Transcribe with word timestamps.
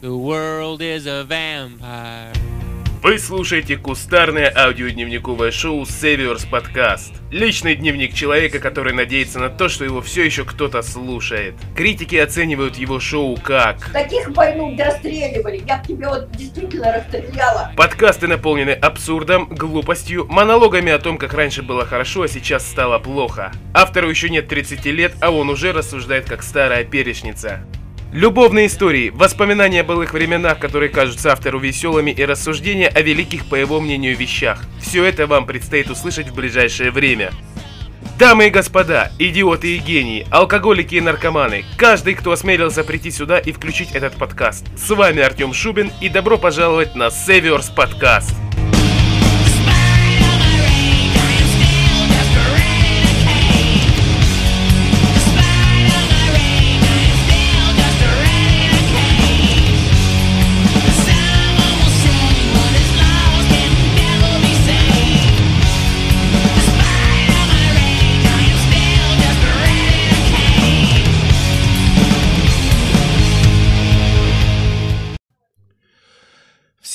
The 0.00 0.16
world 0.16 0.80
is 0.80 1.08
a 1.08 1.24
vampire. 1.24 2.32
Вы 3.02 3.18
слушаете 3.18 3.76
кустарное 3.76 4.52
аудиодневниковое 4.56 5.50
шоу 5.50 5.84
Северс 5.86 6.44
Подкаст. 6.44 7.14
Личный 7.32 7.74
дневник 7.74 8.14
человека, 8.14 8.60
который 8.60 8.92
надеется 8.92 9.40
на 9.40 9.48
то, 9.48 9.68
что 9.68 9.84
его 9.84 10.00
все 10.00 10.24
еще 10.24 10.44
кто-то 10.44 10.82
слушает. 10.82 11.56
Критики 11.74 12.14
оценивают 12.14 12.76
его 12.76 13.00
шоу 13.00 13.36
как... 13.42 13.90
Таких 13.92 14.30
больных 14.30 14.78
расстреливали. 14.78 15.64
Я 15.66 15.78
бы 15.78 15.88
тебе 15.88 16.06
вот 16.06 16.30
действительно 16.30 16.92
расстреляла. 16.92 17.72
Подкасты 17.76 18.28
наполнены 18.28 18.70
абсурдом, 18.70 19.48
глупостью, 19.48 20.26
монологами 20.28 20.92
о 20.92 21.00
том, 21.00 21.18
как 21.18 21.34
раньше 21.34 21.64
было 21.64 21.84
хорошо, 21.84 22.22
а 22.22 22.28
сейчас 22.28 22.64
стало 22.64 23.00
плохо. 23.00 23.50
Автору 23.74 24.08
еще 24.08 24.28
нет 24.28 24.46
30 24.46 24.84
лет, 24.86 25.14
а 25.20 25.32
он 25.32 25.50
уже 25.50 25.72
рассуждает 25.72 26.26
как 26.28 26.44
старая 26.44 26.84
перечница. 26.84 27.64
Любовные 28.12 28.68
истории, 28.68 29.10
воспоминания 29.10 29.82
о 29.82 29.84
былых 29.84 30.14
временах, 30.14 30.58
которые 30.58 30.88
кажутся 30.88 31.30
автору 31.30 31.58
веселыми, 31.58 32.10
и 32.10 32.24
рассуждения 32.24 32.88
о 32.88 33.02
великих, 33.02 33.46
по 33.46 33.54
его 33.54 33.80
мнению, 33.80 34.16
вещах. 34.16 34.64
Все 34.80 35.04
это 35.04 35.26
вам 35.26 35.44
предстоит 35.44 35.90
услышать 35.90 36.28
в 36.28 36.34
ближайшее 36.34 36.90
время. 36.90 37.32
Дамы 38.18 38.46
и 38.46 38.50
господа, 38.50 39.12
идиоты 39.18 39.76
и 39.76 39.78
гении, 39.78 40.26
алкоголики 40.30 40.94
и 40.94 41.00
наркоманы, 41.02 41.66
каждый, 41.76 42.14
кто 42.14 42.32
осмелился 42.32 42.82
прийти 42.82 43.10
сюда 43.10 43.38
и 43.38 43.52
включить 43.52 43.92
этот 43.92 44.14
подкаст. 44.14 44.64
С 44.76 44.88
вами 44.88 45.20
Артем 45.20 45.52
Шубин 45.52 45.92
и 46.00 46.08
добро 46.08 46.38
пожаловать 46.38 46.94
на 46.96 47.10
Северс 47.10 47.68
Подкаст. 47.68 48.34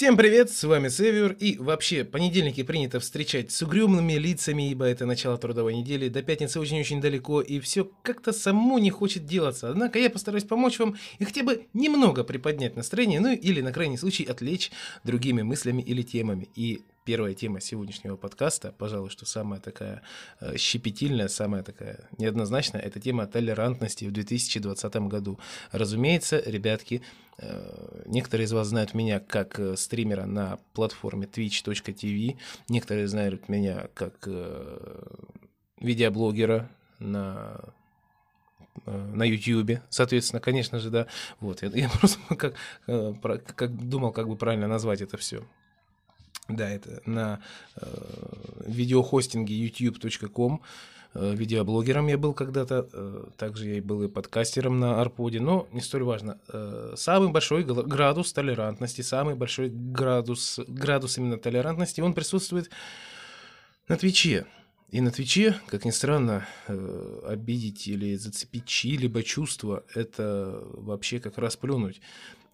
Всем 0.04 0.18
привет, 0.18 0.52
с 0.52 0.62
вами 0.66 0.90
Север, 0.90 1.32
и 1.40 1.58
вообще, 1.58 2.04
понедельники 2.04 2.62
принято 2.64 3.00
встречать 3.00 3.54
с 3.54 3.62
угрюмными 3.62 4.12
лицами, 4.16 4.70
ибо 4.70 4.84
это 4.84 5.06
начало 5.06 5.38
трудовой 5.38 5.76
недели, 5.76 6.10
до 6.10 6.22
пятницы 6.22 6.60
очень-очень 6.60 7.00
далеко, 7.00 7.40
и 7.40 7.62
все 7.62 7.90
как-то 8.02 8.34
само 8.34 8.80
не 8.80 8.90
хочет 8.90 9.26
делаться, 9.26 9.70
однако 9.70 10.00
я 10.00 10.10
постараюсь 10.10 10.44
помочь 10.44 10.78
вам 10.78 10.98
и 11.20 11.24
хотя 11.24 11.44
бы 11.44 11.68
немного 11.74 12.26
приподнять 12.26 12.76
настроение, 12.76 13.22
ну 13.22 13.32
или 13.32 13.62
на 13.62 13.72
крайний 13.72 13.98
случай 13.98 14.26
отвлечь 14.26 14.72
другими 15.06 15.42
мыслями 15.42 15.82
или 15.82 16.02
темами, 16.02 16.50
и 16.54 16.82
первая 17.06 17.34
тема 17.34 17.62
сегодняшнего 17.62 18.18
подкаста, 18.18 18.74
пожалуй, 18.78 19.10
что 19.10 19.26
самая 19.26 19.62
такая 19.62 20.02
э, 20.42 20.58
щепетильная, 20.58 21.30
самая 21.30 21.64
такая 21.64 22.10
неоднозначная, 22.18 22.82
это 22.82 23.00
тема 23.00 23.26
толерантности 23.26 24.04
в 24.04 24.12
2020 24.12 24.96
году. 25.08 25.40
Разумеется, 25.72 26.42
ребятки, 26.46 27.02
некоторые 28.06 28.46
из 28.46 28.54
вас 28.54 28.68
знают 28.68 28.94
меня 28.94 29.20
как 29.20 29.60
э, 29.60 29.76
стримера 29.76 30.26
на 30.26 30.60
платформе 30.74 31.26
twitch.tv, 31.26 32.38
некоторые 32.70 33.08
знают 33.08 33.50
меня 33.50 33.88
как 33.94 34.14
э, 34.28 35.04
видеоблогера 35.80 36.70
на 37.00 37.60
э, 38.86 38.92
на 38.92 39.24
YouTube, 39.24 39.80
соответственно, 39.90 40.40
конечно 40.40 40.80
же, 40.80 40.90
да. 40.90 41.08
Вот, 41.40 41.64
я, 41.64 41.70
я 41.70 41.90
просто 42.00 42.20
как, 42.36 42.56
э, 42.88 43.14
как 43.56 43.76
думал, 43.88 44.12
как 44.12 44.28
бы 44.28 44.36
правильно 44.36 44.68
назвать 44.68 45.02
это 45.02 45.18
все. 45.18 45.44
Да, 46.50 46.70
это 46.70 47.02
на 47.06 47.42
э, 47.78 47.86
видеохостинге 48.66 49.56
youtube.com. 49.66 50.62
Э, 51.16 51.36
видеоблогером 51.36 52.08
я 52.08 52.18
был 52.18 52.34
когда-то, 52.34 52.88
э, 52.92 53.26
также 53.38 53.68
я 53.68 53.78
и 53.78 53.82
был 53.82 54.02
и 54.04 54.08
подкастером 54.08 54.80
на 54.80 55.00
Арподе, 55.00 55.40
но 55.40 55.68
не 55.72 55.82
столь 55.82 56.04
важно. 56.04 56.40
Э, 56.52 56.94
самый 56.98 57.30
большой 57.30 57.64
градус 57.64 58.34
толерантности, 58.34 59.02
самый 59.02 59.36
большой 59.36 59.70
градус, 59.70 60.60
градус 60.68 61.18
именно 61.18 61.38
толерантности, 61.38 62.02
он 62.02 62.14
присутствует 62.14 62.72
на 63.88 63.96
Твиче. 63.96 64.46
И 64.90 65.02
на 65.02 65.12
Твиче, 65.12 65.56
как 65.68 65.86
ни 65.86 65.90
странно, 65.90 66.46
обидеть 66.68 67.88
или 67.88 68.14
зацепить 68.14 68.68
чьи-либо 68.68 69.24
чувства, 69.24 69.84
это 69.96 70.62
вообще 70.74 71.20
как 71.20 71.40
раз 71.40 71.56
плюнуть. 71.56 72.00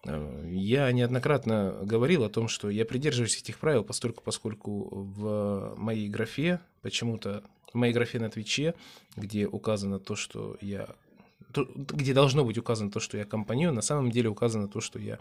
Я 0.06 0.90
неоднократно 0.90 1.76
говорил 1.82 2.24
о 2.24 2.30
том, 2.30 2.48
что 2.48 2.70
я 2.70 2.86
придерживаюсь 2.86 3.36
этих 3.36 3.58
правил, 3.58 3.84
постольку, 3.84 4.22
поскольку 4.24 4.88
в 4.90 5.74
моей 5.76 6.08
графе, 6.08 6.60
почему-то 6.80 7.44
моей 7.74 7.92
графе 7.92 8.18
на 8.18 8.30
Твиче, 8.30 8.74
где 9.16 9.46
указано 9.46 9.98
то, 9.98 10.16
что 10.16 10.56
я 10.60 10.88
где 11.52 12.14
должно 12.14 12.44
быть 12.44 12.58
указано 12.58 12.90
то, 12.90 13.00
что 13.00 13.18
я 13.18 13.24
компаньон, 13.24 13.74
на 13.74 13.82
самом 13.82 14.10
деле 14.10 14.28
указано 14.28 14.68
то, 14.68 14.80
что 14.80 14.98
я 14.98 15.18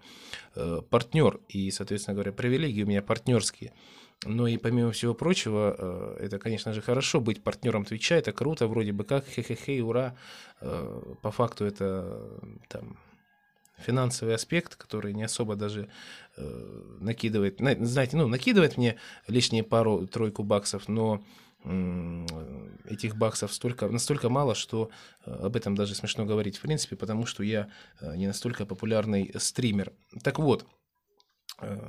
э, 0.56 0.82
партнер, 0.90 1.40
и, 1.50 1.72
соответственно 1.72 2.14
говоря, 2.14 2.32
привилегии 2.32 2.84
у 2.84 2.88
меня 2.88 3.02
партнерские. 3.02 3.74
Но 4.26 4.48
и 4.48 4.58
помимо 4.58 4.92
всего 4.92 5.14
прочего, 5.14 5.76
э, 5.78 6.26
это, 6.26 6.38
конечно 6.38 6.74
же, 6.74 6.82
хорошо 6.82 7.20
быть 7.22 7.42
партнером 7.42 7.86
Твича, 7.86 8.16
это 8.16 8.32
круто, 8.32 8.68
вроде 8.68 8.92
бы 8.92 9.06
как, 9.06 9.26
хе-хе-хе, 9.28 9.82
ура. 9.82 10.16
Э, 10.62 11.02
По 11.22 11.32
факту 11.32 11.66
это 11.66 12.40
там 12.68 12.98
финансовый 13.78 14.36
аспект, 14.36 14.76
который 14.76 15.14
не 15.14 15.24
особо 15.24 15.56
даже 15.56 15.90
э, 16.36 16.98
накидывает, 17.00 17.62
на- 17.62 17.86
знаете, 17.86 18.18
ну, 18.18 18.28
накидывает 18.28 18.78
мне 18.78 18.98
лишние 19.28 19.64
пару-тройку 19.64 20.44
баксов, 20.44 20.88
но 20.90 21.24
этих 21.64 23.16
баксов 23.16 23.54
столько, 23.54 23.88
настолько 23.88 24.30
мало, 24.30 24.56
что 24.56 24.90
э, 25.26 25.32
об 25.32 25.56
этом 25.56 25.76
даже 25.76 25.96
смешно 25.96 26.26
говорить, 26.26 26.58
в 26.58 26.62
принципе, 26.62 26.96
потому 26.96 27.26
что 27.26 27.44
я 27.44 27.70
э, 28.00 28.16
не 28.16 28.28
настолько 28.28 28.66
популярный 28.66 29.32
стример. 29.38 29.94
Так 30.24 30.40
вот, 30.40 30.66
э, 31.62 31.80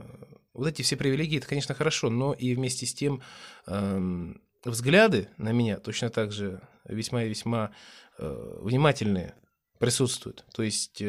вот 0.53 0.67
эти 0.67 0.83
все 0.83 0.97
привилегии, 0.97 1.39
это, 1.39 1.47
конечно, 1.47 1.75
хорошо, 1.75 2.11
но 2.11 2.33
и 2.33 2.55
вместе 2.55 2.87
с 2.87 2.95
тем 2.95 3.23
эм, 3.67 4.43
взгляды 4.65 5.29
на 5.37 5.53
меня 5.53 5.79
точно 5.79 6.11
так 6.11 6.33
же 6.33 6.61
весьма 6.85 7.25
и 7.25 7.29
весьма 7.29 7.73
внимательные 8.19 9.35
присутствуют. 9.79 10.45
То 10.53 10.63
есть 10.63 11.03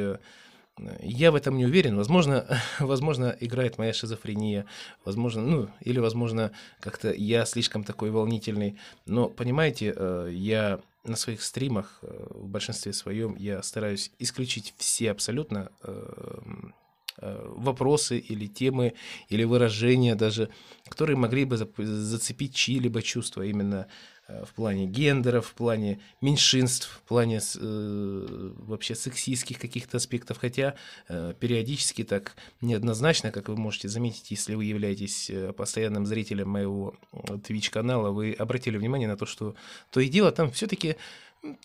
я 1.02 1.32
в 1.32 1.36
этом 1.36 1.58
не 1.58 1.66
уверен. 1.66 1.98
Возможно, 1.98 2.46
возможно, 2.80 3.36
играет 3.40 3.78
моя 3.78 3.94
шизофрения, 3.94 4.66
возможно, 5.06 5.42
ну, 5.42 5.70
или, 5.82 6.00
возможно, 6.00 6.52
как-то 6.80 7.12
я 7.12 7.46
слишком 7.46 7.84
такой 7.84 8.12
волнительный. 8.12 8.78
Но, 9.06 9.30
понимаете, 9.30 9.94
э, 9.96 10.30
я 10.32 10.80
на 11.04 11.16
своих 11.16 11.42
стримах 11.42 12.00
э, 12.02 12.28
в 12.30 12.48
большинстве 12.48 12.94
своем 12.94 13.36
я 13.36 13.62
стараюсь 13.64 14.12
исключить 14.20 14.74
все 14.78 15.12
абсолютно 15.12 15.72
э, 15.84 16.34
э, 17.18 17.54
вопросы 17.56 18.20
или 18.20 18.48
темы, 18.48 18.94
или 19.30 19.44
выражения 19.44 20.16
даже, 20.16 20.50
которые 20.88 21.18
могли 21.18 21.46
бы 21.46 21.58
зацепить 21.58 22.56
чьи-либо 22.56 23.02
чувства 23.02 23.44
именно 23.44 23.88
в 24.46 24.54
плане 24.54 24.86
гендеров, 24.86 25.48
в 25.48 25.54
плане 25.54 26.00
меньшинств, 26.22 27.02
в 27.04 27.08
плане 27.08 27.40
э, 27.40 28.52
вообще 28.58 28.96
сексистских 28.96 29.60
каких-то 29.60 29.98
аспектов, 29.98 30.38
хотя 30.38 30.76
э, 31.08 31.34
периодически 31.40 32.04
так 32.04 32.36
неоднозначно, 32.62 33.32
как 33.32 33.50
вы 33.50 33.58
можете 33.58 33.90
заметить, 33.90 34.32
если 34.32 34.56
вы 34.56 34.66
являетесь 34.66 35.30
э, 35.30 35.54
постоянным 35.54 36.06
зрителем 36.06 36.50
моего 36.50 36.96
э, 37.12 37.18
Twitch-канала, 37.36 38.12
вы 38.12 38.34
обратили 38.34 38.78
внимание 38.78 39.08
на 39.08 39.18
то, 39.18 39.26
что 39.26 39.56
то 39.90 40.00
и 40.00 40.10
дело 40.10 40.32
там 40.32 40.52
все-таки 40.52 40.96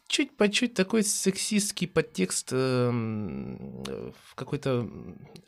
чуть 0.06 0.36
по 0.36 0.48
чуть 0.48 0.74
такой 0.74 1.02
сексистский 1.02 1.86
подтекст 1.86 2.48
э, 2.52 2.90
в 2.90 4.34
какой-то 4.34 4.88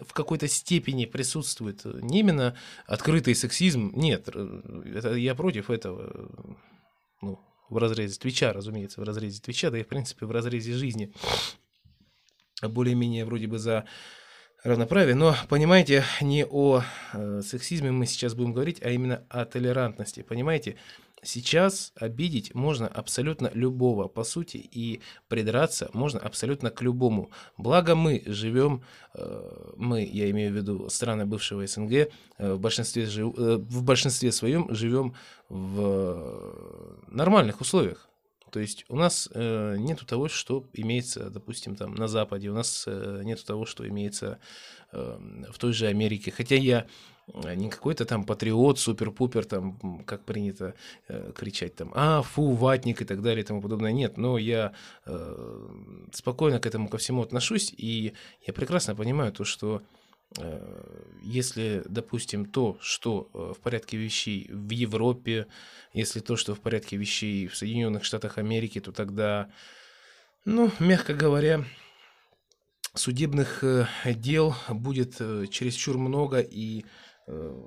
в 0.01 0.13
какой-то 0.13 0.49
степени 0.49 1.07
присутствует. 1.07 1.85
Не 1.85 2.21
именно 2.21 2.55
открытый 2.87 3.35
сексизм, 3.35 3.93
нет, 3.95 4.29
э, 4.33 4.93
это, 4.97 5.15
я 5.15 5.35
против 5.35 5.71
этого. 5.71 6.31
В 7.69 7.77
разрезе 7.77 8.19
Твича, 8.19 8.53
разумеется, 8.53 9.01
в 9.01 9.05
разрезе 9.05 9.41
Твича, 9.41 9.71
да 9.71 9.79
и 9.79 9.83
в 9.83 9.89
принципе 9.89 10.27
в 10.27 10.31
разрезе 10.31 10.73
жизни. 10.73 11.13
Более-менее 12.63 13.25
вроде 13.25 13.47
бы 13.47 13.59
за 13.59 13.85
равноправие, 14.65 15.15
но 15.15 15.35
понимаете, 15.49 16.05
не 16.21 16.45
о 16.45 16.83
э, 17.13 17.43
сексизме 17.43 17.91
мы 17.91 18.07
сейчас 18.07 18.35
будем 18.35 18.53
говорить, 18.53 18.83
а 18.83 18.91
именно 18.91 19.23
о 19.29 19.45
толерантности. 19.45 20.23
Понимаете, 20.23 20.77
сейчас 21.23 21.93
обидеть 21.97 22.55
можно 22.55 22.87
абсолютно 22.89 23.51
любого, 23.55 24.09
по 24.09 24.25
сути, 24.25 24.57
и 24.57 25.01
придраться 25.29 25.91
можно 25.93 26.21
абсолютно 26.21 26.71
к 26.71 26.83
любому. 26.83 27.31
Благо 27.57 27.95
мы 27.95 28.23
живем, 28.27 28.83
э, 29.15 29.73
мы, 29.77 30.05
я 30.05 30.31
имею 30.31 30.53
в 30.53 30.57
виду 30.57 30.89
страны 30.89 31.25
бывшего 31.25 31.67
СНГ, 31.67 31.93
э, 31.93 32.09
в 32.39 32.61
большинстве, 32.61 33.07
жив- 33.07 33.39
э, 33.39 33.57
в 33.57 33.83
большинстве 33.83 34.33
своем 34.33 34.75
живем 34.75 35.15
в 35.49 37.05
нормальных 37.09 37.61
условиях. 37.61 38.08
То 38.51 38.61
есть 38.61 38.85
у 38.89 38.97
нас 38.97 39.29
э, 39.33 39.77
нету 39.79 40.07
того, 40.07 40.29
что 40.29 40.65
имеется, 40.73 41.31
допустим, 41.31 41.77
там 41.77 41.95
на 41.95 42.09
Западе, 42.09 42.51
у 42.51 42.55
нас 42.55 42.85
э, 42.87 43.23
нету 43.25 43.45
того, 43.45 43.67
что 43.67 43.87
имеется 43.87 44.39
э, 44.93 45.19
в 45.51 45.59
той 45.59 45.73
же 45.73 45.87
Америке. 45.87 46.31
Хотя 46.31 46.57
я 46.57 46.87
э, 47.33 47.55
не 47.55 47.71
какой-то 47.71 48.05
там 48.05 48.25
патриот, 48.25 48.79
супер-пупер, 48.79 49.45
там, 49.45 50.03
как 50.07 50.25
принято 50.25 50.75
э, 51.09 51.33
кричать, 51.35 51.77
там, 51.77 51.93
а, 51.95 52.23
фу, 52.23 52.53
ватник 52.53 53.03
и 53.03 53.05
так 53.05 53.23
далее 53.23 53.43
и 53.45 53.47
тому 53.47 53.63
подобное. 53.63 53.93
Нет, 53.93 54.17
но 54.17 54.39
я 54.39 54.73
э, 55.07 55.69
спокойно 56.13 56.61
к 56.61 56.67
этому 56.67 56.89
ко 56.89 56.99
всему 56.99 57.23
отношусь, 57.23 57.73
и 57.77 58.15
я 58.47 58.53
прекрасно 58.53 58.95
понимаю 58.95 59.33
то, 59.33 59.45
что 59.45 59.83
если, 61.23 61.83
допустим, 61.89 62.47
то, 62.47 62.79
что 62.81 63.31
э, 63.33 63.55
в 63.57 63.61
порядке 63.61 63.97
вещей 63.97 64.49
в 64.51 64.71
Европе, 64.71 65.47
если 65.93 66.21
то, 66.21 66.37
что 66.37 66.55
в 66.55 66.61
порядке 66.61 66.97
вещей 66.97 67.49
в 67.49 67.57
Соединенных 67.57 68.05
Штатах 68.05 68.39
Америки, 68.39 68.81
то 68.81 68.93
тогда, 68.93 69.51
ну, 70.45 70.71
мягко 70.79 71.15
говоря, 71.15 71.65
судебных 72.95 73.65
э, 73.65 73.87
дел 74.07 74.55
будет 74.69 75.17
э, 75.21 75.47
чересчур 75.51 75.99
много, 75.99 76.41
и 76.41 76.85
э, 77.27 77.63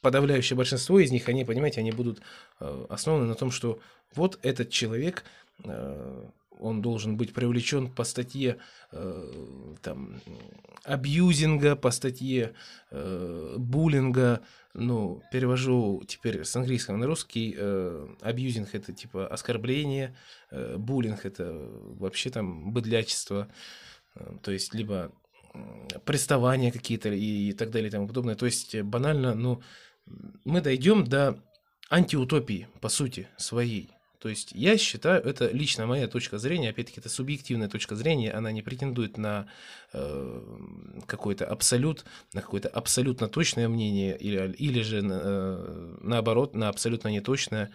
подавляющее 0.00 0.56
большинство 0.56 0.98
из 1.00 1.10
них, 1.10 1.28
они, 1.28 1.44
понимаете, 1.44 1.80
они 1.80 1.92
будут 1.92 2.20
э, 2.60 2.86
основаны 2.88 3.26
на 3.26 3.34
том, 3.34 3.50
что 3.50 3.80
вот 4.14 4.38
этот 4.42 4.70
человек, 4.70 5.24
э, 5.64 6.30
он 6.58 6.82
должен 6.82 7.16
быть 7.16 7.32
привлечен 7.32 7.90
по 7.90 8.04
статье 8.04 8.58
э, 8.92 9.74
там, 9.82 10.20
абьюзинга, 10.84 11.76
по 11.76 11.90
статье 11.90 12.54
э, 12.90 13.56
буллинга, 13.58 14.40
ну, 14.74 15.22
перевожу 15.32 16.02
теперь 16.06 16.44
с 16.44 16.54
английского 16.56 16.96
на 16.96 17.06
русский, 17.06 17.54
э, 17.56 18.08
абьюзинг 18.20 18.74
это 18.74 18.92
типа 18.92 19.26
оскорбление, 19.26 20.16
э, 20.50 20.76
буллинг 20.76 21.24
это 21.24 21.52
вообще 21.98 22.30
там 22.30 22.72
быдлячество, 22.72 23.48
э, 24.14 24.36
то 24.42 24.50
есть 24.50 24.74
либо 24.74 25.12
приставания 26.04 26.70
какие-то 26.70 27.08
и, 27.08 27.50
и 27.50 27.52
так 27.52 27.70
далее 27.70 27.88
и 27.88 27.90
тому 27.90 28.06
подобное. 28.06 28.34
То 28.34 28.46
есть 28.46 28.80
банально, 28.82 29.34
ну, 29.34 29.62
мы 30.44 30.60
дойдем 30.60 31.04
до 31.04 31.42
антиутопии, 31.90 32.68
по 32.80 32.88
сути, 32.88 33.28
своей. 33.36 33.90
То 34.18 34.28
есть 34.28 34.50
я 34.52 34.76
считаю, 34.76 35.22
это 35.22 35.48
лично 35.48 35.86
моя 35.86 36.08
точка 36.08 36.38
зрения, 36.38 36.70
опять-таки 36.70 37.00
это 37.00 37.08
субъективная 37.08 37.68
точка 37.68 37.94
зрения, 37.94 38.32
она 38.32 38.50
не 38.50 38.62
претендует 38.62 39.16
на 39.16 39.46
э, 39.92 40.42
какой-то 41.06 41.46
абсолют, 41.46 42.04
на 42.32 42.42
какое-то 42.42 42.68
абсолютно 42.68 43.28
точное 43.28 43.68
мнение 43.68 44.16
или, 44.18 44.52
или 44.52 44.82
же 44.82 45.02
э, 45.04 45.96
наоборот 46.00 46.54
на 46.54 46.68
абсолютно 46.68 47.08
неточное. 47.08 47.70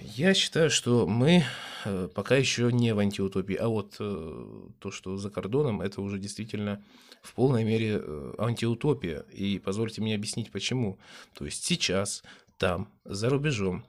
Я 0.00 0.34
считаю, 0.34 0.70
что 0.70 1.06
мы 1.06 1.44
э, 1.84 2.08
пока 2.12 2.36
еще 2.36 2.72
не 2.72 2.92
в 2.92 2.98
антиутопии, 2.98 3.54
а 3.54 3.68
вот 3.68 3.96
э, 4.00 4.68
то, 4.80 4.90
что 4.90 5.16
за 5.18 5.30
кордоном, 5.30 5.82
это 5.82 6.00
уже 6.00 6.18
действительно 6.18 6.82
в 7.22 7.34
полной 7.34 7.62
мере 7.62 8.00
э, 8.02 8.34
антиутопия. 8.38 9.20
И 9.32 9.60
позвольте 9.60 10.00
мне 10.00 10.14
объяснить 10.14 10.50
почему. 10.50 10.98
То 11.34 11.44
есть 11.44 11.64
сейчас 11.64 12.24
там, 12.56 12.88
за 13.04 13.28
рубежом, 13.28 13.84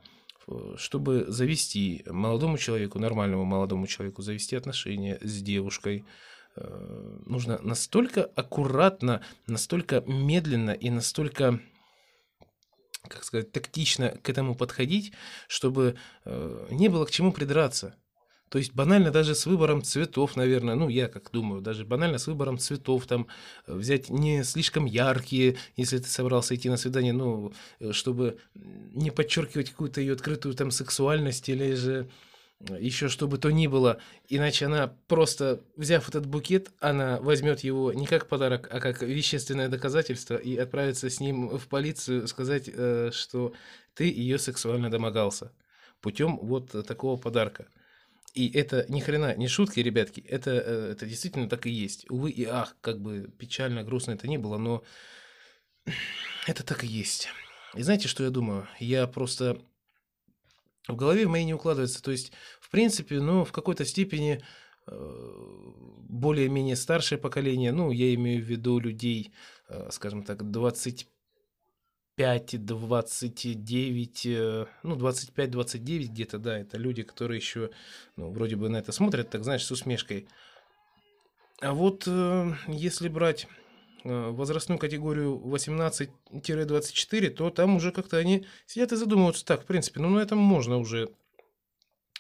чтобы 0.78 1.26
завести 1.28 2.04
молодому 2.08 2.58
человеку, 2.58 3.00
нормальному 3.00 3.46
молодому 3.46 3.88
человеку, 3.88 4.22
завести 4.22 4.56
отношения 4.56 5.20
с 5.22 5.42
девушкой, 5.42 6.06
э, 6.56 7.20
нужно 7.26 7.60
настолько 7.62 8.24
аккуратно, 8.24 9.22
настолько 9.48 10.02
медленно 10.08 10.72
и 10.72 10.90
настолько 10.90 11.60
как 13.10 13.24
сказать, 13.24 13.52
тактично 13.52 14.18
к 14.24 14.30
этому 14.30 14.56
подходить, 14.56 15.14
чтобы 15.48 15.96
э, 16.24 16.68
не 16.72 16.88
было 16.88 17.06
к 17.06 17.12
чему 17.12 17.34
придраться. 17.34 17.96
То 18.54 18.60
есть 18.60 18.72
банально 18.76 19.10
даже 19.10 19.34
с 19.34 19.48
выбором 19.48 19.82
цветов, 19.82 20.36
наверное, 20.36 20.76
ну 20.76 20.88
я 20.88 21.08
как 21.08 21.32
думаю, 21.32 21.60
даже 21.60 21.86
банально 21.86 22.20
с 22.20 22.28
выбором 22.28 22.60
цветов 22.60 23.08
там 23.08 23.26
э, 23.66 23.74
взять 23.74 24.12
не 24.12 24.44
слишком 24.44 24.86
яркие, 24.86 25.58
если 25.76 25.98
ты 25.98 26.08
собрался 26.08 26.54
идти 26.54 26.70
на 26.70 26.78
свидание, 26.78 27.14
ну 27.14 27.52
э, 27.80 27.94
чтобы 27.94 28.38
не 28.54 29.10
подчеркивать 29.10 29.72
какую-то 29.72 30.02
ее 30.02 30.14
открытую 30.14 30.54
там 30.54 30.70
сексуальность 30.70 31.50
или 31.50 31.74
же 31.74 32.12
еще 32.60 33.10
что 33.10 33.28
бы 33.28 33.40
то 33.40 33.50
ни 33.50 33.66
было, 33.66 33.98
иначе 34.30 34.68
она 34.68 34.94
просто, 35.08 35.60
взяв 35.76 36.08
этот 36.08 36.28
букет, 36.28 36.70
она 36.80 37.20
возьмет 37.22 37.62
его 37.62 37.92
не 37.92 38.06
как 38.06 38.28
подарок, 38.28 38.70
а 38.72 38.80
как 38.80 39.02
вещественное 39.02 39.68
доказательство 39.68 40.36
и 40.36 40.56
отправится 40.58 41.10
с 41.10 41.20
ним 41.20 41.58
в 41.58 41.68
полицию 41.68 42.28
сказать, 42.28 42.70
э, 42.72 43.10
что 43.14 43.54
ты 43.96 44.04
ее 44.04 44.38
сексуально 44.38 44.92
домогался 44.92 45.52
путем 46.02 46.38
вот 46.38 46.70
такого 46.86 47.18
подарка. 47.18 47.66
И 48.34 48.50
это 48.50 48.86
ни 48.90 49.00
хрена 49.00 49.36
не 49.36 49.48
шутки, 49.48 49.80
ребятки, 49.80 50.22
это, 50.22 50.52
э, 50.52 50.92
это 50.92 51.06
действительно 51.06 51.48
так 51.48 51.68
и 51.68 51.70
есть. 51.70 52.10
Увы 52.10 52.32
и 52.32 52.46
ах, 52.46 52.76
как 52.82 53.00
бы 53.00 53.32
печально, 53.38 53.84
грустно 53.84 54.12
это 54.12 54.28
ни 54.28 54.38
было, 54.38 54.58
но 54.58 54.84
это 56.48 56.64
так 56.64 56.84
и 56.84 56.88
есть. 56.88 57.30
И 57.76 57.84
знаете, 57.84 58.08
что 58.08 58.24
я 58.24 58.30
думаю? 58.32 58.68
Я 58.80 59.08
просто 59.08 59.62
в 60.88 60.96
голове 60.96 61.26
в 61.26 61.30
моей 61.30 61.46
не 61.46 61.54
укладывается. 61.54 62.02
То 62.02 62.12
есть, 62.12 62.32
в 62.60 62.70
принципе, 62.70 63.20
ну, 63.20 63.46
в 63.46 63.52
какой-то 63.52 63.86
степени 63.86 64.44
э, 64.88 65.24
более-менее 66.10 66.76
старшее 66.76 67.20
поколение, 67.20 67.72
ну, 67.72 67.92
я 67.92 68.14
имею 68.16 68.44
в 68.44 68.48
виду 68.48 68.80
людей, 68.80 69.34
э, 69.70 69.90
скажем 69.92 70.24
так, 70.24 70.50
25 70.50 71.08
29, 72.18 74.26
э, 74.26 74.66
ну, 74.84 74.96
25-29 74.96 76.08
где-то, 76.08 76.38
да, 76.38 76.60
это 76.60 76.78
люди, 76.78 77.04
которые 77.04 77.38
еще, 77.38 77.72
ну, 78.16 78.32
вроде 78.32 78.56
бы 78.56 78.70
на 78.70 78.78
это 78.78 78.92
смотрят, 78.92 79.30
так, 79.30 79.44
знаешь, 79.44 79.66
с 79.66 79.72
усмешкой. 79.72 80.28
А 81.60 81.74
вот 81.74 82.04
э, 82.06 82.54
если 82.68 83.08
брать 83.08 83.48
э, 84.04 84.30
возрастную 84.30 84.78
категорию 84.78 85.42
18-24, 85.44 87.30
то 87.30 87.50
там 87.50 87.78
уже 87.78 87.92
как-то 87.92 88.18
они 88.18 88.46
сидят 88.68 88.92
и 88.92 88.96
задумываются, 88.96 89.46
так, 89.46 89.64
в 89.64 89.66
принципе, 89.66 90.00
ну, 90.00 90.10
на 90.10 90.20
этом 90.20 90.38
можно 90.38 90.78
уже, 90.78 91.10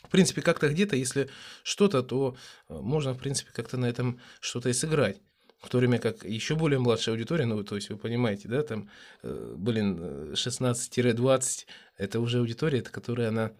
в 0.01 0.09
принципе, 0.09 0.41
как-то 0.41 0.69
где-то, 0.69 0.95
если 0.95 1.29
что-то, 1.61 2.01
то 2.01 2.35
можно, 2.67 3.13
в 3.13 3.19
принципе, 3.19 3.51
как-то 3.51 3.77
на 3.77 3.85
этом 3.85 4.19
что-то 4.39 4.69
и 4.69 4.73
сыграть. 4.73 5.21
В 5.63 5.69
то 5.69 5.77
время 5.77 5.97
как 5.97 6.25
еще 6.25 6.55
более 6.55 6.77
младшая 6.77 7.15
аудитория, 7.15 7.45
ну, 7.45 7.63
то 7.63 7.75
есть 7.75 7.89
вы 7.89 7.95
понимаете, 7.95 8.49
да, 8.49 8.63
там, 8.63 8.89
э, 9.23 9.53
блин, 9.57 9.97
э, 10.01 10.33
16-20, 10.35 11.65
это 11.97 12.19
уже 12.19 12.39
аудитория, 12.39 12.79
это 12.79 12.91
которая 12.91 13.29
она 13.29 13.53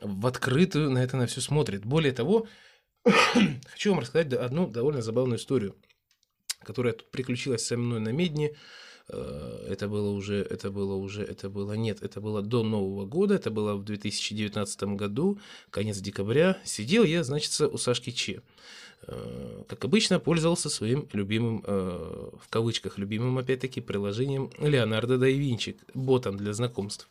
в 0.00 0.26
открытую 0.26 0.90
на 0.90 1.04
это 1.04 1.18
на 1.18 1.26
все 1.26 1.42
смотрит. 1.42 1.84
Более 1.84 2.12
того, 2.12 2.46
хочу 3.66 3.90
вам 3.90 4.00
рассказать 4.00 4.32
одну 4.32 4.68
довольно 4.68 5.02
забавную 5.02 5.38
историю, 5.38 5.76
которая 6.62 6.94
приключилась 6.94 7.66
со 7.66 7.76
мной 7.76 8.00
на 8.00 8.08
Медне. 8.08 8.56
Э, 9.08 9.66
Это 9.68 9.86
было 9.86 10.10
уже, 10.10 10.36
это 10.36 10.70
было 10.70 10.94
уже, 10.94 11.22
это 11.22 11.50
было, 11.50 11.74
нет, 11.74 12.02
это 12.02 12.22
было 12.22 12.40
до 12.40 12.62
Нового 12.62 13.04
года, 13.04 13.34
это 13.34 13.50
было 13.50 13.74
в 13.74 13.84
2019 13.84 14.82
году, 14.96 15.38
конец 15.68 15.98
декабря. 15.98 16.56
Сидел 16.64 17.04
я, 17.04 17.22
значит, 17.22 17.60
у 17.60 17.76
Сашки 17.76 18.12
Че. 18.12 18.40
Э, 19.06 19.62
Как 19.68 19.84
обычно, 19.84 20.18
пользовался 20.20 20.68
своим 20.70 21.08
любимым, 21.12 21.62
э, 21.66 22.30
в 22.40 22.48
кавычках, 22.48 22.98
любимым, 22.98 23.38
опять-таки, 23.38 23.80
приложением 23.80 24.50
Леонардо 24.58 25.18
да 25.18 25.28
Винчи, 25.28 25.76
ботом 25.94 26.36
для 26.36 26.52
знакомств. 26.52 27.08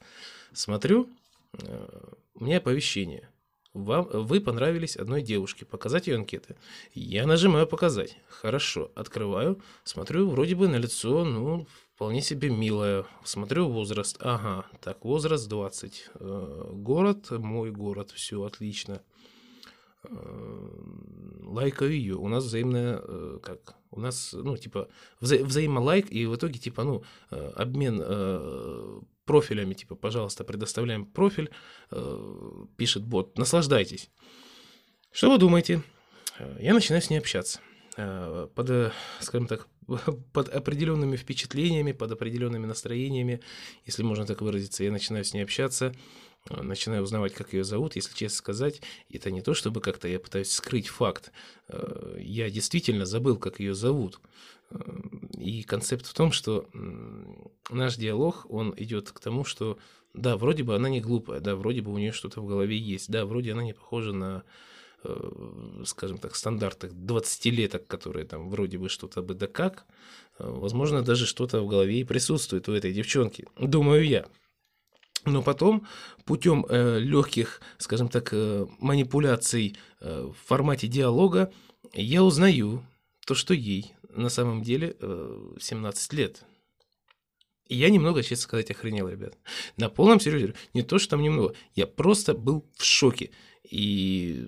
Смотрю, 0.53 1.08
э, 1.53 1.88
у 2.36 2.43
меня 2.43 2.58
оповещение. 2.58 3.29
Вам, 3.74 4.08
вы 4.12 4.41
понравились 4.41 4.98
одной 4.98 5.22
девушке. 5.22 5.65
Показать 5.65 6.08
ее 6.08 6.15
анкеты. 6.15 6.55
Я 6.96 7.27
нажимаю 7.27 7.67
показать. 7.67 8.17
Хорошо. 8.27 8.91
Открываю. 8.96 9.60
Смотрю, 9.84 10.27
вроде 10.29 10.55
бы 10.55 10.67
на 10.67 10.77
лицо, 10.77 11.24
ну, 11.24 11.67
вполне 11.96 12.22
себе 12.22 12.50
милая. 12.50 13.05
Смотрю 13.24 13.67
возраст. 13.69 14.17
Ага. 14.22 14.65
Так, 14.81 15.05
возраст 15.05 15.48
20. 15.48 16.10
Э, 16.15 16.69
Город, 16.74 17.29
мой 17.29 17.72
город. 17.72 18.12
Все 18.12 18.43
отлично. 18.43 19.01
Э, 20.03 20.70
Лайкаю 21.44 21.91
ее. 21.91 22.15
У 22.15 22.27
нас 22.27 22.46
взаимная, 22.46 23.01
э, 23.03 23.39
как? 23.41 23.75
У 23.91 24.00
нас, 24.00 24.34
ну, 24.34 24.56
типа, 24.56 24.88
вза- 25.20 25.44
взаимолайк, 25.44 26.12
и 26.12 26.25
в 26.25 26.36
итоге, 26.36 26.60
типа, 26.60 26.84
ну, 26.84 27.03
э, 27.32 27.51
обмен 27.56 29.03
профилями, 29.25 29.74
типа, 29.74 29.96
пожалуйста, 29.96 30.44
предоставляем 30.44 31.06
профиль, 31.06 31.50
пишет 32.77 33.03
бот, 33.03 33.38
наслаждайтесь. 33.38 34.10
Что 35.12 35.29
вы 35.29 35.38
думаете? 35.38 35.82
Я 36.60 36.74
начинаю 36.74 37.01
с 37.01 37.10
ней 37.12 37.20
общаться. 37.20 37.60
Под, 37.96 38.94
скажем 39.20 39.48
так, 39.48 39.68
под 40.34 40.50
определенными 40.50 41.15
впечатлениями, 41.15 41.91
под 41.91 42.12
определенными 42.12 42.65
настроениями, 42.65 43.39
если 43.86 44.03
можно 44.03 44.25
так 44.25 44.41
выразиться, 44.41 44.84
я 44.84 44.91
начинаю 44.91 45.24
с 45.24 45.34
ней 45.34 45.44
общаться, 45.44 45.94
начинаю 46.50 47.03
узнавать, 47.03 47.34
как 47.34 47.53
ее 47.53 47.63
зовут. 47.63 47.96
Если 47.96 48.13
честно 48.15 48.38
сказать, 48.38 48.81
это 49.10 49.31
не 49.31 49.41
то, 49.41 49.53
чтобы 49.53 49.81
как-то 49.81 50.08
я 50.08 50.19
пытаюсь 50.19 50.51
скрыть 50.51 50.88
факт. 50.88 51.31
Э, 51.67 52.17
Я 52.19 52.50
действительно 52.50 53.05
забыл, 53.05 53.38
как 53.38 53.60
ее 53.60 53.74
зовут. 53.74 54.19
Э, 54.72 54.77
И 55.38 55.63
концепт 55.63 56.05
в 56.05 56.13
том, 56.13 56.31
что 56.31 56.67
наш 57.69 57.96
диалог, 57.96 58.46
он 58.50 58.74
идет 58.77 59.12
к 59.12 59.19
тому, 59.19 59.43
что 59.43 59.77
да, 60.13 60.38
вроде 60.38 60.63
бы 60.63 60.75
она 60.75 60.89
не 60.89 61.01
глупая, 61.01 61.39
да, 61.39 61.55
вроде 61.55 61.81
бы 61.81 61.93
у 61.93 61.98
нее 61.98 62.12
что-то 62.12 62.41
в 62.41 62.48
голове 62.48 62.77
есть, 62.77 63.12
да, 63.12 63.25
вроде 63.25 63.51
она 63.51 63.63
не 63.63 63.74
похожа 63.74 64.12
на, 64.12 64.43
э, 65.03 65.84
скажем 65.86 66.17
так, 66.17 66.36
стандартных 66.36 66.93
20-леток, 66.93 67.86
которые 67.88 68.25
там 68.25 68.50
вроде 68.50 68.77
бы 68.79 68.89
что-то 68.89 69.22
бы 69.22 69.34
да 69.36 69.48
как, 69.48 69.86
Э, 70.39 70.50
возможно, 70.50 71.03
даже 71.03 71.25
что-то 71.25 71.62
в 71.62 71.67
голове 71.67 72.00
и 72.00 72.03
присутствует 72.03 72.67
у 72.69 72.74
этой 72.74 72.93
девчонки, 72.93 73.46
думаю 73.60 74.08
я. 74.08 74.27
Но 75.26 75.42
потом 75.42 75.86
путем 76.26 76.66
э, 76.70 77.00
легких, 77.00 77.62
скажем 77.78 78.10
так, 78.10 78.30
э, 78.32 78.66
манипуляций 78.80 79.78
э, 80.00 80.32
в 80.32 80.48
формате 80.48 80.88
диалога 80.88 81.52
я 81.94 82.24
узнаю 82.24 82.84
то, 83.26 83.36
что 83.36 83.54
ей 83.54 83.94
на 84.10 84.30
самом 84.30 84.64
деле 84.64 84.96
э, 85.00 85.56
17 85.60 86.14
лет. 86.14 86.44
И 87.68 87.76
я 87.76 87.90
немного, 87.90 88.24
честно 88.24 88.44
сказать, 88.44 88.72
охренел, 88.72 89.08
ребят. 89.08 89.38
На 89.78 89.90
полном 89.90 90.20
серьезе. 90.20 90.56
Не 90.74 90.82
то, 90.82 90.98
что 90.98 91.12
там 91.12 91.22
немного. 91.22 91.54
Я 91.76 91.86
просто 91.86 92.34
был 92.34 92.66
в 92.76 92.84
шоке. 92.84 93.30
И 93.70 94.48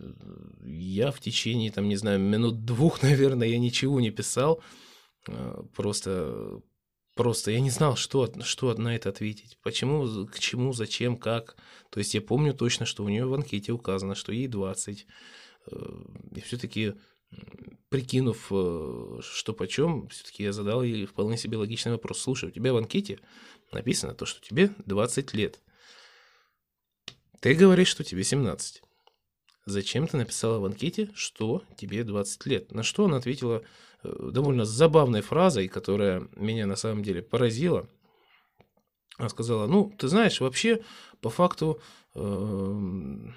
я 0.64 1.12
в 1.12 1.20
течение, 1.20 1.72
там, 1.72 1.88
не 1.88 1.96
знаю, 1.96 2.20
минут 2.20 2.66
двух, 2.66 3.02
наверное, 3.04 3.48
я 3.48 3.60
ничего 3.60 4.02
не 4.02 4.10
писал. 4.10 4.62
Э, 5.28 5.62
Просто, 5.76 6.62
просто 7.16 7.52
я 7.52 7.60
не 7.60 7.70
знал, 7.70 7.96
что, 7.96 8.32
что 8.44 8.74
на 8.76 8.96
это 8.96 9.10
ответить. 9.10 9.58
Почему, 9.62 10.26
к 10.28 10.40
чему, 10.40 10.74
зачем, 10.74 11.18
как. 11.18 11.56
То 11.90 12.00
есть 12.00 12.14
я 12.14 12.22
помню 12.22 12.54
точно, 12.54 12.86
что 12.86 13.04
у 13.04 13.10
нее 13.10 13.26
в 13.26 13.34
анкете 13.34 13.72
указано, 13.72 14.16
что 14.16 14.32
ей 14.32 14.48
20. 14.48 15.06
Э, 15.68 15.76
И 16.36 16.42
все-таки 16.42 16.94
прикинув, 17.90 18.48
э, 18.52 19.20
что 19.22 19.54
почем, 19.54 20.08
все-таки 20.10 20.44
я 20.44 20.54
задал 20.54 20.84
ей 20.84 21.06
вполне 21.06 21.38
себе 21.38 21.58
логичный 21.58 21.94
вопрос. 21.94 22.22
Слушай, 22.22 22.50
у 22.50 22.52
тебя 22.52 22.74
в 22.74 22.78
анкете 22.78 23.20
написано 23.72 24.14
то, 24.14 24.26
что 24.26 24.42
тебе 24.42 24.72
20 24.86 25.34
лет. 25.34 25.60
Ты 27.40 27.54
говоришь, 27.56 27.88
что 27.88 28.04
тебе 28.04 28.24
17. 28.24 28.82
Зачем 29.66 30.08
ты 30.08 30.18
написала 30.18 30.60
в 30.60 30.66
анкете, 30.66 31.10
что 31.14 31.64
тебе 31.78 32.04
20 32.04 32.46
лет? 32.46 32.72
На 32.72 32.84
что 32.84 33.06
она 33.06 33.18
ответила 33.18 33.64
довольно 34.04 34.66
забавной 34.66 35.22
фразой, 35.22 35.68
которая 35.68 36.28
меня 36.36 36.66
на 36.66 36.76
самом 36.76 37.04
деле 37.04 37.22
поразила. 37.22 37.88
Она 39.18 39.30
сказала, 39.30 39.68
ну, 39.68 39.94
ты 39.98 40.08
знаешь, 40.08 40.40
вообще, 40.42 40.82
по 41.22 41.30
факту, 41.30 41.80
эм, 42.16 43.36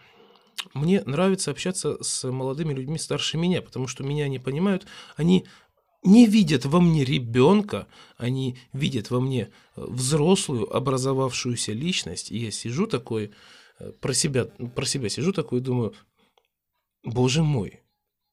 мне 0.73 1.02
нравится 1.04 1.50
общаться 1.50 2.02
с 2.02 2.30
молодыми 2.30 2.73
людьми 2.73 2.99
старше 2.99 3.37
меня, 3.37 3.61
потому 3.61 3.87
что 3.87 4.02
меня 4.02 4.28
не 4.28 4.38
понимают, 4.38 4.87
они 5.16 5.47
не 6.02 6.26
видят 6.26 6.64
во 6.64 6.80
мне 6.80 7.04
ребенка, 7.04 7.87
они 8.16 8.59
видят 8.73 9.11
во 9.11 9.21
мне 9.21 9.50
э, 9.76 9.85
взрослую, 9.87 10.75
образовавшуюся 10.75 11.73
личность. 11.73 12.30
И 12.30 12.38
я 12.38 12.50
сижу 12.50 12.87
такой, 12.87 13.33
э, 13.78 13.92
про 14.00 14.12
себя, 14.12 14.44
про 14.44 14.85
себя 14.85 15.09
сижу 15.09 15.33
такой 15.33 15.61
и 15.61 15.62
думаю, 15.62 15.94
боже 17.04 17.42
мой, 17.42 17.84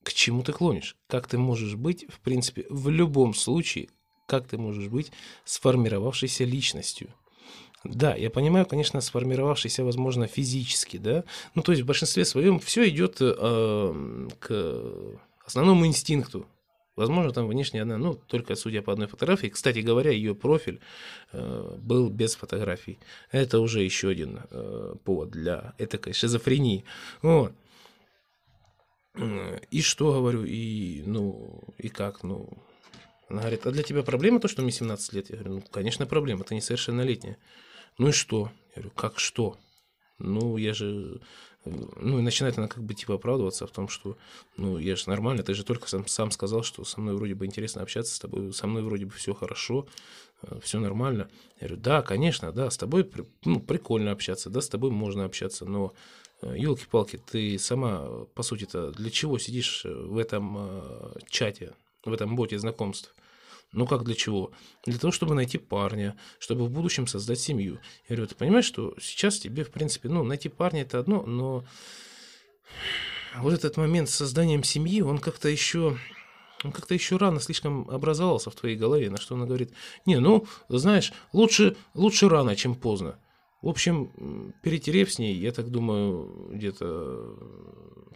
к 0.03 0.13
чему 0.13 0.43
ты 0.43 0.51
клонишь? 0.53 0.95
Как 1.07 1.27
ты 1.27 1.37
можешь 1.37 1.75
быть, 1.75 2.05
в 2.09 2.19
принципе, 2.19 2.65
в 2.69 2.89
любом 2.89 3.33
случае, 3.33 3.89
как 4.27 4.47
ты 4.47 4.57
можешь 4.57 4.87
быть 4.87 5.11
сформировавшейся 5.45 6.43
личностью? 6.43 7.13
Да, 7.83 8.15
я 8.15 8.29
понимаю, 8.29 8.65
конечно, 8.65 9.01
сформировавшийся, 9.01 9.83
возможно, 9.83 10.27
физически, 10.27 10.97
да. 10.97 11.23
Ну, 11.55 11.63
то 11.63 11.71
есть 11.71 11.83
в 11.83 11.87
большинстве 11.87 12.25
своем 12.25 12.59
все 12.59 12.87
идет 12.87 13.17
э, 13.19 14.27
к 14.39 15.19
основному 15.45 15.87
инстинкту. 15.87 16.45
Возможно, 16.95 17.31
там 17.31 17.47
внешне 17.47 17.81
она, 17.81 17.97
ну, 17.97 18.13
только 18.13 18.55
судя 18.55 18.81
по 18.81 18.93
одной 18.93 19.07
фотографии. 19.07 19.47
Кстати 19.47 19.79
говоря, 19.79 20.11
ее 20.11 20.35
профиль 20.35 20.79
э, 21.31 21.77
был 21.79 22.09
без 22.09 22.35
фотографий. 22.35 22.99
Это 23.31 23.59
уже 23.59 23.81
еще 23.81 24.09
один 24.09 24.41
э, 24.51 24.95
повод 25.03 25.31
для 25.31 25.73
этакой 25.79 26.13
шизофрении. 26.13 26.83
Вот. 27.23 27.53
Э, 29.15 29.59
И 29.71 29.81
что, 29.81 30.13
говорю, 30.13 30.43
и, 30.45 31.03
ну, 31.05 31.61
и 31.77 31.89
как, 31.89 32.23
ну... 32.23 32.49
Она 33.29 33.41
говорит, 33.41 33.65
а 33.65 33.71
для 33.71 33.83
тебя 33.83 34.03
проблема 34.03 34.39
то, 34.39 34.47
что 34.49 34.61
мне 34.61 34.71
17 34.71 35.13
лет? 35.13 35.29
Я 35.29 35.37
говорю, 35.37 35.55
ну, 35.55 35.61
конечно, 35.71 36.05
проблема, 36.05 36.43
ты 36.43 36.53
несовершеннолетняя. 36.55 37.37
Ну 37.97 38.09
и 38.09 38.11
что? 38.11 38.51
Я 38.75 38.81
говорю, 38.83 38.91
как 38.95 39.19
что? 39.19 39.57
Ну, 40.19 40.57
я 40.57 40.73
же... 40.73 41.21
э, 41.65 41.71
Ну, 41.97 42.19
и 42.19 42.21
начинает 42.21 42.57
она 42.57 42.67
как 42.67 42.83
бы 42.83 42.93
типа 42.93 43.15
оправдываться 43.15 43.67
в 43.67 43.71
том, 43.71 43.87
что, 43.87 44.17
ну, 44.57 44.77
я 44.77 44.95
же 44.95 45.09
нормально, 45.09 45.43
ты 45.43 45.53
же 45.53 45.63
только 45.63 45.87
сам, 45.89 46.07
сам 46.07 46.31
сказал, 46.31 46.63
что 46.63 46.83
со 46.83 46.99
мной 47.01 47.15
вроде 47.15 47.35
бы 47.35 47.45
интересно 47.45 47.81
общаться 47.81 48.15
с 48.15 48.19
тобой, 48.19 48.53
со 48.53 48.67
мной 48.67 48.83
вроде 48.83 49.05
бы 49.05 49.11
все 49.13 49.33
хорошо, 49.33 49.87
все 50.61 50.79
нормально. 50.79 51.29
Я 51.59 51.67
говорю, 51.67 51.81
да, 51.83 52.01
конечно, 52.01 52.51
да, 52.51 52.69
с 52.69 52.77
тобой 52.77 53.09
ну, 53.45 53.59
прикольно 53.59 54.11
общаться, 54.11 54.49
да, 54.49 54.61
с 54.61 54.69
тобой 54.69 54.91
можно 54.91 55.25
общаться, 55.25 55.65
но 55.65 55.93
елки-палки, 56.41 57.17
ты 57.17 57.57
сама, 57.59 58.25
по 58.33 58.43
сути-то, 58.43 58.91
для 58.91 59.09
чего 59.09 59.37
сидишь 59.37 59.83
в 59.85 60.17
этом 60.17 60.55
э, 60.57 61.13
чате, 61.29 61.73
в 62.03 62.11
этом 62.11 62.35
боте 62.35 62.57
знакомств? 62.59 63.13
Ну 63.73 63.87
как 63.87 64.03
для 64.03 64.15
чего? 64.15 64.51
Для 64.85 64.99
того, 64.99 65.11
чтобы 65.11 65.33
найти 65.33 65.57
парня, 65.57 66.17
чтобы 66.39 66.65
в 66.65 66.71
будущем 66.71 67.07
создать 67.07 67.39
семью. 67.39 67.79
Я 68.09 68.15
говорю, 68.15 68.27
ты 68.27 68.35
понимаешь, 68.35 68.65
что 68.65 68.93
сейчас 68.99 69.39
тебе, 69.39 69.63
в 69.63 69.71
принципе, 69.71 70.09
ну, 70.09 70.23
найти 70.23 70.49
парня 70.49 70.81
это 70.81 70.99
одно, 70.99 71.23
но 71.23 71.63
вот 73.37 73.53
этот 73.53 73.77
момент 73.77 74.09
с 74.09 74.15
созданием 74.15 74.63
семьи, 74.63 75.01
он 75.01 75.19
как-то 75.19 75.47
еще 75.47 75.97
он 76.63 76.71
как-то 76.71 76.93
еще 76.93 77.17
рано 77.17 77.39
слишком 77.39 77.89
образовался 77.89 78.51
в 78.51 78.55
твоей 78.55 78.75
голове, 78.75 79.09
на 79.09 79.17
что 79.17 79.33
она 79.35 79.45
говорит, 79.45 79.71
не, 80.05 80.19
ну, 80.19 80.45
знаешь, 80.69 81.11
лучше, 81.33 81.75
лучше 81.95 82.29
рано, 82.29 82.55
чем 82.55 82.75
поздно. 82.75 83.17
В 83.61 83.67
общем, 83.67 84.53
перетерев 84.63 85.11
с 85.13 85.19
ней, 85.19 85.35
я 85.35 85.51
так 85.51 85.69
думаю, 85.69 86.49
где-то 86.51 87.37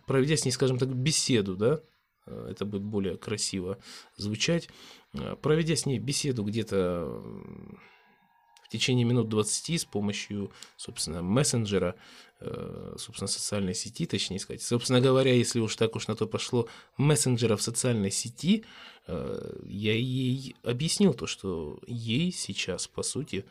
проведя 0.06 0.38
с 0.38 0.46
ней, 0.46 0.52
скажем 0.52 0.78
так, 0.78 0.94
беседу, 0.94 1.56
да, 1.56 1.82
э, 2.26 2.48
это 2.52 2.66
будет 2.66 2.84
более 2.84 3.18
красиво 3.18 3.78
звучать, 4.16 4.70
э, 5.14 5.36
проведя 5.42 5.76
с 5.76 5.86
ней 5.86 6.00
беседу 6.00 6.44
где-то 6.44 7.22
в 8.64 8.70
течение 8.70 9.06
минут 9.06 9.30
20 9.30 9.82
с 9.82 9.86
помощью, 9.86 10.52
собственно, 10.76 11.22
мессенджера, 11.22 11.96
э, 12.40 12.96
собственно, 12.98 13.28
социальной 13.28 13.76
сети, 13.76 14.06
точнее 14.06 14.40
сказать. 14.40 14.64
Собственно 14.64 15.02
говоря, 15.02 15.34
если 15.34 15.60
уж 15.60 15.76
так 15.76 15.96
уж 15.96 16.08
на 16.08 16.16
то 16.16 16.28
пошло, 16.28 16.68
мессенджера 16.98 17.56
в 17.56 17.62
социальной 17.62 18.12
сети, 18.12 18.66
я 19.08 19.94
ей 19.94 20.56
объяснил 20.64 21.14
то, 21.14 21.28
что 21.28 21.80
ей 21.86 22.32
сейчас, 22.32 22.88
по 22.88 23.04
сути, 23.04 23.46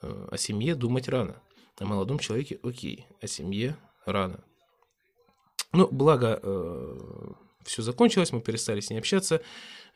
о 0.00 0.36
семье 0.36 0.74
думать 0.74 1.08
рано. 1.08 1.42
О 1.78 1.84
молодом 1.84 2.18
человеке 2.18 2.58
окей, 2.62 3.06
о 3.20 3.26
семье 3.26 3.76
рано. 4.04 4.44
Ну, 5.72 5.88
благо, 5.90 6.40
все 7.64 7.82
закончилось, 7.82 8.32
мы 8.32 8.40
перестали 8.40 8.80
с 8.80 8.90
ней 8.90 8.98
общаться. 8.98 9.42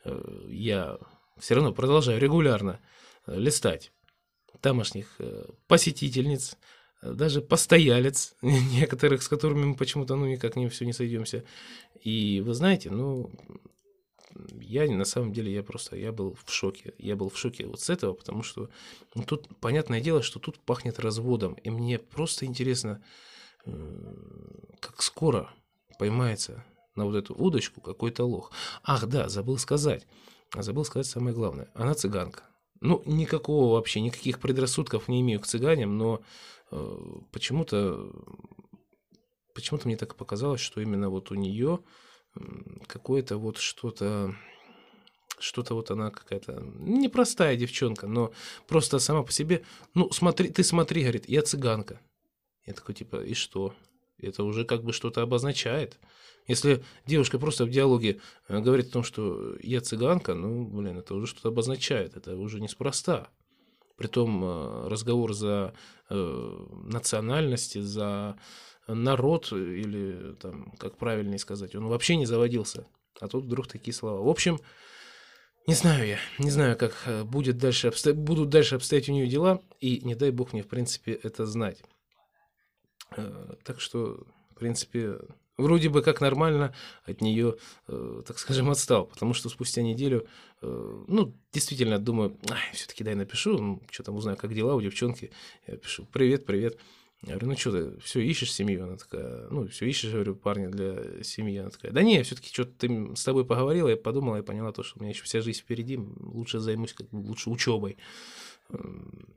Э, 0.03 0.47
Я 0.49 0.97
все 1.37 1.55
равно 1.55 1.73
продолжаю 1.73 2.19
регулярно 2.19 2.79
э, 3.27 3.37
листать 3.37 3.91
тамошних 4.61 5.15
э, 5.19 5.45
посетительниц, 5.67 6.57
э, 7.01 7.11
даже 7.13 7.41
постоялец, 7.41 8.35
некоторых, 8.41 9.23
с 9.23 9.27
которыми 9.27 9.65
мы 9.65 9.75
почему-то, 9.75 10.15
ну, 10.15 10.25
никак 10.25 10.55
не 10.55 10.69
все 10.69 10.85
не 10.85 10.93
сойдемся. 10.93 11.43
И 12.01 12.41
вы 12.45 12.53
знаете, 12.53 12.89
ну, 12.89 13.31
я 14.59 14.89
на 14.91 15.05
самом 15.05 15.33
деле, 15.33 15.53
я 15.53 15.63
просто, 15.63 15.95
я 15.95 16.11
был 16.11 16.37
в 16.43 16.51
шоке. 16.51 16.93
Я 16.97 17.15
был 17.15 17.29
в 17.29 17.37
шоке 17.37 17.65
вот 17.65 17.79
с 17.79 17.89
этого, 17.89 18.13
потому 18.13 18.43
что 18.43 18.69
ну, 19.13 19.23
тут, 19.23 19.47
понятное 19.59 20.01
дело, 20.01 20.21
что 20.21 20.39
тут 20.39 20.59
пахнет 20.59 20.99
разводом. 20.99 21.53
И 21.53 21.69
мне 21.69 21.99
просто 21.99 22.45
интересно, 22.45 23.03
э, 23.65 23.71
как 24.79 25.01
скоро 25.01 25.49
поймается 25.97 26.65
на 26.95 27.05
вот 27.05 27.15
эту 27.15 27.33
удочку 27.33 27.81
какой-то 27.81 28.25
лох. 28.25 28.51
Ах, 28.83 29.07
да, 29.07 29.29
забыл 29.29 29.57
сказать. 29.57 30.05
А 30.51 30.63
Забыл 30.63 30.85
сказать 30.85 31.07
самое 31.07 31.35
главное. 31.35 31.69
Она 31.73 31.93
цыганка. 31.95 32.43
Ну, 32.81 33.01
никакого 33.05 33.73
вообще, 33.73 33.99
никаких 33.99 34.39
предрассудков 34.39 35.07
не 35.07 35.21
имею 35.21 35.39
к 35.39 35.47
цыганям, 35.47 35.97
но 35.97 36.21
э, 36.71 36.97
почему-то 37.31 38.11
почему-то 39.53 39.87
мне 39.87 39.97
так 39.97 40.15
показалось, 40.15 40.61
что 40.61 40.81
именно 40.81 41.09
вот 41.09 41.31
у 41.31 41.35
нее 41.35 41.79
какое-то 42.87 43.37
вот 43.37 43.57
что-то 43.57 44.35
что-то 45.39 45.73
вот 45.73 45.91
она 45.91 46.11
какая-то 46.11 46.63
непростая 46.79 47.57
девчонка, 47.57 48.07
но 48.07 48.31
просто 48.67 48.99
сама 48.99 49.23
по 49.23 49.31
себе, 49.31 49.63
ну, 49.93 50.09
смотри, 50.11 50.49
ты 50.49 50.63
смотри, 50.63 51.01
говорит, 51.01 51.27
я 51.27 51.41
цыганка. 51.41 51.99
Я 52.65 52.73
такой, 52.73 52.95
типа, 52.95 53.23
и 53.23 53.33
что? 53.33 53.73
Это 54.17 54.43
уже 54.43 54.65
как 54.65 54.83
бы 54.83 54.93
что-то 54.93 55.21
обозначает. 55.21 55.99
Если 56.47 56.83
девушка 57.05 57.39
просто 57.39 57.65
в 57.65 57.69
диалоге 57.69 58.21
э, 58.47 58.59
говорит 58.59 58.87
о 58.87 58.91
том, 58.91 59.03
что 59.03 59.55
я 59.61 59.81
цыганка, 59.81 60.35
ну, 60.35 60.65
блин, 60.65 60.97
это 60.97 61.15
уже 61.15 61.27
что-то 61.27 61.49
обозначает, 61.49 62.15
это 62.15 62.37
уже 62.37 62.61
неспроста. 62.61 63.29
Притом 63.97 64.43
э, 64.43 64.87
разговор 64.87 65.33
за 65.33 65.73
э, 66.09 66.65
национальности, 66.83 67.79
за 67.79 68.37
народ, 68.87 69.51
или 69.51 70.35
там, 70.35 70.71
как 70.77 70.97
правильнее 70.97 71.39
сказать, 71.39 71.75
он 71.75 71.87
вообще 71.87 72.15
не 72.15 72.25
заводился. 72.25 72.87
А 73.19 73.27
тут 73.27 73.45
вдруг 73.45 73.67
такие 73.67 73.93
слова. 73.93 74.21
В 74.21 74.29
общем, 74.29 74.59
Не 75.67 75.73
знаю 75.73 76.05
я, 76.05 76.19
не 76.37 76.51
знаю, 76.51 76.77
как 76.77 76.93
э, 77.07 77.23
будет 77.23 77.57
дальше 77.57 77.87
обсто... 77.87 78.13
будут 78.13 78.49
дальше 78.49 78.75
обстоять 78.75 79.09
у 79.09 79.13
нее 79.13 79.27
дела, 79.27 79.61
и 79.79 79.99
не 80.05 80.13
дай 80.13 80.29
бог 80.31 80.53
мне, 80.53 80.61
в 80.61 80.67
принципе, 80.67 81.13
это 81.13 81.45
знать. 81.47 81.81
Э, 83.17 83.55
Так 83.63 83.79
что, 83.81 84.25
в 84.51 84.55
принципе, 84.59 85.17
вроде 85.57 85.89
бы 85.89 86.03
как 86.03 86.21
нормально 86.21 86.75
от 87.05 87.21
нее, 87.21 87.55
э, 87.87 88.21
так 88.27 88.37
скажем, 88.37 88.69
отстал, 88.69 89.05
потому 89.07 89.33
что 89.33 89.49
спустя 89.49 89.81
неделю, 89.81 90.27
э, 90.61 91.03
ну, 91.07 91.35
действительно, 91.51 91.97
думаю, 91.97 92.37
все-таки 92.73 93.03
дай 93.03 93.15
напишу, 93.15 93.57
ну, 93.57 93.81
что 93.89 94.03
там 94.03 94.15
узнаю, 94.15 94.37
как 94.37 94.53
дела 94.53 94.75
у 94.75 94.81
девчонки. 94.81 95.31
Я 95.65 95.77
пишу, 95.77 96.05
привет, 96.05 96.45
привет. 96.45 96.77
Я 97.25 97.31
говорю, 97.31 97.47
ну 97.47 97.57
что 97.57 97.71
ты, 97.71 97.99
все 98.01 98.19
ищешь 98.21 98.53
семью? 98.53 98.83
Она 98.83 98.97
такая, 98.97 99.47
ну, 99.49 99.67
все 99.67 99.85
ищешь, 99.87 100.11
говорю, 100.11 100.35
парня 100.35 100.69
для 100.69 101.23
семьи. 101.23 101.57
Она 101.57 101.71
такая, 101.71 101.91
да 101.91 102.03
не, 102.03 102.21
все-таки 102.23 102.49
что-то 102.53 102.71
ты 102.77 103.15
с 103.15 103.23
тобой 103.23 103.45
поговорила, 103.45 103.89
я 103.89 103.97
подумала, 103.97 104.37
я 104.37 104.43
поняла 104.43 104.71
то, 104.71 104.83
что 104.83 104.99
у 104.99 105.01
меня 105.01 105.11
еще 105.11 105.23
вся 105.23 105.41
жизнь 105.41 105.59
впереди, 105.59 105.97
лучше 105.97 106.59
займусь 106.59 106.93
как 106.93 107.07
лучше 107.11 107.49
учебой. 107.49 107.97
М, 108.69 109.35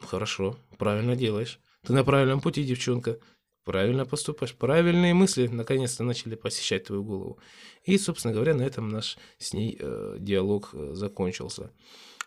Хорошо, 0.00 0.56
правильно 0.78 1.16
делаешь. 1.16 1.58
Ты 1.84 1.92
на 1.92 2.04
правильном 2.04 2.40
пути, 2.40 2.64
девчонка. 2.64 3.18
Правильно 3.64 4.06
поступаешь. 4.06 4.54
Правильные 4.54 5.12
мысли 5.12 5.46
наконец-то 5.46 6.04
начали 6.04 6.36
посещать 6.36 6.84
твою 6.84 7.04
голову. 7.04 7.38
И, 7.84 7.98
собственно 7.98 8.32
говоря, 8.32 8.54
на 8.54 8.62
этом 8.62 8.88
наш 8.88 9.18
с 9.38 9.52
ней 9.52 9.76
э, 9.78 10.16
диалог 10.18 10.70
э, 10.72 10.92
закончился. 10.94 11.70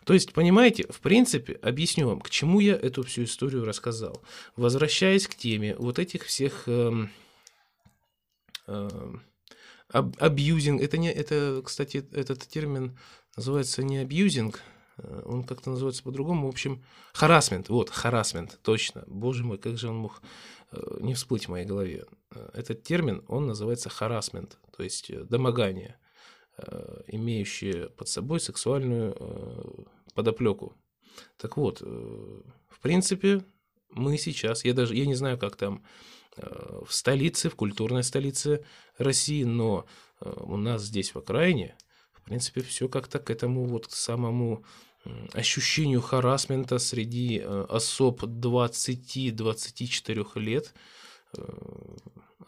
То 0.04 0.14
есть, 0.14 0.32
понимаете, 0.32 0.86
в 0.90 1.00
принципе, 1.00 1.54
объясню 1.54 2.08
вам, 2.08 2.20
к 2.20 2.30
чему 2.30 2.60
я 2.60 2.74
эту 2.74 3.02
всю 3.02 3.24
историю 3.24 3.64
рассказал. 3.64 4.22
Возвращаясь 4.56 5.26
к 5.28 5.34
теме 5.34 5.76
вот 5.76 5.98
этих 5.98 6.24
всех 6.24 6.64
эм, 6.66 7.10
аб- 9.88 10.16
абьюзинг, 10.18 10.80
это 10.80 10.98
не, 10.98 11.10
это, 11.12 11.62
кстати, 11.64 12.04
этот 12.12 12.40
термин 12.48 12.98
называется 13.36 13.82
не 13.82 13.98
абьюзинг, 13.98 14.60
э, 14.98 15.22
он 15.24 15.44
как-то 15.44 15.70
называется 15.70 16.02
по-другому, 16.02 16.46
в 16.46 16.50
общем, 16.50 16.82
харасмент, 17.12 17.68
вот, 17.68 17.90
харасмент, 17.90 18.58
точно, 18.62 19.04
боже 19.06 19.44
мой, 19.44 19.58
как 19.58 19.78
же 19.78 19.88
он 19.88 19.96
мог 19.96 20.22
э, 20.72 20.80
не 21.00 21.14
всплыть 21.14 21.46
в 21.46 21.50
моей 21.50 21.66
голове. 21.66 22.06
Э, 22.30 22.50
Этот 22.54 22.82
термин, 22.82 23.24
он 23.28 23.46
называется 23.46 23.88
харасмент, 23.88 24.58
то 24.76 24.82
есть 24.82 25.10
э, 25.10 25.24
домогание, 25.24 25.96
э, 26.58 27.02
имеющее 27.08 27.88
под 27.90 28.08
собой 28.08 28.40
сексуальную 28.40 29.16
э, 29.18 29.62
подоплеку. 30.14 30.74
Так 31.36 31.56
вот, 31.56 31.82
э, 31.82 32.42
в 32.68 32.80
принципе, 32.80 33.44
мы 33.90 34.18
сейчас, 34.18 34.64
я 34.64 34.74
даже, 34.74 34.94
я 34.94 35.06
не 35.06 35.14
знаю, 35.14 35.38
как 35.38 35.56
там 35.56 35.82
в 36.34 36.86
столице, 36.88 37.50
в 37.50 37.56
культурной 37.56 38.02
столице 38.02 38.64
России, 38.96 39.44
но 39.44 39.84
у 40.20 40.56
нас 40.56 40.82
здесь 40.82 41.14
в 41.14 41.18
окраине, 41.18 41.76
в 42.14 42.22
принципе, 42.22 42.62
все 42.62 42.88
как-то 42.88 43.18
к 43.18 43.28
этому 43.28 43.66
вот 43.66 43.86
к 43.86 43.90
самому 43.90 44.64
ощущению 45.34 46.00
харасмента 46.00 46.78
среди 46.78 47.38
особ 47.38 48.22
20-24 48.22 50.40
лет, 50.40 50.72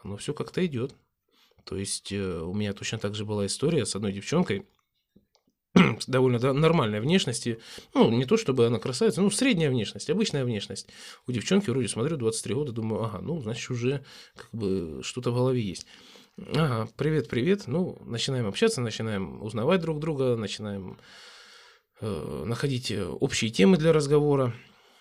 оно 0.02 0.16
все 0.16 0.32
как-то 0.32 0.64
идет. 0.64 0.96
То 1.64 1.76
есть 1.76 2.12
э, 2.12 2.40
у 2.40 2.52
меня 2.54 2.72
точно 2.72 2.98
так 2.98 3.14
же 3.14 3.24
была 3.24 3.46
история 3.46 3.86
с 3.86 3.96
одной 3.96 4.12
девчонкой, 4.12 4.66
с 6.00 6.06
довольно 6.06 6.52
нормальной 6.52 7.00
внешности. 7.00 7.58
Ну, 7.94 8.10
не 8.10 8.24
то 8.26 8.36
чтобы 8.36 8.66
она 8.66 8.78
красавица, 8.78 9.22
ну, 9.22 9.30
средняя 9.30 9.70
внешность, 9.70 10.10
обычная 10.10 10.44
внешность. 10.44 10.88
У 11.26 11.32
девчонки 11.32 11.70
вроде 11.70 11.88
смотрю 11.88 12.16
23 12.16 12.54
года, 12.54 12.72
думаю, 12.72 13.04
ага, 13.04 13.20
ну, 13.20 13.40
значит, 13.40 13.70
уже 13.70 14.04
как 14.36 14.50
бы 14.52 15.00
что-то 15.02 15.30
в 15.30 15.34
голове 15.34 15.60
есть. 15.60 15.86
Ага, 16.36 16.88
привет, 16.96 17.28
привет. 17.28 17.66
Ну, 17.66 17.98
начинаем 18.04 18.46
общаться, 18.46 18.80
начинаем 18.80 19.42
узнавать 19.42 19.80
друг 19.80 20.00
друга, 20.00 20.36
начинаем 20.36 20.98
э, 22.00 22.44
находить 22.44 22.90
э, 22.90 23.04
общие 23.04 23.50
темы 23.50 23.76
для 23.76 23.92
разговора. 23.92 24.52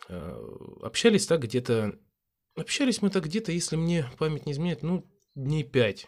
Э, 0.10 0.40
общались 0.82 1.28
так 1.28 1.42
где-то... 1.42 1.98
Общались 2.56 3.02
мы 3.02 3.10
так 3.10 3.26
где-то, 3.26 3.52
если 3.52 3.76
мне 3.76 4.06
память 4.20 4.46
не 4.46 4.52
изменяет, 4.52 4.84
ну, 4.84 5.06
дней 5.34 5.64
пять. 5.64 6.08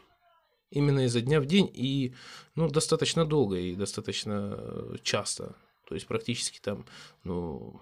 Именно 0.72 1.06
изо 1.06 1.22
дня 1.22 1.40
в 1.40 1.46
день 1.46 1.70
и, 1.74 2.14
ну, 2.56 2.70
достаточно 2.70 3.26
долго 3.26 3.58
и 3.58 3.76
достаточно 3.76 4.56
э, 4.58 4.96
часто. 5.04 5.56
То 5.88 5.96
есть 5.96 6.08
практически 6.08 6.60
там, 6.60 6.86
ну, 7.24 7.82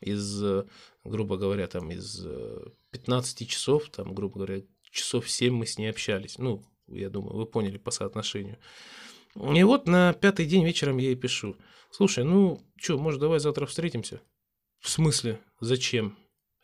из, 0.00 0.42
э, 0.42 0.64
грубо 1.04 1.36
говоря, 1.36 1.66
там 1.66 1.90
из 1.90 2.24
э, 2.24 2.64
15 2.92 3.48
часов, 3.48 3.90
там, 3.90 4.14
грубо 4.14 4.36
говоря, 4.36 4.62
часов 4.90 5.28
7 5.28 5.54
мы 5.54 5.66
с 5.66 5.78
ней 5.78 5.88
общались. 5.88 6.38
Ну, 6.38 6.64
я 6.86 7.10
думаю, 7.10 7.36
вы 7.36 7.46
поняли 7.46 7.78
по 7.78 7.90
соотношению. 7.90 8.58
И 9.34 9.62
вот 9.62 9.86
на 9.86 10.12
пятый 10.12 10.46
день 10.46 10.64
вечером 10.64 10.98
я 10.98 11.08
ей 11.08 11.16
пишу. 11.16 11.56
Слушай, 11.90 12.24
ну, 12.24 12.60
что, 12.76 12.98
может, 12.98 13.20
давай 13.20 13.40
завтра 13.40 13.66
встретимся? 13.66 14.20
В 14.80 14.88
смысле? 14.88 15.40
Зачем? 15.60 16.16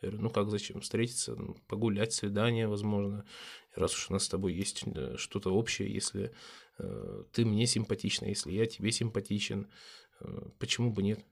Говорю, 0.06 0.22
ну 0.22 0.30
как 0.30 0.50
зачем? 0.50 0.80
Встретиться, 0.80 1.34
ну, 1.34 1.56
погулять, 1.66 2.12
свидание, 2.12 2.68
возможно. 2.68 3.24
Раз 3.74 3.94
уж 3.94 4.10
у 4.10 4.12
нас 4.12 4.24
с 4.24 4.28
тобой 4.28 4.54
есть 4.54 4.84
э, 4.86 5.16
что-то 5.16 5.50
общее, 5.50 5.92
если 5.92 6.32
э, 6.78 7.24
ты 7.32 7.44
мне 7.44 7.66
симпатична, 7.66 8.26
если 8.26 8.52
я 8.52 8.66
тебе 8.66 8.92
симпатичен, 8.92 9.68
э, 10.20 10.48
почему 10.60 10.92
бы 10.92 11.02
нет? 11.02 11.24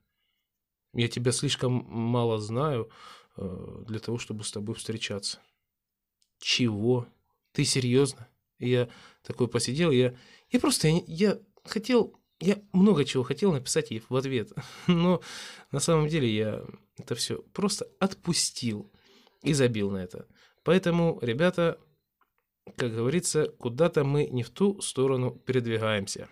Я 0.93 1.07
тебя 1.07 1.31
слишком 1.31 1.73
мало 1.89 2.39
знаю 2.41 2.91
э, 3.37 3.85
для 3.87 4.01
того, 4.01 4.19
чтобы 4.19 4.43
с 4.43 4.51
тобой 4.51 4.75
встречаться. 4.75 5.39
Чего? 6.39 7.07
Ты 7.53 7.65
серьезно? 7.65 8.29
Я 8.59 8.89
такой 9.23 9.47
посидел, 9.47 9.93
я, 9.93 10.17
я 10.51 10.59
просто, 10.61 10.89
я, 10.89 11.03
я 11.07 11.41
хотел, 11.63 12.19
я 12.41 12.59
много 12.73 13.05
чего 13.05 13.23
хотел 13.23 13.53
написать 13.53 13.91
ей 13.91 14.03
в 14.09 14.15
ответ, 14.15 14.53
но 14.87 15.21
на 15.71 15.81
самом 15.81 16.09
деле 16.09 16.35
я 16.35 16.65
это 16.99 17.15
все 17.15 17.43
просто 17.53 17.89
отпустил 17.99 18.91
и 19.43 19.53
забил 19.53 19.91
на 19.91 19.99
это. 19.99 20.27
Поэтому, 20.63 21.19
ребята, 21.21 21.79
как 22.77 22.95
говорится, 22.95 23.49
куда-то 23.59 24.05
мы 24.05 24.27
не 24.27 24.43
в 24.43 24.51
ту 24.51 24.81
сторону 24.81 25.31
передвигаемся. 25.31 26.29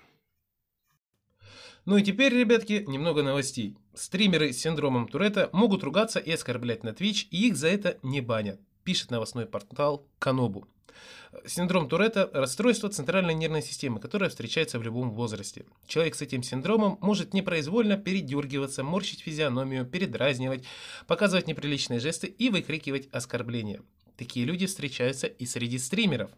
Ну 1.85 1.97
и 1.97 2.03
теперь, 2.03 2.33
ребятки, 2.33 2.85
немного 2.87 3.23
новостей. 3.23 3.77
Стримеры 3.95 4.53
с 4.53 4.61
синдромом 4.61 5.09
Туретта 5.09 5.51
могут 5.53 5.83
ругаться 5.83 6.21
и 6.21 6.31
оскорблять 6.31 6.85
на 6.85 6.91
Twitch, 6.91 7.27
и 7.31 7.49
их 7.49 7.57
за 7.57 7.69
это 7.69 7.99
не 8.03 8.21
банят, 8.21 8.61
пишет 8.85 9.11
новостной 9.11 9.47
портал 9.47 10.07
Канобу. 10.19 10.69
Синдром 11.47 11.89
Туретта– 11.89 12.31
расстройство 12.33 12.91
центральной 12.91 13.35
нервной 13.35 13.63
системы, 13.63 14.01
которое 14.01 14.29
встречается 14.29 14.79
в 14.79 14.83
любом 14.83 15.13
возрасте. 15.13 15.65
Человек 15.87 16.15
с 16.15 16.23
этим 16.23 16.43
синдромом 16.43 16.99
может 17.01 17.33
непроизвольно 17.33 17.97
передергиваться, 17.97 18.85
морщить 18.85 19.21
физиономию, 19.21 19.87
передразнивать, 19.87 20.65
показывать 21.07 21.47
неприличные 21.47 22.01
жесты 22.01 22.27
и 22.27 22.51
выкрикивать 22.51 23.09
оскорбления. 23.13 23.81
Такие 24.17 24.45
люди 24.45 24.67
встречаются 24.67 25.27
и 25.27 25.47
среди 25.47 25.79
стримеров. 25.79 26.31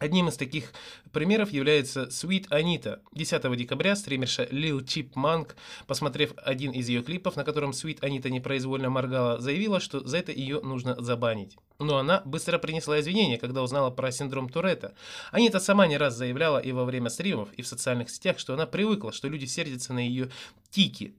Одним 0.00 0.28
из 0.28 0.38
таких 0.38 0.72
примеров 1.12 1.52
является 1.52 2.04
Sweet 2.04 2.48
Anita. 2.48 3.00
10 3.12 3.56
декабря 3.56 3.94
стримерша 3.94 4.44
Lil 4.44 4.80
Chip 4.82 5.12
Monk, 5.12 5.50
посмотрев 5.86 6.32
один 6.38 6.72
из 6.72 6.88
ее 6.88 7.02
клипов, 7.02 7.36
на 7.36 7.44
котором 7.44 7.72
Sweet 7.72 8.00
Anita 8.00 8.30
непроизвольно 8.30 8.88
моргала, 8.88 9.38
заявила, 9.38 9.78
что 9.78 10.00
за 10.00 10.16
это 10.16 10.32
ее 10.32 10.62
нужно 10.62 10.96
забанить. 11.02 11.58
Но 11.78 11.98
она 11.98 12.22
быстро 12.24 12.56
принесла 12.56 12.98
извинения, 12.98 13.36
когда 13.36 13.62
узнала 13.62 13.90
про 13.90 14.10
синдром 14.10 14.48
Туретта. 14.48 14.94
Анита 15.32 15.60
сама 15.60 15.86
не 15.86 15.98
раз 15.98 16.16
заявляла 16.16 16.58
и 16.58 16.72
во 16.72 16.86
время 16.86 17.10
стримов, 17.10 17.52
и 17.52 17.60
в 17.60 17.66
социальных 17.66 18.08
сетях, 18.08 18.38
что 18.38 18.54
она 18.54 18.64
привыкла, 18.64 19.12
что 19.12 19.28
люди 19.28 19.44
сердятся 19.44 19.92
на 19.92 19.98
ее 19.98 20.30
тики. 20.70 21.14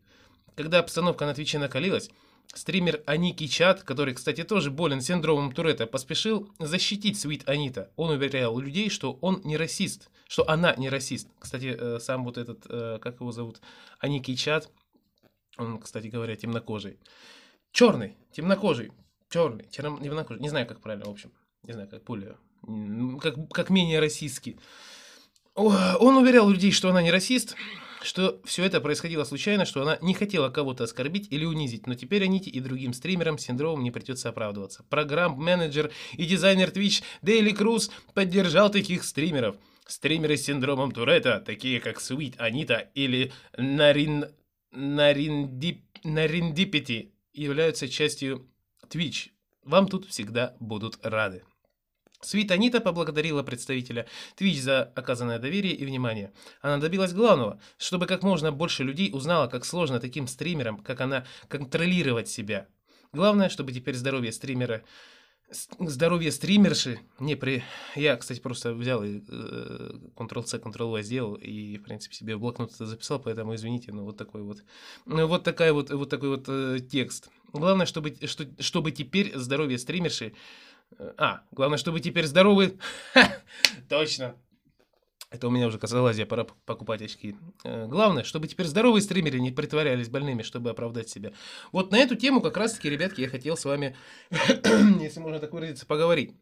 Когда 0.56 0.80
обстановка 0.80 1.28
на 1.28 1.36
Твиче 1.36 1.60
накалилась, 1.60 2.10
Стример 2.54 3.02
Аники 3.06 3.48
Чат, 3.48 3.84
который, 3.84 4.14
кстати, 4.14 4.44
тоже 4.44 4.72
болен 4.72 5.00
синдромом 5.00 5.54
Туретта, 5.54 5.88
поспешил 5.88 6.52
защитить 6.60 7.18
Свит 7.18 7.48
Анита. 7.48 7.92
Он 7.96 8.12
уверял 8.12 8.58
людей, 8.60 8.90
что 8.90 9.14
он 9.22 9.42
не 9.46 9.56
расист, 9.56 10.10
что 10.28 10.48
она 10.50 10.76
не 10.76 10.90
расист. 10.90 11.30
Кстати, 11.40 11.76
э, 11.78 12.00
сам 12.00 12.26
вот 12.26 12.38
этот, 12.38 12.66
э, 12.68 13.00
как 13.02 13.22
его 13.22 13.32
зовут, 13.32 13.62
Аники 14.00 14.36
Чат, 14.36 14.70
он, 15.58 15.80
кстати 15.80 16.08
говоря, 16.08 16.36
темнокожий. 16.36 17.00
Черный, 17.72 18.18
темнокожий, 18.34 18.92
черный, 19.30 19.66
темнокожий, 19.66 20.42
не 20.42 20.50
знаю, 20.50 20.68
как 20.68 20.82
правильно, 20.82 21.06
в 21.06 21.12
общем, 21.12 21.32
не 21.64 21.72
знаю, 21.72 21.88
как 21.88 22.04
более, 22.04 22.36
как, 23.22 23.50
как 23.50 23.70
менее 23.70 24.00
расистский. 24.00 24.60
Он 25.54 26.18
уверял 26.18 26.50
людей, 26.50 26.72
что 26.72 26.90
она 26.90 27.02
не 27.02 27.12
расист, 27.12 27.56
что 28.06 28.42
все 28.46 28.64
это 28.64 28.82
происходило 28.82 29.24
случайно, 29.24 29.66
что 29.66 29.82
она 29.82 29.98
не 30.02 30.14
хотела 30.14 30.50
кого-то 30.50 30.84
оскорбить 30.84 31.28
или 31.32 31.46
унизить, 31.46 31.88
но 31.88 31.96
теперь 31.96 32.24
Аните 32.24 32.50
и 32.50 32.60
другим 32.60 32.94
стримерам 32.94 33.38
с 33.38 33.44
синдромом 33.44 33.84
не 33.84 33.92
придется 33.92 34.30
оправдываться. 34.30 34.84
Программ-менеджер 34.90 35.92
и 36.14 36.26
дизайнер 36.26 36.70
Twitch 36.70 37.04
Дейли 37.22 37.52
Круз 37.52 37.92
поддержал 38.14 38.70
таких 38.70 39.04
стримеров. 39.04 39.56
Стримеры 39.86 40.38
с 40.38 40.46
синдромом 40.46 40.92
Туретта, 40.92 41.44
такие 41.46 41.80
как 41.80 41.98
Sweet 41.98 42.36
Анита 42.38 42.90
или 42.96 43.32
Нарин... 43.58 44.26
Нариндип... 44.72 45.84
Нариндипити, 46.04 47.12
являются 47.34 47.88
частью 47.88 48.48
Twitch. 48.90 49.30
Вам 49.64 49.88
тут 49.88 50.08
всегда 50.08 50.56
будут 50.60 50.98
рады. 51.04 51.44
Свит 52.22 52.52
поблагодарила 52.84 53.44
представителя 53.44 54.08
Twitch 54.38 54.62
за 54.62 54.84
оказанное 54.96 55.40
доверие 55.40 55.74
и 55.74 55.86
внимание. 55.86 56.32
Она 56.62 56.78
добилась 56.78 57.14
главного, 57.14 57.60
чтобы 57.78 58.06
как 58.06 58.24
можно 58.24 58.52
больше 58.52 58.84
людей 58.84 59.10
узнало, 59.14 59.48
как 59.48 59.66
сложно 59.66 60.00
таким 60.00 60.28
стримерам, 60.28 60.78
как 60.78 61.02
она, 61.02 61.26
контролировать 61.48 62.30
себя. 62.30 62.68
Главное, 63.14 63.50
чтобы 63.50 63.72
теперь 63.72 63.96
здоровье 63.96 64.32
стримера 64.32 64.84
здоровье 65.80 66.32
стримерши 66.32 67.00
не 67.20 67.36
при... 67.36 67.64
Я, 67.96 68.16
кстати, 68.16 68.40
просто 68.40 68.74
взял 68.74 69.04
и 69.04 69.22
э, 69.28 69.92
Ctrl-C, 70.16 70.58
Ctrl-V 70.58 71.04
сделал 71.04 71.36
и, 71.36 71.78
в 71.78 71.84
принципе, 71.84 72.16
себе 72.16 72.36
в 72.36 72.40
блокнот 72.40 72.72
записал, 72.72 73.20
поэтому 73.20 73.56
извините, 73.56 73.92
но 73.92 74.04
вот 74.06 74.18
такой 74.18 74.44
вот... 74.44 74.64
ну, 75.06 75.28
Вот, 75.28 75.44
такая 75.44 75.74
вот, 75.74 75.90
вот 75.92 76.10
такой 76.10 76.30
вот 76.30 76.46
э, 76.48 76.80
текст. 76.80 77.30
Главное, 77.54 77.86
чтобы, 77.86 78.16
что, 78.26 78.46
чтобы 78.60 78.92
теперь 78.92 79.38
здоровье 79.38 79.78
стримерши... 79.78 80.34
А, 81.18 81.42
главное, 81.52 81.78
чтобы 81.78 82.00
теперь 82.00 82.26
здоровый... 82.26 82.78
Ха, 83.14 83.38
Точно. 83.90 84.36
Это 85.32 85.48
у 85.48 85.52
меня 85.52 85.68
уже 85.68 85.80
косолазия, 85.80 86.26
пора 86.26 86.46
покупать 86.66 87.02
очки. 87.02 87.38
Э, 87.64 87.88
Главное, 87.88 88.24
чтобы 88.24 88.50
теперь 88.50 88.68
здоровые 88.68 89.02
стримеры 89.02 89.40
не 89.40 89.50
притворялись 89.50 90.10
больными, 90.10 90.42
чтобы 90.42 90.70
оправдать 90.70 91.08
себя. 91.08 91.32
Вот 91.72 91.90
на 91.92 91.98
эту 91.98 92.16
тему 92.16 92.42
как 92.42 92.58
раз-таки, 92.58 92.90
ребятки, 92.90 93.22
я 93.22 93.30
хотел 93.30 93.56
с 93.56 93.64
вами, 93.64 93.96
если 95.00 95.22
можно 95.22 95.40
так 95.40 95.54
выразиться, 95.54 95.86
поговорить. 95.86 96.36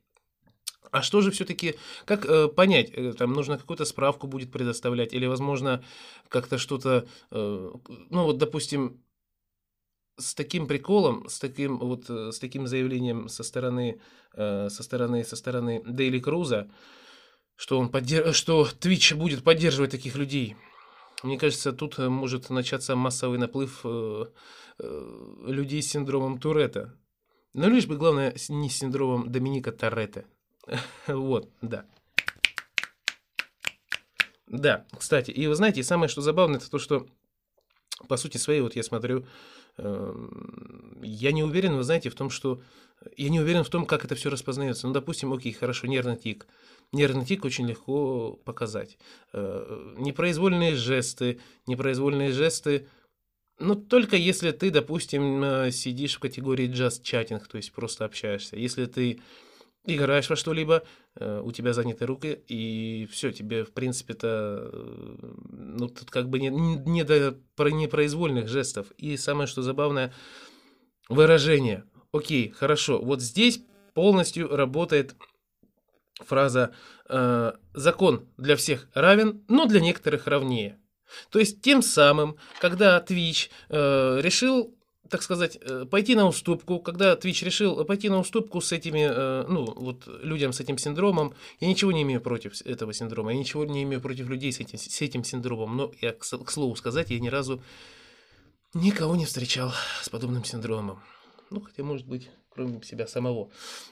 А 0.92 1.04
что 1.04 1.22
же 1.22 1.30
все-таки, 1.30 1.76
как 2.06 2.26
э, 2.26 2.48
понять, 2.48 2.90
э, 2.90 3.14
там 3.14 3.34
нужно 3.34 3.60
какую-то 3.60 3.86
справку 3.86 4.26
будет 4.26 4.52
предоставлять, 4.52 5.14
или, 5.14 5.28
возможно, 5.28 5.84
как-то 6.28 6.58
что-то, 6.58 7.06
э, 7.30 7.72
ну 8.10 8.24
вот, 8.24 8.40
допустим, 8.40 9.04
с 10.20 10.34
таким 10.36 10.68
приколом, 10.68 11.28
с 11.28 11.40
таким 11.40 11.80
вот, 11.80 12.10
э, 12.10 12.32
с 12.32 12.40
таким 12.40 12.68
заявлением 12.68 13.28
со 13.30 13.44
стороны, 13.44 14.00
э, 14.34 14.70
со 14.70 14.84
стороны, 14.84 15.24
со 15.24 15.36
стороны 15.36 15.82
Дейли 15.86 16.20
Круза, 16.20 16.70
что 17.56 17.80
он 17.80 17.90
поддер... 17.90 18.34
что 18.34 18.68
Twitch 18.80 19.16
будет 19.16 19.44
поддерживать 19.44 19.92
таких 19.92 20.16
людей. 20.16 20.56
Мне 21.24 21.38
кажется, 21.38 21.74
тут 21.74 22.00
э, 22.00 22.10
может 22.10 22.50
начаться 22.50 22.96
массовый 22.96 23.40
наплыв 23.40 23.86
людей 25.46 25.82
с 25.82 25.90
синдромом 25.90 26.40
Туретта. 26.40 26.98
Но 27.54 27.68
лишь 27.68 27.86
бы, 27.86 27.98
главное, 27.98 28.34
не 28.48 28.70
с 28.70 28.78
синдромом 28.78 29.30
Доминика 29.30 29.72
Торетто. 29.72 30.26
Вот, 31.08 31.50
да. 31.62 31.86
Да, 34.48 34.86
кстати, 34.98 35.32
и 35.32 35.48
вы 35.48 35.56
знаете, 35.56 35.84
самое 35.84 36.10
что 36.10 36.22
забавное, 36.22 36.60
это 36.60 36.72
то, 36.72 36.80
что 36.80 37.06
по 38.08 38.18
сути 38.18 38.38
своей, 38.38 38.62
вот 38.62 38.76
я 38.76 38.84
смотрю, 38.84 39.26
я 41.02 41.32
не 41.32 41.44
уверен, 41.44 41.76
вы 41.76 41.84
знаете, 41.84 42.10
в 42.10 42.16
том, 42.16 42.30
что... 42.30 42.62
Я 43.16 43.30
не 43.30 43.40
уверен 43.40 43.64
в 43.64 43.70
том, 43.70 43.86
как 43.86 44.04
это 44.04 44.16
все 44.16 44.30
распознается. 44.30 44.86
Ну, 44.86 44.94
допустим, 44.94 45.32
окей, 45.32 45.54
хорошо, 45.54 45.88
нервный 45.88 46.18
тик. 46.18 46.48
Нервный 46.92 47.26
тик 47.26 47.46
очень 47.46 47.66
легко 47.66 48.34
показать. 48.44 48.98
Э, 49.32 49.94
Непроизвольные 49.98 50.76
жесты, 50.76 51.40
непроизвольные 51.66 52.34
жесты, 52.34 52.88
ну, 53.60 53.76
только 53.76 54.16
если 54.16 54.52
ты, 54.52 54.72
допустим, 54.72 55.44
э, 55.44 55.72
сидишь 55.72 56.16
в 56.16 56.20
категории 56.20 56.70
just 56.70 57.04
chatting, 57.04 57.42
то 57.46 57.58
есть 57.58 57.74
просто 57.74 58.06
общаешься. 58.06 58.56
Если 58.56 58.86
ты 58.86 59.22
играешь 59.96 60.30
во 60.30 60.36
что-либо, 60.36 60.84
э, 61.16 61.42
у 61.44 61.52
тебя 61.52 61.74
заняты 61.74 62.06
руки, 62.06 62.42
и 62.48 63.08
все, 63.12 63.32
тебе, 63.32 63.64
в 63.64 63.72
принципе-то, 63.72 64.70
э, 64.72 65.16
ну, 65.50 65.88
тут 65.88 66.12
как 66.12 66.30
бы 66.30 66.40
не, 66.40 66.50
не 66.50 67.04
до 67.04 67.38
про- 67.56 67.70
непроизвольных 67.70 68.48
жестов. 68.48 68.92
И 68.98 69.18
самое, 69.18 69.48
что 69.48 69.62
забавное, 69.62 70.14
выражение. 71.08 71.86
Окей, 72.12 72.50
хорошо, 72.50 73.02
вот 73.02 73.22
здесь 73.22 73.62
полностью 73.94 74.56
работает 74.56 75.16
фраза 76.26 76.74
э, 77.08 77.54
«закон 77.74 78.28
для 78.38 78.56
всех 78.56 78.88
равен, 78.94 79.44
но 79.48 79.66
для 79.66 79.80
некоторых 79.80 80.28
равнее». 80.28 80.80
То 81.32 81.40
есть 81.40 81.62
тем 81.62 81.82
самым, 81.82 82.38
когда 82.60 83.04
Twitch 83.08 83.50
э, 83.70 84.20
решил, 84.22 84.76
так 85.10 85.22
сказать, 85.22 85.58
э, 85.62 85.86
пойти 85.90 86.16
на 86.16 86.28
уступку, 86.28 86.80
когда 86.80 87.14
Twitch 87.14 87.44
решил 87.44 87.84
пойти 87.86 88.10
на 88.10 88.20
уступку 88.20 88.62
с 88.62 88.72
этими, 88.72 89.08
э, 89.10 89.46
ну, 89.48 89.66
вот 89.66 90.08
людям 90.24 90.54
с 90.54 90.60
этим 90.60 90.78
синдромом, 90.78 91.34
я 91.60 91.68
ничего 91.68 91.92
не 91.92 92.04
имею 92.04 92.22
против 92.22 92.62
этого 92.66 92.94
синдрома, 92.94 93.34
я 93.34 93.40
ничего 93.40 93.66
не 93.66 93.84
имею 93.84 94.02
против 94.02 94.30
людей 94.30 94.52
с 94.52 94.60
этим, 94.60 94.78
с 94.78 95.02
этим 95.02 95.24
синдромом, 95.24 95.76
но 95.76 95.92
я, 96.02 96.14
к 96.14 96.52
слову 96.52 96.76
сказать, 96.76 97.10
я 97.10 97.20
ни 97.20 97.30
разу 97.30 97.62
никого 98.74 99.16
не 99.16 99.26
встречал 99.26 99.72
с 100.02 100.10
подобным 100.10 100.44
синдромом. 100.44 101.02
Ну, 101.50 101.62
хотя, 101.62 101.84
может 101.84 102.08
быть, 102.08 102.30
кроме 102.50 102.82
себя 102.84 103.08
самого. 103.08 103.50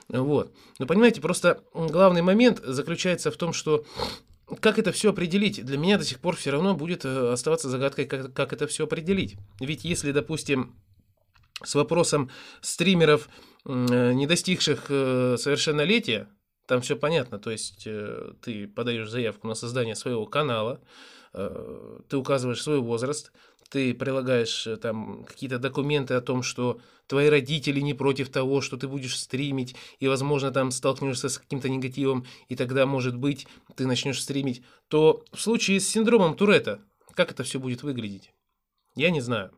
Вот. 0.08 0.52
Но 0.78 0.86
понимаете, 0.86 1.20
просто 1.20 1.62
главный 1.74 2.22
момент 2.22 2.60
заключается 2.64 3.30
в 3.30 3.36
том, 3.36 3.52
что 3.52 3.84
как 4.60 4.78
это 4.78 4.92
все 4.92 5.10
определить? 5.10 5.64
Для 5.64 5.76
меня 5.76 5.98
до 5.98 6.04
сих 6.04 6.20
пор 6.20 6.36
все 6.36 6.50
равно 6.50 6.74
будет 6.74 7.04
э, 7.04 7.32
оставаться 7.32 7.68
загадкой, 7.68 8.06
как, 8.06 8.32
как 8.32 8.52
это 8.52 8.66
все 8.66 8.84
определить. 8.84 9.36
Ведь 9.60 9.84
если, 9.84 10.10
допустим, 10.10 10.74
с 11.64 11.74
вопросом 11.74 12.30
стримеров, 12.60 13.28
э, 13.64 14.12
не 14.12 14.26
достигших 14.26 14.86
э, 14.88 15.36
совершеннолетия, 15.38 16.28
там 16.66 16.80
все 16.80 16.96
понятно. 16.96 17.38
То 17.38 17.50
есть 17.50 17.84
э, 17.86 18.32
ты 18.42 18.68
подаешь 18.68 19.10
заявку 19.10 19.48
на 19.48 19.54
создание 19.54 19.94
своего 19.94 20.26
канала, 20.26 20.80
ты 22.08 22.16
указываешь 22.16 22.62
свой 22.62 22.80
возраст, 22.80 23.32
ты 23.68 23.92
прилагаешь 23.92 24.66
там 24.80 25.24
какие-то 25.24 25.58
документы 25.58 26.14
о 26.14 26.22
том, 26.22 26.42
что 26.42 26.80
твои 27.06 27.28
родители 27.28 27.80
не 27.80 27.92
против 27.92 28.30
того, 28.30 28.62
что 28.62 28.78
ты 28.78 28.88
будешь 28.88 29.18
стримить, 29.18 29.76
и, 29.98 30.08
возможно, 30.08 30.50
там 30.50 30.70
столкнешься 30.70 31.28
с 31.28 31.38
каким-то 31.38 31.68
негативом, 31.68 32.26
и 32.48 32.56
тогда, 32.56 32.86
может 32.86 33.14
быть, 33.14 33.46
ты 33.76 33.86
начнешь 33.86 34.22
стримить, 34.22 34.62
то 34.88 35.22
в 35.30 35.38
случае 35.38 35.80
с 35.80 35.88
синдромом 35.88 36.34
Туретта, 36.34 36.80
как 37.12 37.30
это 37.30 37.42
все 37.42 37.60
будет 37.60 37.82
выглядеть? 37.82 38.32
Я 38.94 39.10
не 39.10 39.20
знаю. 39.20 39.57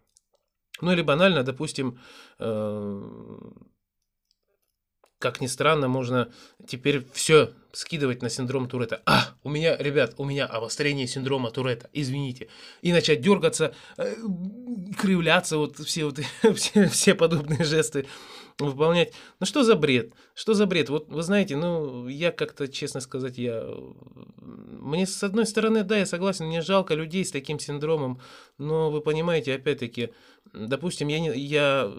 Ну 0.80 0.92
или 0.92 1.02
банально, 1.02 1.42
допустим, 1.42 1.98
э, 2.38 3.00
как 5.20 5.40
ни 5.42 5.46
странно, 5.46 5.86
можно 5.86 6.32
теперь 6.66 7.04
все 7.12 7.52
скидывать 7.72 8.22
на 8.22 8.30
синдром 8.30 8.68
Туретта. 8.68 9.02
А, 9.04 9.34
у 9.44 9.50
меня, 9.50 9.76
ребят, 9.76 10.14
у 10.16 10.24
меня 10.24 10.46
обострение 10.46 11.06
синдрома 11.06 11.50
Туретта, 11.50 11.90
извините. 11.92 12.48
И 12.80 12.92
начать 12.92 13.20
дергаться, 13.20 13.74
э, 13.98 14.14
кривляться, 14.98 15.58
вот 15.58 15.76
все, 15.78 16.06
вот, 16.06 16.20
все, 16.56 16.88
все 16.88 17.14
подобные 17.14 17.64
жесты 17.64 18.06
выполнять. 18.66 19.12
Ну 19.38 19.46
что 19.46 19.62
за 19.62 19.76
бред? 19.76 20.12
Что 20.34 20.54
за 20.54 20.66
бред? 20.66 20.88
Вот 20.88 21.08
вы 21.08 21.22
знаете, 21.22 21.56
ну, 21.56 22.08
я 22.08 22.32
как-то, 22.32 22.68
честно 22.68 23.00
сказать, 23.00 23.38
я... 23.38 23.66
Мне, 24.36 25.06
с 25.06 25.22
одной 25.22 25.46
стороны, 25.46 25.84
да, 25.84 25.98
я 25.98 26.06
согласен, 26.06 26.46
мне 26.46 26.62
жалко 26.62 26.94
людей 26.94 27.24
с 27.24 27.30
таким 27.30 27.58
синдромом, 27.58 28.20
но 28.58 28.90
вы 28.90 29.00
понимаете, 29.00 29.54
опять-таки, 29.54 30.10
допустим, 30.52 31.08
я, 31.08 31.20
не, 31.20 31.38
я 31.38 31.92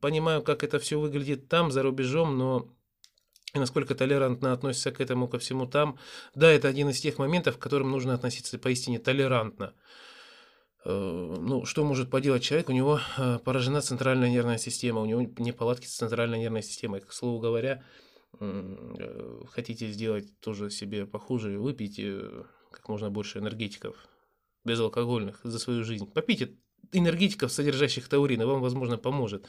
понимаю, 0.00 0.42
как 0.42 0.64
это 0.64 0.78
все 0.78 0.98
выглядит 0.98 1.48
там, 1.48 1.70
за 1.70 1.82
рубежом, 1.82 2.38
но 2.38 2.68
и 3.56 3.58
насколько 3.58 3.94
толерантно 3.94 4.52
относятся 4.52 4.92
к 4.92 5.00
этому, 5.00 5.28
ко 5.28 5.38
всему 5.38 5.66
там. 5.66 5.98
Да, 6.34 6.50
это 6.50 6.68
один 6.68 6.90
из 6.90 7.00
тех 7.00 7.18
моментов, 7.18 7.56
к 7.56 7.62
которым 7.62 7.90
нужно 7.90 8.14
относиться 8.14 8.58
поистине 8.58 8.98
толерантно. 8.98 9.72
Э, 10.86 11.36
Ну, 11.40 11.64
что 11.64 11.84
может 11.84 12.10
поделать 12.10 12.42
человек? 12.42 12.68
У 12.68 12.72
него 12.72 13.00
э, 13.18 13.38
поражена 13.44 13.80
центральная 13.80 14.30
нервная 14.30 14.58
система, 14.58 15.00
у 15.00 15.06
него 15.06 15.20
неполадки 15.38 15.86
с 15.86 15.96
центральной 15.96 16.38
нервной 16.38 16.62
системой. 16.62 17.00
К 17.00 17.12
слову 17.12 17.40
говоря, 17.40 17.82
э, 18.38 19.42
хотите 19.50 19.88
сделать 19.88 20.38
тоже 20.40 20.70
себе 20.70 21.06
похуже, 21.06 21.58
выпейте 21.58 22.22
как 22.70 22.88
можно 22.88 23.10
больше 23.10 23.38
энергетиков 23.38 23.96
безалкогольных 24.64 25.40
за 25.42 25.58
свою 25.58 25.84
жизнь. 25.84 26.06
Попейте 26.12 26.56
энергетиков, 26.92 27.50
содержащих 27.50 28.08
таурин, 28.08 28.42
и 28.42 28.44
вам, 28.44 28.60
возможно, 28.60 28.96
поможет, 28.96 29.44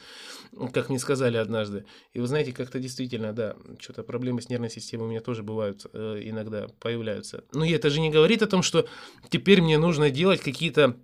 как 0.72 0.88
мне 0.88 0.98
сказали 0.98 1.36
однажды. 1.36 1.84
И 2.12 2.18
вы 2.20 2.26
знаете, 2.26 2.52
как-то 2.52 2.80
действительно, 2.80 3.32
да, 3.32 3.56
что-то 3.78 4.02
проблемы 4.02 4.42
с 4.42 4.48
нервной 4.48 4.70
системой 4.70 5.06
у 5.06 5.10
меня 5.10 5.20
тоже 5.20 5.44
бывают, 5.44 5.86
иногда 5.94 6.66
появляются. 6.80 7.44
Но 7.52 7.64
это 7.64 7.90
же 7.90 8.00
не 8.00 8.10
говорит 8.10 8.42
о 8.42 8.48
том, 8.48 8.62
что 8.62 8.88
теперь 9.28 9.62
мне 9.62 9.78
нужно 9.78 10.10
делать 10.10 10.40
какие-то 10.40 10.96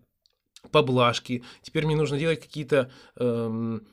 поблажки, 0.74 1.44
теперь 1.62 1.86
мне 1.86 1.96
нужно 1.96 2.18
делать 2.18 2.40
какие-то, 2.40 2.90
эм, 3.16 3.86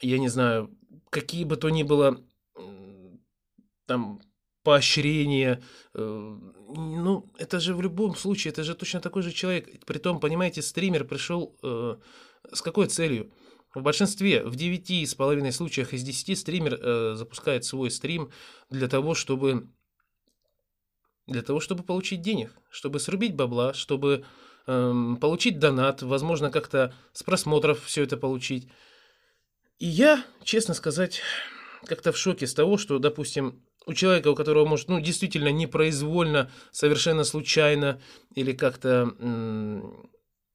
я 0.00 0.18
не 0.18 0.28
знаю, 0.28 0.70
какие 1.10 1.44
бы 1.44 1.56
то 1.56 1.68
ни 1.70 1.82
было 1.82 2.18
там 3.86 4.20
поощрения. 4.62 5.60
э, 5.94 6.36
Ну, 6.76 7.24
это 7.38 7.60
же 7.60 7.74
в 7.74 7.82
любом 7.82 8.14
случае, 8.14 8.52
это 8.52 8.62
же 8.62 8.74
точно 8.74 9.00
такой 9.00 9.22
же 9.22 9.32
человек. 9.32 9.84
Притом, 9.86 10.20
понимаете, 10.20 10.62
стример 10.62 11.04
пришел 11.04 11.56
э, 11.62 11.96
с 12.52 12.62
какой 12.62 12.86
целью? 12.86 13.32
В 13.74 13.82
большинстве, 13.82 14.44
в 14.44 14.56
9,5 14.56 15.52
случаях 15.52 15.94
из 15.94 16.02
10 16.02 16.34
стример 16.38 16.74
э, 16.74 17.14
запускает 17.16 17.64
свой 17.64 17.90
стрим 17.90 18.30
для 18.70 18.88
того, 18.88 19.14
чтобы 19.14 19.68
для 21.26 21.42
того, 21.42 21.60
чтобы 21.60 21.82
получить 21.82 22.22
денег, 22.22 22.50
чтобы 22.70 23.00
срубить 23.00 23.36
бабла, 23.36 23.74
чтобы 23.74 24.24
получить 24.68 25.58
донат, 25.58 26.02
возможно, 26.02 26.50
как-то 26.50 26.94
с 27.12 27.22
просмотров 27.22 27.84
все 27.84 28.02
это 28.02 28.16
получить. 28.16 28.68
И 29.78 29.86
я, 29.86 30.24
честно 30.42 30.74
сказать, 30.74 31.22
как-то 31.86 32.12
в 32.12 32.18
шоке 32.18 32.46
с 32.46 32.52
того, 32.52 32.76
что, 32.76 32.98
допустим, 32.98 33.62
у 33.86 33.94
человека, 33.94 34.28
у 34.28 34.34
которого 34.34 34.66
может, 34.66 34.88
ну, 34.88 35.00
действительно 35.00 35.48
непроизвольно, 35.48 36.50
совершенно 36.70 37.24
случайно 37.24 38.00
или 38.34 38.52
как-то 38.52 39.14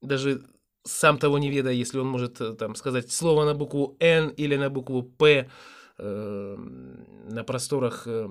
даже 0.02 0.44
сам 0.84 1.18
того 1.18 1.40
не 1.40 1.50
ведая, 1.50 1.74
если 1.74 1.98
он 1.98 2.08
может 2.08 2.42
э, 2.42 2.54
там 2.54 2.76
сказать 2.76 3.10
слово 3.10 3.46
на 3.46 3.54
букву 3.54 3.96
Н 4.00 4.30
или 4.30 4.58
на 4.58 4.70
букву 4.70 5.02
П 5.02 5.50
э, 5.98 6.56
на 6.58 7.44
просторах 7.46 8.06
э, 8.06 8.28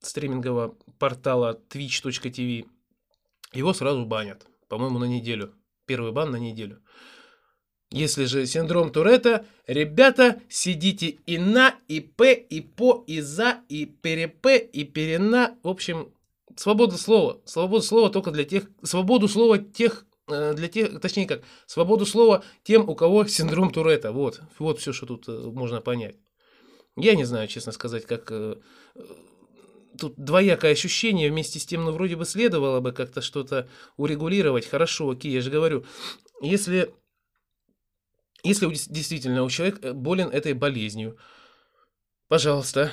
стримингового 0.00 0.76
портала 0.98 1.58
twitch.tv, 1.70 2.66
его 3.54 3.72
сразу 3.72 4.04
банят, 4.04 4.46
по-моему, 4.68 4.98
на 4.98 5.04
неделю. 5.06 5.54
Первый 5.86 6.12
бан 6.12 6.30
на 6.30 6.36
неделю. 6.36 6.82
Если 7.90 8.26
же 8.26 8.46
синдром 8.46 8.92
Туретта, 8.92 9.46
ребята, 9.66 10.42
сидите 10.50 11.06
и 11.26 11.38
на, 11.38 11.74
и 11.88 12.00
п, 12.00 12.34
и 12.34 12.60
по, 12.60 13.02
и 13.06 13.20
за, 13.20 13.62
и 13.70 13.86
переп, 13.86 14.46
и 14.46 14.84
перена. 14.84 15.56
В 15.62 15.68
общем, 15.68 16.12
свобода 16.56 16.98
слова. 16.98 17.40
Свобода 17.46 17.82
слова 17.82 18.10
только 18.10 18.30
для 18.30 18.44
тех... 18.44 18.64
Свободу 18.82 19.26
слова 19.26 19.56
тех... 19.58 20.04
э, 20.28 20.52
Для 20.52 20.68
тех, 20.68 21.00
точнее 21.00 21.26
как, 21.26 21.42
свободу 21.66 22.04
слова 22.04 22.44
тем, 22.62 22.86
у 22.86 22.94
кого 22.94 23.24
синдром 23.24 23.70
Туретта. 23.72 24.12
Вот, 24.12 24.42
вот 24.58 24.78
все, 24.80 24.92
что 24.92 25.06
тут 25.06 25.26
э, 25.26 25.32
можно 25.32 25.80
понять. 25.80 26.16
Я 26.94 27.14
не 27.16 27.24
знаю, 27.24 27.48
честно 27.48 27.72
сказать, 27.72 28.04
как... 28.04 28.30
э, 29.98 30.04
э, 30.04 30.08
Тут 30.08 30.14
двоякое 30.16 30.72
ощущение, 30.72 31.30
вместе 31.30 31.58
с 31.58 31.66
тем, 31.66 31.84
ну, 31.84 31.92
вроде 31.92 32.16
бы 32.16 32.24
следовало 32.24 32.80
бы 32.80 32.92
как-то 32.92 33.20
что-то 33.20 33.68
урегулировать. 33.96 34.66
Хорошо, 34.66 35.10
окей, 35.10 35.32
я 35.32 35.40
же 35.40 35.50
говорю, 35.50 35.84
если 36.40 36.94
если 38.44 38.66
действительно 38.66 39.42
у 39.42 39.50
человека 39.50 39.92
болен 39.94 40.28
этой 40.28 40.52
болезнью, 40.52 41.18
пожалуйста, 42.28 42.92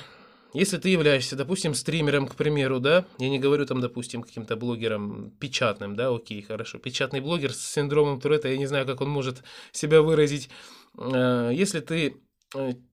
если 0.56 0.78
ты 0.78 0.90
являешься, 0.90 1.36
допустим, 1.36 1.76
стримером, 1.76 2.28
к 2.28 2.36
примеру, 2.36 2.80
да, 2.80 3.06
я 3.20 3.30
не 3.30 3.40
говорю 3.40 3.66
там, 3.66 3.82
допустим, 3.82 4.24
каким-то 4.24 4.56
блогером 4.56 5.32
печатным, 5.32 5.96
да, 5.96 6.10
окей, 6.10 6.42
хорошо, 6.42 6.78
печатный 6.80 7.20
блогер 7.20 7.54
с 7.54 7.60
синдромом 7.60 8.22
Туретта, 8.22 8.48
я 8.48 8.58
не 8.58 8.66
знаю, 8.66 8.86
как 8.86 9.02
он 9.02 9.10
может 9.10 9.44
себя 9.74 10.02
выразить. 10.02 10.50
Э, 10.98 11.52
Если 11.54 11.82
ты 11.82 12.08
э, 12.08 12.14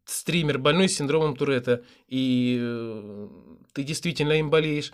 стример, 0.04 0.58
больной 0.58 0.88
синдромом 0.88 1.36
Туретта, 1.36 1.82
и 2.08 2.58
э, 2.60 3.28
ты 3.72 3.82
действительно 3.82 4.32
им 4.32 4.50
болеешь, 4.50 4.92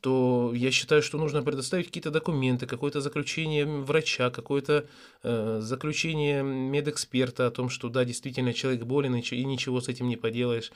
то 0.00 0.52
я 0.54 0.70
считаю, 0.70 1.02
что 1.02 1.18
нужно 1.18 1.42
предоставить 1.42 1.86
какие-то 1.86 2.10
документы, 2.10 2.66
какое-то 2.66 3.00
заключение 3.00 3.66
врача, 3.66 4.30
какое-то 4.30 4.86
э, 5.22 5.58
заключение 5.60 6.42
медэксперта 6.42 7.46
о 7.46 7.50
том, 7.50 7.68
что 7.68 7.88
да, 7.88 8.04
действительно 8.04 8.52
человек 8.52 8.84
болен 8.84 9.14
и, 9.16 9.44
ничего 9.44 9.80
с 9.80 9.88
этим 9.88 10.08
не 10.08 10.16
поделаешь. 10.16 10.70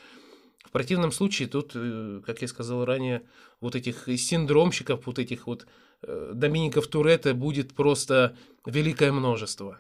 В 0.64 0.70
противном 0.70 1.12
случае 1.12 1.48
тут, 1.48 1.72
э, 1.74 2.20
как 2.26 2.42
я 2.42 2.48
сказал 2.48 2.85
ранее, 2.85 3.22
вот 3.61 3.76
этих 3.76 4.07
синдромщиков, 4.07 5.07
вот 5.07 5.18
этих 5.18 5.46
вот 5.46 5.66
э, 6.02 6.33
Домиников 6.35 6.88
Туретта 6.88 7.35
будет 7.35 7.74
просто 7.74 8.37
великое 8.66 9.12
множество. 9.12 9.78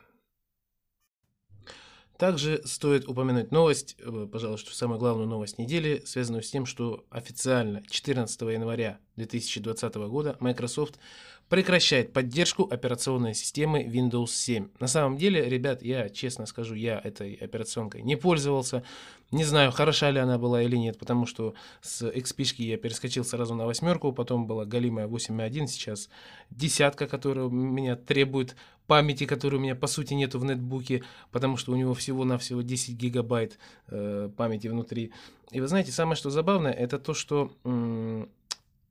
Также 2.22 2.62
стоит 2.64 3.08
упомянуть 3.08 3.50
новость, 3.50 3.96
э, 3.98 4.28
пожалуй, 4.30 4.56
что 4.56 4.72
самую 4.72 5.00
главную 5.00 5.26
новость 5.26 5.58
недели, 5.58 6.04
связанную 6.06 6.44
с 6.44 6.50
тем, 6.52 6.66
что 6.66 7.04
официально 7.10 7.82
14 7.90 8.42
января 8.42 9.00
2020 9.16 10.06
года 10.06 10.36
Microsoft 10.38 11.00
прекращает 11.48 12.12
поддержку 12.12 12.68
операционной 12.70 13.34
системы 13.34 13.82
Windows 13.82 14.28
7. 14.28 14.68
На 14.78 14.86
самом 14.86 15.16
деле, 15.16 15.48
ребят, 15.48 15.82
я 15.82 16.08
честно 16.10 16.46
скажу, 16.46 16.76
я 16.76 17.00
этой 17.02 17.34
операционкой 17.34 18.02
не 18.02 18.14
пользовался. 18.14 18.84
Не 19.32 19.42
знаю, 19.42 19.72
хороша 19.72 20.10
ли 20.10 20.20
она 20.20 20.38
была 20.38 20.62
или 20.62 20.76
нет, 20.76 21.00
потому 21.00 21.26
что 21.26 21.54
с 21.80 22.08
XP 22.08 22.44
я 22.58 22.76
перескочил 22.76 23.24
сразу 23.24 23.56
на 23.56 23.66
восьмерку, 23.66 24.12
потом 24.12 24.46
была 24.46 24.64
галимая 24.64 25.08
8.1, 25.08 25.66
сейчас 25.66 26.08
десятка, 26.50 27.08
которая 27.08 27.48
меня 27.48 27.96
требует 27.96 28.54
памяти, 28.92 29.24
которой 29.24 29.56
у 29.56 29.58
меня 29.58 29.74
по 29.74 29.86
сути 29.86 30.12
нету 30.12 30.38
в 30.38 30.44
нетбуке, 30.44 31.02
потому 31.30 31.56
что 31.56 31.72
у 31.72 31.76
него 31.76 31.94
всего-навсего 31.94 32.60
10 32.60 32.94
гигабайт 32.94 33.58
э, 33.88 34.28
памяти 34.36 34.68
внутри. 34.68 35.12
И 35.50 35.60
вы 35.62 35.66
знаете, 35.66 35.92
самое 35.92 36.14
что 36.14 36.28
забавное, 36.28 36.72
это 36.72 36.98
то, 36.98 37.14
что 37.14 37.50
м, 37.64 38.28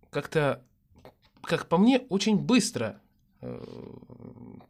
как-то, 0.09 0.63
как 1.43 1.67
по 1.67 1.77
мне, 1.77 1.99
очень 2.09 2.35
быстро 2.35 2.99
э, 3.41 3.63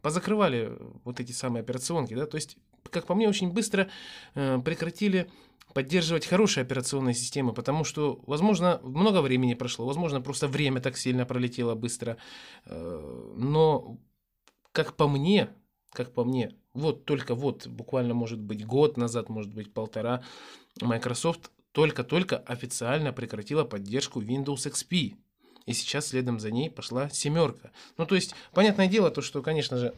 позакрывали 0.02 0.76
вот 1.04 1.18
эти 1.18 1.32
самые 1.32 1.62
операционки, 1.62 2.12
да, 2.12 2.26
то 2.26 2.36
есть, 2.36 2.58
как 2.90 3.06
по 3.06 3.14
мне, 3.14 3.26
очень 3.26 3.50
быстро 3.50 3.88
э, 4.34 4.60
прекратили 4.62 5.30
поддерживать 5.72 6.26
хорошие 6.26 6.60
операционные 6.60 7.14
системы, 7.14 7.54
потому 7.54 7.84
что, 7.84 8.20
возможно, 8.26 8.80
много 8.82 9.22
времени 9.22 9.54
прошло, 9.54 9.86
возможно, 9.86 10.20
просто 10.20 10.46
время 10.46 10.82
так 10.82 10.98
сильно 10.98 11.24
пролетело 11.24 11.74
быстро, 11.74 12.18
э, 12.66 13.32
но, 13.34 13.96
как 14.72 14.96
по 14.96 15.08
мне, 15.08 15.50
как 15.92 16.12
по 16.12 16.24
мне, 16.24 16.54
вот 16.74 17.04
только 17.04 17.34
вот, 17.34 17.66
буквально, 17.66 18.14
может 18.14 18.40
быть, 18.40 18.66
год 18.66 18.96
назад, 18.96 19.28
может 19.28 19.52
быть, 19.52 19.72
полтора, 19.72 20.22
Microsoft 20.80 21.50
только-только 21.72 22.38
официально 22.38 23.12
прекратила 23.12 23.64
поддержку 23.64 24.20
Windows 24.20 24.70
XP. 24.70 25.16
И 25.64 25.72
сейчас 25.74 26.08
следом 26.08 26.40
за 26.40 26.50
ней 26.50 26.70
пошла 26.70 27.08
семерка. 27.10 27.70
Ну, 27.96 28.04
то 28.04 28.14
есть, 28.14 28.34
понятное 28.52 28.88
дело, 28.88 29.10
то, 29.10 29.22
что, 29.22 29.42
конечно 29.42 29.78
же, 29.78 29.94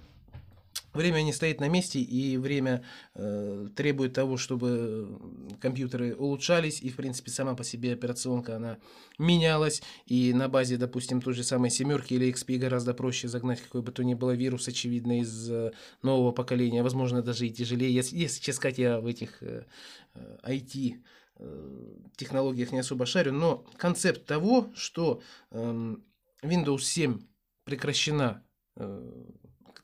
время 0.92 1.22
не 1.22 1.32
стоит 1.32 1.60
на 1.60 1.68
месте, 1.68 2.00
и 2.00 2.36
время 2.36 2.84
э, 3.14 3.68
требует 3.74 4.14
того, 4.14 4.36
чтобы 4.36 5.18
компьютеры 5.60 6.14
улучшались, 6.14 6.80
и, 6.80 6.90
в 6.90 6.96
принципе, 6.96 7.30
сама 7.30 7.54
по 7.54 7.64
себе 7.64 7.92
операционка, 7.92 8.56
она 8.56 8.78
менялась, 9.18 9.82
и 10.06 10.32
на 10.32 10.48
базе, 10.48 10.76
допустим, 10.76 11.20
той 11.20 11.34
же 11.34 11.42
самой 11.42 11.70
семерки 11.70 12.14
или 12.14 12.32
XP 12.32 12.58
гораздо 12.58 12.94
проще 12.94 13.28
загнать 13.28 13.60
какой 13.60 13.82
бы 13.82 13.92
то 13.92 14.04
ни 14.04 14.14
было 14.14 14.32
вирус, 14.32 14.68
очевидно, 14.68 15.20
из 15.20 15.50
э, 15.50 15.72
нового 16.02 16.32
поколения, 16.32 16.82
возможно, 16.82 17.22
даже 17.22 17.46
и 17.46 17.50
тяжелее. 17.50 17.92
Если, 17.92 18.16
если 18.16 18.52
сказать, 18.52 18.78
я 18.78 19.00
в 19.00 19.06
этих 19.06 19.42
э, 19.42 19.64
э, 20.14 20.38
IT 20.44 20.94
э, 21.38 21.96
технологиях 22.16 22.72
не 22.72 22.78
особо 22.78 23.06
шарю, 23.06 23.32
но 23.32 23.66
концепт 23.76 24.24
того, 24.26 24.70
что 24.74 25.20
эм, 25.50 26.04
Windows 26.42 26.82
7 26.82 27.20
прекращена, 27.64 28.44
э, 28.76 29.24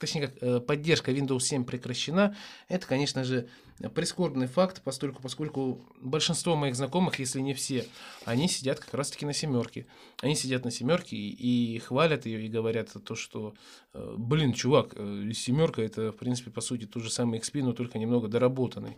точнее 0.01 0.29
как 0.29 0.43
э, 0.43 0.61
поддержка 0.61 1.13
Windows 1.13 1.41
7 1.41 1.65
прекращена, 1.65 2.35
это, 2.69 2.87
конечно 2.87 3.23
же, 3.23 3.49
прискорбный 3.95 4.47
факт, 4.47 4.83
поскольку, 4.83 5.23
поскольку 5.23 5.87
большинство 6.01 6.57
моих 6.57 6.75
знакомых, 6.75 7.19
если 7.19 7.41
не 7.41 7.55
все, 7.55 7.87
они 8.25 8.49
сидят 8.49 8.81
как 8.81 8.95
раз-таки 8.95 9.27
на 9.27 9.33
семерке. 9.33 9.87
Они 10.23 10.35
сидят 10.35 10.65
на 10.65 10.71
семерке 10.71 11.17
и, 11.17 11.75
и 11.75 11.79
хвалят 11.79 12.27
ее, 12.27 12.45
и 12.45 12.49
говорят 12.49 12.91
то, 13.05 13.15
что, 13.15 13.55
э, 13.93 14.15
блин, 14.17 14.55
чувак, 14.55 14.95
э, 14.97 15.31
семерка 15.35 15.83
это, 15.83 16.13
в 16.13 16.17
принципе, 16.17 16.51
по 16.51 16.63
сути, 16.63 16.87
тот 16.87 17.03
же 17.03 17.11
самый 17.11 17.39
XP, 17.39 17.63
но 17.63 17.73
только 17.75 17.99
немного 17.99 18.29
доработанный. 18.29 18.97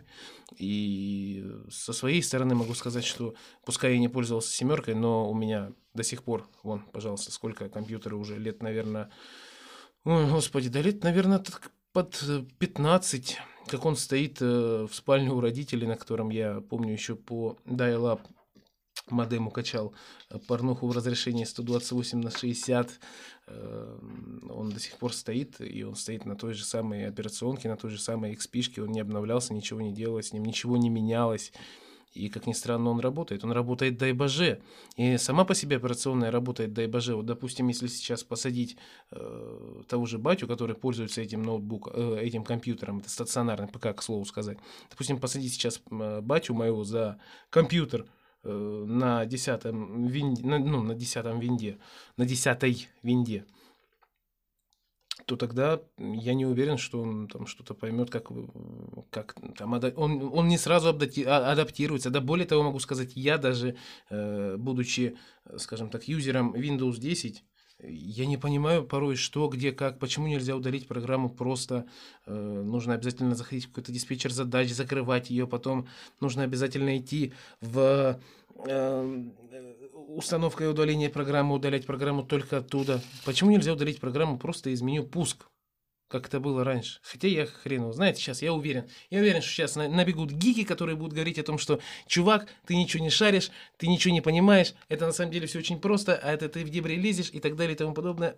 И 0.57 1.45
со 1.69 1.91
своей 1.91 2.23
стороны 2.23 2.55
могу 2.55 2.73
сказать, 2.75 3.05
что 3.05 3.35
пускай 3.65 3.93
я 3.93 3.99
не 3.99 4.07
пользовался 4.07 4.51
семеркой, 4.51 4.95
но 4.95 5.29
у 5.29 5.33
меня 5.33 5.71
до 5.93 6.03
сих 6.03 6.23
пор, 6.23 6.47
вон, 6.63 6.81
пожалуйста, 6.91 7.31
сколько 7.31 7.67
компьютера 7.67 8.15
уже 8.15 8.37
лет, 8.37 8.63
наверное, 8.63 9.09
ой, 10.05 10.29
господи, 10.29 10.69
да 10.69 10.81
лет, 10.81 11.03
наверное, 11.03 11.39
так 11.39 11.71
под 11.91 12.21
э, 12.27 12.43
15, 12.59 13.37
как 13.67 13.85
он 13.85 13.95
стоит 13.95 14.41
э, 14.41 14.87
в 14.89 14.93
спальне 14.93 15.29
у 15.31 15.39
родителей, 15.39 15.87
на 15.87 15.95
котором 15.95 16.29
я 16.29 16.61
помню 16.61 16.93
еще 16.93 17.15
по 17.15 17.57
dial-up 17.65 18.21
модему 19.09 19.51
качал 19.51 19.93
э, 20.29 20.39
порнуху 20.47 20.87
в 20.87 20.91
разрешении 20.91 21.43
128 21.43 22.19
на 22.19 22.31
60. 22.31 22.99
э, 23.47 23.99
Он 24.49 24.69
до 24.69 24.79
сих 24.79 24.97
пор 24.97 25.13
стоит, 25.13 25.59
и 25.61 25.83
он 25.83 25.95
стоит 25.95 26.25
на 26.25 26.35
той 26.35 26.53
же 26.53 26.63
самой 26.63 27.07
операционке, 27.07 27.69
на 27.69 27.77
той 27.77 27.91
же 27.91 27.99
самой 27.99 28.33
XP, 28.33 28.81
он 28.81 28.91
не 28.91 28.99
обновлялся, 28.99 29.53
ничего 29.53 29.81
не 29.81 29.93
делалось, 29.93 30.29
с 30.29 30.33
ним 30.33 30.43
ничего 30.45 30.77
не 30.77 30.89
менялось. 30.89 31.51
И, 32.13 32.29
как 32.29 32.45
ни 32.47 32.53
странно, 32.53 32.91
он 32.91 32.99
работает. 32.99 33.43
Он 33.43 33.51
работает 33.51 33.97
дай 33.97 34.13
боже. 34.13 34.61
И 34.97 35.17
сама 35.17 35.45
по 35.45 35.55
себе 35.55 35.77
операционная 35.77 36.31
работает 36.31 36.73
дай 36.73 36.87
боже. 36.87 37.15
Вот, 37.15 37.25
допустим, 37.25 37.67
если 37.67 37.87
сейчас 37.87 38.23
посадить 38.23 38.77
э, 39.11 39.81
того 39.87 40.05
же 40.05 40.19
батю, 40.19 40.47
который 40.47 40.75
пользуется 40.75 41.21
этим 41.21 41.41
ноутбуком, 41.41 41.93
э, 41.95 42.21
этим 42.21 42.43
компьютером, 42.43 42.99
это 42.99 43.09
стационарный 43.09 43.67
ПК, 43.67 43.95
к 43.95 44.01
слову 44.01 44.25
сказать. 44.25 44.57
Допустим, 44.91 45.19
посадить 45.19 45.53
сейчас 45.53 45.81
э, 45.89 46.21
батю 46.21 46.53
моего 46.53 46.83
за 46.83 47.19
компьютер 47.49 48.05
э, 48.43 48.85
на 48.87 49.25
десятом 49.25 50.05
винде, 50.05 50.43
ну, 50.43 50.83
на 50.83 50.93
десятом 50.93 51.39
винде, 51.39 51.79
на 52.17 52.25
десятой 52.25 52.87
винде, 53.01 53.45
то 55.25 55.35
тогда 55.35 55.81
я 55.97 56.33
не 56.33 56.45
уверен, 56.45 56.77
что 56.77 57.01
он 57.01 57.27
там 57.27 57.47
что-то 57.47 57.73
поймет, 57.73 58.09
как, 58.09 58.29
как 59.09 59.35
там, 59.57 59.73
он, 59.95 60.29
он 60.33 60.47
не 60.47 60.57
сразу 60.57 60.89
а- 60.89 61.51
адаптируется. 61.51 62.09
Да 62.09 62.21
более 62.21 62.45
того, 62.45 62.63
могу 62.63 62.79
сказать, 62.79 63.11
я 63.15 63.37
даже, 63.37 63.75
э, 64.09 64.55
будучи, 64.57 65.17
э, 65.45 65.57
скажем 65.57 65.89
так, 65.89 66.07
юзером 66.07 66.53
Windows 66.53 66.99
10, 66.99 67.43
Я 67.85 68.25
не 68.27 68.37
понимаю 68.37 68.85
порой, 68.85 69.15
что, 69.15 69.47
где, 69.49 69.71
как, 69.73 69.99
почему 69.99 70.27
нельзя 70.27 70.55
удалить 70.55 70.87
программу 70.87 71.29
просто. 71.29 71.85
Э, 72.25 72.33
нужно 72.33 72.93
обязательно 72.93 73.35
заходить 73.35 73.65
в 73.65 73.69
какой-то 73.69 73.91
диспетчер 73.91 74.31
задач, 74.31 74.71
закрывать 74.71 75.29
ее, 75.29 75.47
потом 75.47 75.87
нужно 76.21 76.43
обязательно 76.43 76.97
идти 76.97 77.33
в 77.61 78.19
э, 78.67 79.23
установка 79.93 80.63
и 80.63 80.67
удаление 80.67 81.09
программы, 81.09 81.55
удалять 81.55 81.85
программу 81.85 82.23
только 82.23 82.57
оттуда. 82.57 83.01
Почему 83.25 83.51
нельзя 83.51 83.73
удалить 83.73 83.99
программу 83.99 84.37
просто 84.37 84.69
из 84.69 84.81
меню 84.81 85.03
«Пуск»? 85.03 85.47
как 86.13 86.27
это 86.27 86.39
было 86.39 86.63
раньше. 86.63 86.99
Хотя 87.01 87.27
я 87.27 87.47
хрен 87.47 87.81
его. 87.81 87.91
Знаете, 87.91 88.21
сейчас 88.21 88.43
я 88.43 88.53
уверен. 88.53 88.87
Я 89.09 89.19
уверен, 89.21 89.41
что 89.41 89.49
сейчас 89.49 89.75
набегут 89.75 90.29
гики, 90.29 90.63
которые 90.63 90.95
будут 90.95 91.13
говорить 91.13 91.39
о 91.39 91.43
том, 91.43 91.57
что 91.57 91.79
чувак, 92.05 92.47
ты 92.67 92.75
ничего 92.75 93.03
не 93.03 93.09
шаришь, 93.09 93.49
ты 93.77 93.87
ничего 93.87 94.13
не 94.13 94.21
понимаешь. 94.21 94.75
Это 94.89 95.07
на 95.07 95.11
самом 95.11 95.31
деле 95.31 95.47
все 95.47 95.57
очень 95.57 95.81
просто, 95.81 96.15
а 96.15 96.31
это 96.31 96.49
ты 96.49 96.63
в 96.63 96.69
дебри 96.69 96.97
лезешь 96.97 97.31
и 97.33 97.39
так 97.39 97.55
далее 97.55 97.73
и 97.73 97.77
тому 97.77 97.95
подобное. 97.95 98.37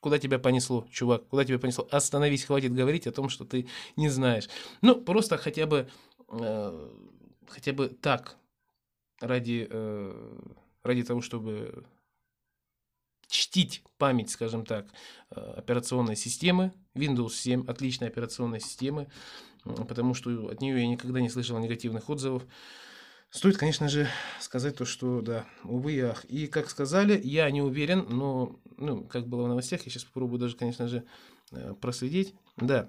Куда 0.00 0.18
тебя 0.18 0.40
понесло, 0.40 0.84
чувак? 0.90 1.28
Куда 1.28 1.44
тебя 1.44 1.60
понесло? 1.60 1.86
Остановись, 1.92 2.44
хватит 2.44 2.74
говорить 2.74 3.06
о 3.06 3.12
том, 3.12 3.28
что 3.28 3.44
ты 3.44 3.68
не 3.94 4.08
знаешь. 4.08 4.48
Ну, 4.82 4.96
просто 5.00 5.36
хотя 5.36 5.66
бы, 5.66 5.88
э, 6.28 6.88
хотя 7.46 7.72
бы 7.72 7.88
так, 7.88 8.36
ради, 9.20 9.66
э, 9.68 10.38
ради 10.82 11.02
того, 11.02 11.20
чтобы 11.20 11.84
чтить 13.28 13.82
память, 13.98 14.30
скажем 14.30 14.64
так, 14.64 14.86
э, 15.30 15.40
операционной 15.56 16.16
системы. 16.16 16.72
Windows 16.94 17.30
7 17.30 17.66
отличная 17.66 18.08
операционная 18.08 18.60
система, 18.60 19.06
потому 19.64 20.14
что 20.14 20.48
от 20.48 20.60
нее 20.60 20.80
я 20.80 20.86
никогда 20.86 21.20
не 21.20 21.28
слышал 21.28 21.58
негативных 21.58 22.08
отзывов. 22.08 22.44
Стоит, 23.30 23.58
конечно 23.58 23.88
же, 23.88 24.08
сказать 24.40 24.76
то, 24.76 24.86
что 24.86 25.20
да, 25.20 25.44
увы 25.62 25.92
и 25.92 26.00
ах. 26.00 26.24
И 26.24 26.46
как 26.46 26.70
сказали, 26.70 27.20
я 27.22 27.50
не 27.50 27.60
уверен, 27.60 28.06
но, 28.08 28.58
ну, 28.78 29.04
как 29.04 29.28
было 29.28 29.44
в 29.44 29.48
новостях, 29.48 29.82
я 29.82 29.90
сейчас 29.92 30.04
попробую 30.04 30.38
даже, 30.40 30.56
конечно 30.56 30.88
же, 30.88 31.04
э, 31.52 31.74
проследить. 31.74 32.34
Да. 32.56 32.88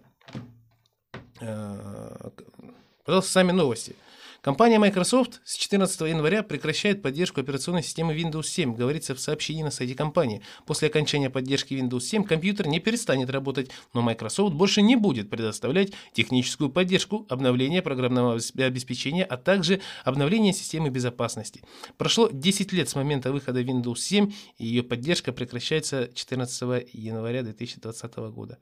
Пожалуйста, 3.05 3.31
сами 3.31 3.51
новости. 3.51 3.95
Компания 4.41 4.79
Microsoft 4.79 5.41
с 5.43 5.57
14 5.57 5.99
января 6.01 6.43
прекращает 6.43 7.01
поддержку 7.01 7.41
операционной 7.41 7.83
системы 7.83 8.15
Windows 8.15 8.43
7, 8.43 8.73
говорится 8.73 9.13
в 9.13 9.19
сообщении 9.19 9.63
на 9.63 9.71
сайте 9.71 9.95
компании. 9.95 10.41
После 10.65 10.87
окончания 10.87 11.29
поддержки 11.29 11.73
Windows 11.73 12.01
7 12.01 12.23
компьютер 12.23 12.67
не 12.67 12.79
перестанет 12.79 13.29
работать, 13.29 13.69
но 13.93 14.01
Microsoft 14.01 14.55
больше 14.55 14.81
не 14.81 14.95
будет 14.95 15.29
предоставлять 15.29 15.91
техническую 16.13 16.69
поддержку, 16.69 17.25
обновление 17.27 17.81
программного 17.81 18.39
обеспечения, 18.57 19.25
а 19.25 19.35
также 19.35 19.81
обновление 20.05 20.53
системы 20.53 20.89
безопасности. 20.89 21.61
Прошло 21.97 22.29
10 22.31 22.71
лет 22.71 22.87
с 22.87 22.95
момента 22.95 23.33
выхода 23.33 23.61
Windows 23.61 23.97
7, 23.97 24.31
и 24.57 24.65
ее 24.65 24.83
поддержка 24.83 25.33
прекращается 25.33 26.09
14 26.13 26.87
января 26.93 27.43
2020 27.43 28.15
года. 28.31 28.57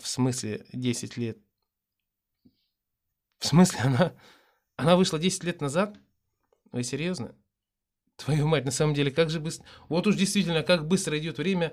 В 0.00 0.08
смысле 0.08 0.64
10 0.72 1.16
лет? 1.16 1.38
В 3.42 3.46
смысле, 3.46 3.80
она, 3.80 4.12
она 4.76 4.96
вышла 4.96 5.18
10 5.18 5.42
лет 5.42 5.60
назад? 5.60 5.98
Вы 6.70 6.84
серьезно? 6.84 7.34
Твою 8.14 8.46
мать, 8.46 8.64
на 8.64 8.70
самом 8.70 8.94
деле, 8.94 9.10
как 9.10 9.30
же 9.30 9.40
быстро... 9.40 9.66
Вот 9.88 10.06
уж 10.06 10.14
действительно, 10.14 10.62
как 10.62 10.86
быстро 10.86 11.18
идет 11.18 11.38
время. 11.38 11.72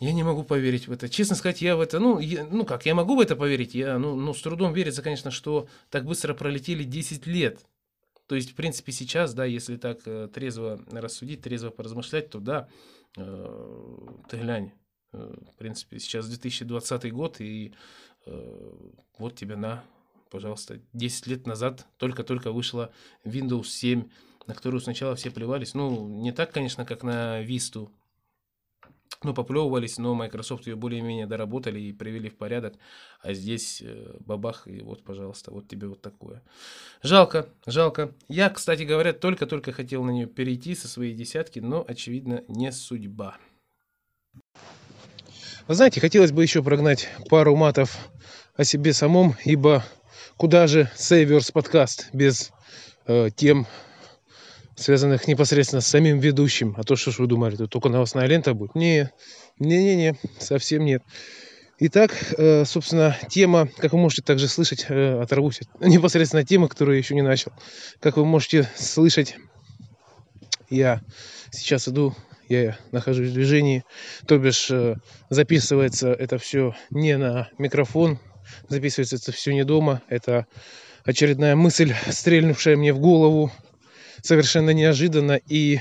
Я 0.00 0.12
не 0.12 0.24
могу 0.24 0.42
поверить 0.42 0.88
в 0.88 0.92
это. 0.92 1.08
Честно 1.08 1.36
сказать, 1.36 1.62
я 1.62 1.76
в 1.76 1.80
это... 1.80 2.00
Ну, 2.00 2.18
я, 2.18 2.44
ну 2.44 2.64
как, 2.64 2.86
я 2.86 2.94
могу 2.96 3.14
в 3.14 3.20
это 3.20 3.36
поверить. 3.36 3.76
Я, 3.76 4.00
ну, 4.00 4.16
ну, 4.16 4.34
с 4.34 4.42
трудом 4.42 4.72
верится, 4.72 5.00
конечно, 5.00 5.30
что 5.30 5.68
так 5.90 6.06
быстро 6.06 6.34
пролетели 6.34 6.82
10 6.82 7.28
лет. 7.28 7.60
То 8.26 8.34
есть, 8.34 8.50
в 8.50 8.54
принципе, 8.56 8.90
сейчас, 8.90 9.32
да, 9.32 9.44
если 9.44 9.76
так 9.76 10.00
э, 10.06 10.26
трезво 10.26 10.80
рассудить, 10.90 11.42
трезво 11.42 11.70
поразмышлять, 11.70 12.30
то 12.30 12.40
да, 12.40 12.68
э, 13.16 14.08
ты 14.28 14.38
глянь, 14.38 14.72
э, 15.12 15.34
в 15.52 15.56
принципе, 15.56 16.00
сейчас 16.00 16.26
2020 16.26 17.12
год, 17.12 17.40
и 17.40 17.74
вот 19.18 19.36
тебе 19.36 19.56
на, 19.56 19.84
пожалуйста, 20.30 20.80
10 20.92 21.26
лет 21.26 21.46
назад 21.46 21.86
только-только 21.98 22.52
вышла 22.52 22.92
Windows 23.24 23.64
7, 23.64 24.08
на 24.46 24.54
которую 24.54 24.80
сначала 24.80 25.16
все 25.16 25.30
плевались. 25.30 25.74
Ну, 25.74 26.08
не 26.08 26.32
так, 26.32 26.52
конечно, 26.52 26.84
как 26.84 27.02
на 27.02 27.42
Vista, 27.42 27.88
ну, 29.22 29.32
поплевывались, 29.32 29.98
но 29.98 30.14
Microsoft 30.14 30.66
ее 30.66 30.76
более-менее 30.76 31.26
доработали 31.26 31.80
и 31.80 31.92
привели 31.92 32.28
в 32.28 32.36
порядок. 32.36 32.74
А 33.20 33.32
здесь 33.32 33.80
э, 33.82 34.16
бабах, 34.20 34.66
и 34.68 34.82
вот, 34.82 35.02
пожалуйста, 35.02 35.50
вот 35.50 35.66
тебе 35.66 35.88
вот 35.88 36.02
такое. 36.02 36.42
Жалко, 37.02 37.48
жалко. 37.64 38.14
Я, 38.28 38.50
кстати 38.50 38.82
говоря, 38.82 39.12
только-только 39.12 39.72
хотел 39.72 40.04
на 40.04 40.10
нее 40.10 40.26
перейти 40.26 40.74
со 40.74 40.88
своей 40.88 41.14
десятки, 41.14 41.60
но, 41.60 41.84
очевидно, 41.86 42.44
не 42.48 42.70
судьба. 42.70 43.38
Вы 45.66 45.76
знаете, 45.76 45.98
хотелось 45.98 46.30
бы 46.30 46.42
еще 46.42 46.62
прогнать 46.62 47.08
пару 47.30 47.56
матов 47.56 48.10
о 48.54 48.64
себе 48.64 48.92
самом, 48.92 49.34
ибо 49.46 49.82
куда 50.36 50.66
же 50.66 50.90
Сейверс 50.94 51.52
подкаст 51.52 52.10
без 52.12 52.52
э, 53.06 53.30
тем, 53.34 53.66
связанных 54.76 55.26
непосредственно 55.26 55.80
с 55.80 55.86
самим 55.86 56.18
ведущим. 56.18 56.74
А 56.76 56.82
то 56.82 56.96
что 56.96 57.12
ж 57.12 57.18
вы 57.18 57.28
думали, 57.28 57.56
тут 57.56 57.70
только 57.70 57.88
новостная 57.88 58.26
лента 58.26 58.52
будет? 58.52 58.74
Не, 58.74 59.10
не-не-не, 59.58 60.18
совсем 60.38 60.84
нет. 60.84 61.02
Итак, 61.78 62.12
э, 62.36 62.66
собственно, 62.66 63.16
тема, 63.30 63.66
как 63.78 63.94
вы 63.94 63.98
можете 63.98 64.20
также 64.20 64.48
слышать, 64.48 64.84
э, 64.90 65.18
оторвусь 65.18 65.60
непосредственно 65.80 66.44
тема, 66.44 66.68
которую 66.68 66.96
я 66.96 66.98
еще 66.98 67.14
не 67.14 67.22
начал. 67.22 67.52
Как 68.00 68.18
вы 68.18 68.26
можете 68.26 68.68
слышать, 68.76 69.36
я 70.68 71.00
сейчас 71.50 71.88
иду 71.88 72.14
я 72.48 72.76
нахожусь 72.92 73.30
в 73.30 73.34
движении, 73.34 73.84
то 74.26 74.38
бишь 74.38 74.70
э, 74.70 74.96
записывается 75.30 76.12
это 76.12 76.38
все 76.38 76.74
не 76.90 77.16
на 77.16 77.48
микрофон, 77.58 78.18
записывается 78.68 79.16
это 79.16 79.32
все 79.32 79.52
не 79.52 79.64
дома, 79.64 80.02
это 80.08 80.46
очередная 81.04 81.56
мысль, 81.56 81.94
стрельнувшая 82.10 82.76
мне 82.76 82.92
в 82.92 82.98
голову, 82.98 83.52
совершенно 84.22 84.70
неожиданно, 84.70 85.40
и 85.48 85.80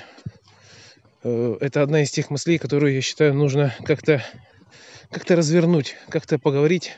э, 1.23 1.58
это 1.60 1.82
одна 1.82 2.04
из 2.04 2.12
тех 2.12 2.30
мыслей, 2.30 2.58
которые, 2.58 2.95
я 2.95 3.02
считаю, 3.02 3.34
нужно 3.34 3.73
как-то 3.86 4.23
как-то 5.10 5.36
развернуть, 5.36 5.95
как-то 6.10 6.39
поговорить, 6.39 6.97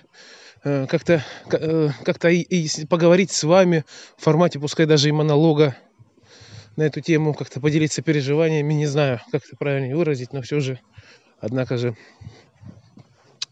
э, 0.64 0.88
как-то 0.88 1.24
как-то 1.50 2.30
и 2.30 2.86
поговорить 2.86 3.32
с 3.32 3.44
вами 3.44 3.84
в 4.18 4.24
формате, 4.24 4.60
пускай 4.60 4.86
даже 4.86 5.10
и 5.10 5.12
монолога, 5.12 5.76
на 6.76 6.84
эту 6.84 7.02
тему, 7.02 7.34
как-то 7.34 7.60
поделиться 7.60 8.02
переживаниями. 8.02 8.74
Не 8.74 8.86
знаю, 8.86 9.22
как 9.32 9.46
это 9.46 9.56
правильно 9.56 9.96
выразить, 9.96 10.34
но 10.34 10.42
все 10.42 10.60
же, 10.60 10.80
однако 11.40 11.78
же, 11.78 11.96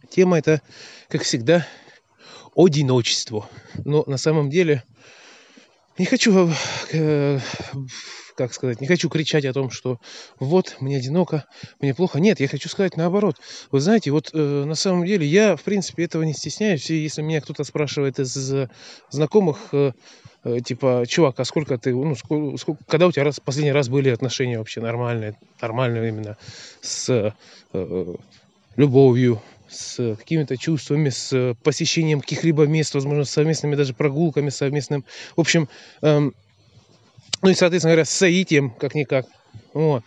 тема 0.10 0.38
это, 0.38 0.62
как 1.10 1.24
всегда, 1.24 1.66
одиночество. 2.56 3.50
Но 3.86 4.04
на 4.08 4.18
самом 4.18 4.50
деле 4.50 4.84
не 5.98 6.06
хочу, 6.06 6.52
э, 6.92 7.40
как 8.36 8.54
сказать, 8.54 8.82
не 8.82 8.88
хочу 8.88 9.10
кричать 9.10 9.46
о 9.46 9.54
том, 9.54 9.70
что 9.70 10.00
вот, 10.40 10.78
мне 10.80 10.98
одиноко, 10.98 11.46
мне 11.80 11.94
плохо. 11.94 12.20
Нет, 12.20 12.40
я 12.40 12.48
хочу 12.48 12.68
сказать 12.68 12.98
наоборот. 12.98 13.38
Вы 13.72 13.80
знаете, 13.80 14.12
вот 14.12 14.32
э, 14.34 14.38
на 14.38 14.76
самом 14.76 15.06
деле 15.06 15.26
я, 15.26 15.56
в 15.56 15.64
принципе, 15.64 16.04
этого 16.04 16.24
не 16.24 16.34
стесняюсь. 16.34 16.90
И 16.90 16.96
если 16.96 17.22
меня 17.22 17.42
кто-то 17.42 17.64
спрашивает 17.64 18.20
из 18.20 18.36
знакомых, 19.10 19.70
э, 19.72 19.84
Э, 19.84 19.92
типа, 20.44 21.06
чувак, 21.08 21.40
а 21.40 21.46
сколько 21.46 21.78
ты, 21.78 21.94
ну, 21.94 22.16
сколько, 22.16 22.58
сколько, 22.58 22.84
когда 22.88 23.08
у 23.08 23.12
тебя 23.12 23.24
раз, 23.24 23.40
последний 23.40 23.72
раз 23.72 23.90
были 23.90 24.10
отношения 24.10 24.58
вообще 24.58 24.82
нормальные, 24.82 25.36
нормальные 25.62 26.10
именно 26.10 26.38
с 26.82 27.10
э, 27.10 27.32
э 27.74 28.16
любовью, 28.76 29.40
с 29.70 30.16
какими-то 30.16 30.58
чувствами, 30.58 31.10
с 31.10 31.56
посещением 31.64 32.22
каких-либо 32.22 32.66
мест, 32.66 32.94
возможно, 32.96 33.24
совместными 33.24 33.76
даже 33.76 33.94
прогулками, 33.94 34.50
совместным, 34.50 35.06
в 35.36 35.42
общем, 35.42 35.70
эм, 36.02 36.34
ну 37.42 37.50
и, 37.50 37.54
соответственно 37.54 37.94
говоря, 37.94 38.06
с 38.06 38.10
соитием, 38.10 38.72
как-никак. 38.72 39.28
Вот. 39.74 40.04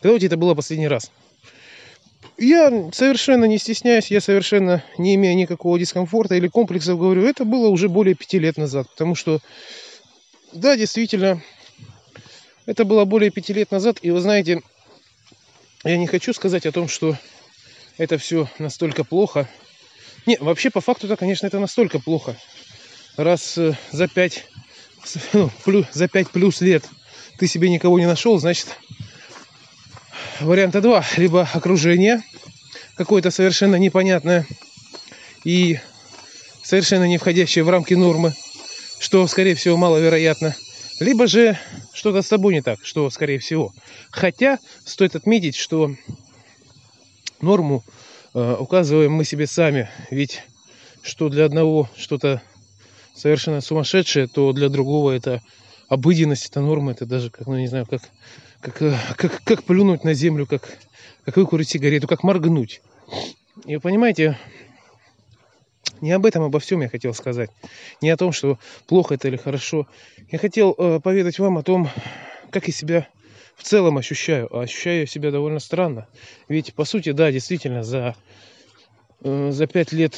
Когда 0.00 0.14
у 0.14 0.18
тебя 0.18 0.28
это 0.28 0.36
было 0.36 0.54
последний 0.54 0.88
раз? 0.88 1.10
Я 2.40 2.90
совершенно 2.94 3.44
не 3.44 3.58
стесняюсь, 3.58 4.10
я 4.10 4.22
совершенно 4.22 4.82
не 4.96 5.14
имея 5.16 5.34
никакого 5.34 5.78
дискомфорта 5.78 6.36
или 6.36 6.48
комплексов 6.48 6.98
говорю, 6.98 7.26
это 7.26 7.44
было 7.44 7.68
уже 7.68 7.90
более 7.90 8.14
пяти 8.14 8.38
лет 8.38 8.56
назад, 8.56 8.88
потому 8.88 9.14
что, 9.14 9.40
да, 10.54 10.74
действительно, 10.74 11.42
это 12.64 12.86
было 12.86 13.04
более 13.04 13.30
пяти 13.30 13.52
лет 13.52 13.70
назад, 13.70 13.98
и 14.00 14.10
вы 14.10 14.20
знаете, 14.20 14.62
я 15.84 15.98
не 15.98 16.06
хочу 16.06 16.32
сказать 16.32 16.64
о 16.64 16.72
том, 16.72 16.88
что 16.88 17.14
это 17.98 18.16
все 18.16 18.48
настолько 18.58 19.04
плохо. 19.04 19.46
Не, 20.24 20.38
вообще 20.40 20.70
по 20.70 20.80
факту-то, 20.80 21.16
конечно, 21.16 21.46
это 21.46 21.58
настолько 21.58 21.98
плохо. 21.98 22.38
Раз 23.18 23.58
э, 23.58 23.76
за 23.90 24.08
пять, 24.08 24.46
ну, 25.34 25.50
плюс, 25.66 25.84
за 25.92 26.08
пять 26.08 26.30
плюс 26.30 26.62
лет 26.62 26.84
ты 27.38 27.46
себе 27.46 27.68
никого 27.68 27.98
не 27.98 28.06
нашел, 28.06 28.38
значит, 28.38 28.68
варианта 30.40 30.80
два. 30.80 31.04
Либо 31.16 31.48
окружение 31.52 32.22
какое-то 32.96 33.30
совершенно 33.30 33.76
непонятное 33.76 34.46
и 35.44 35.78
совершенно 36.62 37.04
не 37.04 37.18
входящее 37.18 37.64
в 37.64 37.70
рамки 37.70 37.94
нормы, 37.94 38.34
что, 38.98 39.26
скорее 39.26 39.54
всего, 39.54 39.76
маловероятно. 39.76 40.54
либо 41.00 41.26
же 41.26 41.58
что-то 41.92 42.22
с 42.22 42.28
тобой 42.28 42.54
не 42.54 42.62
так, 42.62 42.78
что 42.82 43.08
скорее 43.10 43.38
всего. 43.38 43.72
Хотя 44.10 44.58
стоит 44.84 45.16
отметить, 45.16 45.56
что 45.56 45.94
норму 47.40 47.82
э, 48.34 48.56
указываем 48.58 49.12
мы 49.12 49.24
себе 49.24 49.46
сами, 49.46 49.88
ведь 50.10 50.42
что 51.02 51.28
для 51.28 51.46
одного 51.46 51.88
что-то 51.96 52.42
совершенно 53.14 53.60
сумасшедшее, 53.60 54.28
то 54.28 54.52
для 54.52 54.68
другого 54.68 55.12
это 55.12 55.42
обыденность, 55.88 56.46
это 56.46 56.60
норма, 56.60 56.92
это 56.92 57.06
даже, 57.06 57.30
как, 57.30 57.46
ну, 57.46 57.56
не 57.56 57.66
знаю, 57.66 57.86
как, 57.86 58.02
как, 58.60 58.82
э, 58.82 58.96
как, 59.16 59.42
как 59.42 59.64
плюнуть 59.64 60.04
на 60.04 60.14
землю, 60.14 60.46
как, 60.46 60.78
как 61.24 61.36
выкурить 61.36 61.68
сигарету, 61.68 62.06
как 62.06 62.22
моргнуть. 62.22 62.82
И 63.64 63.74
вы 63.74 63.80
понимаете, 63.80 64.38
не 66.00 66.12
об 66.12 66.24
этом, 66.26 66.42
обо 66.44 66.60
всем 66.60 66.80
я 66.80 66.88
хотел 66.88 67.14
сказать. 67.14 67.50
Не 68.00 68.10
о 68.10 68.16
том, 68.16 68.32
что 68.32 68.58
плохо 68.86 69.14
это 69.14 69.28
или 69.28 69.36
хорошо. 69.36 69.86
Я 70.30 70.38
хотел 70.38 70.74
э, 70.76 71.00
поведать 71.02 71.38
вам 71.38 71.58
о 71.58 71.62
том, 71.62 71.88
как 72.50 72.68
я 72.68 72.72
себя 72.72 73.08
в 73.56 73.62
целом 73.62 73.98
ощущаю. 73.98 74.54
А 74.54 74.62
ощущаю 74.62 75.06
себя 75.06 75.30
довольно 75.30 75.58
странно. 75.58 76.08
Ведь, 76.48 76.74
по 76.74 76.84
сути, 76.84 77.12
да, 77.12 77.30
действительно, 77.30 77.82
за, 77.82 78.14
э, 79.22 79.50
за 79.50 79.66
пять 79.66 79.92
лет 79.92 80.16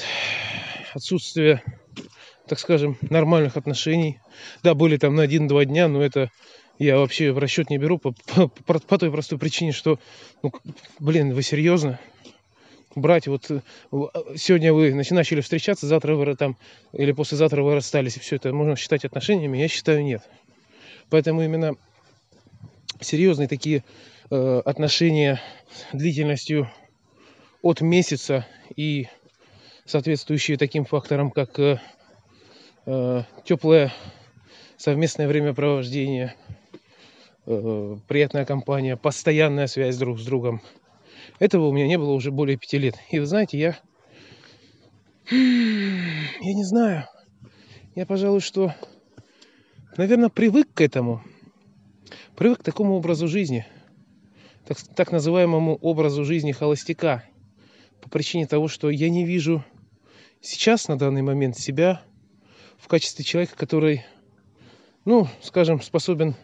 отсутствия, 0.94 1.62
так 2.46 2.58
скажем, 2.58 2.98
нормальных 3.00 3.56
отношений, 3.56 4.20
да, 4.62 4.74
были 4.74 4.96
там 4.98 5.14
на 5.14 5.22
один-два 5.22 5.64
дня, 5.64 5.88
но 5.88 6.02
это 6.02 6.30
я 6.78 6.98
вообще 6.98 7.32
в 7.32 7.38
расчет 7.38 7.70
не 7.70 7.78
беру 7.78 7.98
по, 7.98 8.12
по, 8.12 8.48
по, 8.78 8.98
той 8.98 9.10
простой 9.10 9.38
причине, 9.38 9.72
что, 9.72 9.98
ну, 10.42 10.52
блин, 10.98 11.34
вы 11.34 11.42
серьезно? 11.42 11.98
брать 12.94 13.26
вот 13.26 13.50
э, 13.50 13.60
а, 13.90 14.08
сегодня 14.36 14.72
вы 14.72 14.92
начали 14.92 15.40
встречаться, 15.40 15.86
завтра 15.86 16.14
вы 16.14 16.36
там 16.36 16.56
или 16.92 17.12
послезавтра 17.12 17.62
вы 17.62 17.74
расстались, 17.74 18.16
и 18.16 18.20
все 18.20 18.36
это 18.36 18.52
можно 18.52 18.76
считать 18.76 19.04
отношениями, 19.04 19.58
я 19.58 19.68
считаю 19.68 20.04
нет. 20.04 20.22
Поэтому 21.08 21.42
именно 21.42 21.76
серьезные 23.00 23.48
такие 23.48 23.84
э, 24.30 24.62
отношения 24.64 25.40
длительностью 25.92 26.70
от 27.62 27.80
месяца 27.80 28.46
и 28.76 29.08
соответствующие 29.84 30.56
таким 30.56 30.84
факторам, 30.84 31.30
как 31.30 31.58
э, 31.58 31.80
э, 32.86 33.22
теплое 33.44 33.92
совместное 34.76 35.28
времяпровождение, 35.28 36.34
э, 37.46 37.96
приятная 38.08 38.44
компания, 38.44 38.96
постоянная 38.96 39.66
связь 39.66 39.96
друг 39.96 40.18
с 40.18 40.24
другом– 40.24 40.60
этого 41.38 41.66
у 41.66 41.72
меня 41.72 41.86
не 41.86 41.98
было 41.98 42.12
уже 42.12 42.30
более 42.30 42.56
пяти 42.56 42.78
лет. 42.78 42.96
И 43.10 43.18
вы 43.18 43.26
знаете, 43.26 43.58
я... 43.58 43.78
Я 45.30 46.54
не 46.54 46.64
знаю. 46.64 47.08
Я, 47.94 48.06
пожалуй, 48.06 48.40
что, 48.40 48.74
наверное, 49.96 50.28
привык 50.28 50.68
к 50.72 50.80
этому. 50.80 51.22
Привык 52.36 52.60
к 52.60 52.62
такому 52.62 52.94
образу 52.94 53.28
жизни. 53.28 53.66
Так, 54.66 54.78
так 54.94 55.12
называемому 55.12 55.76
образу 55.76 56.24
жизни 56.24 56.52
холостяка. 56.52 57.24
По 58.00 58.08
причине 58.08 58.46
того, 58.46 58.68
что 58.68 58.90
я 58.90 59.10
не 59.10 59.24
вижу 59.24 59.64
сейчас, 60.40 60.88
на 60.88 60.98
данный 60.98 61.22
момент, 61.22 61.56
себя 61.56 62.02
в 62.78 62.88
качестве 62.88 63.24
человека, 63.24 63.56
который, 63.56 64.04
ну, 65.04 65.28
скажем, 65.40 65.80
способен 65.80 66.36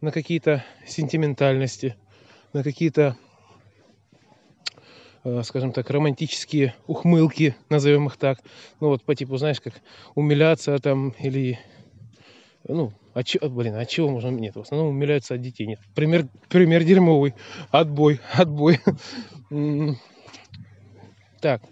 на 0.00 0.12
какие-то 0.12 0.64
сентиментальности, 0.86 1.96
на 2.52 2.62
какие-то 2.62 3.16
Э, 5.24 5.42
скажем 5.44 5.72
так, 5.72 5.90
романтические 5.90 6.74
ухмылки, 6.86 7.56
назовем 7.68 8.06
их 8.06 8.16
так. 8.16 8.38
Ну 8.80 8.88
вот 8.88 9.02
по 9.02 9.14
типу, 9.14 9.36
знаешь, 9.36 9.60
как 9.60 9.74
умиляться 10.14 10.78
там 10.78 11.10
или, 11.18 11.58
ну, 12.66 12.92
а 13.14 13.22
че, 13.24 13.38
блин, 13.48 13.74
от 13.74 13.88
чего 13.88 14.08
можно? 14.08 14.28
Нет, 14.28 14.54
в 14.54 14.60
основном 14.60 14.88
умиляются 14.88 15.34
от 15.34 15.42
детей. 15.42 15.66
Нет, 15.66 15.80
пример, 15.94 16.26
пример 16.48 16.84
дерьмовый. 16.84 17.34
Отбой, 17.70 18.20
отбой. 18.32 18.80
Так, 21.40 21.62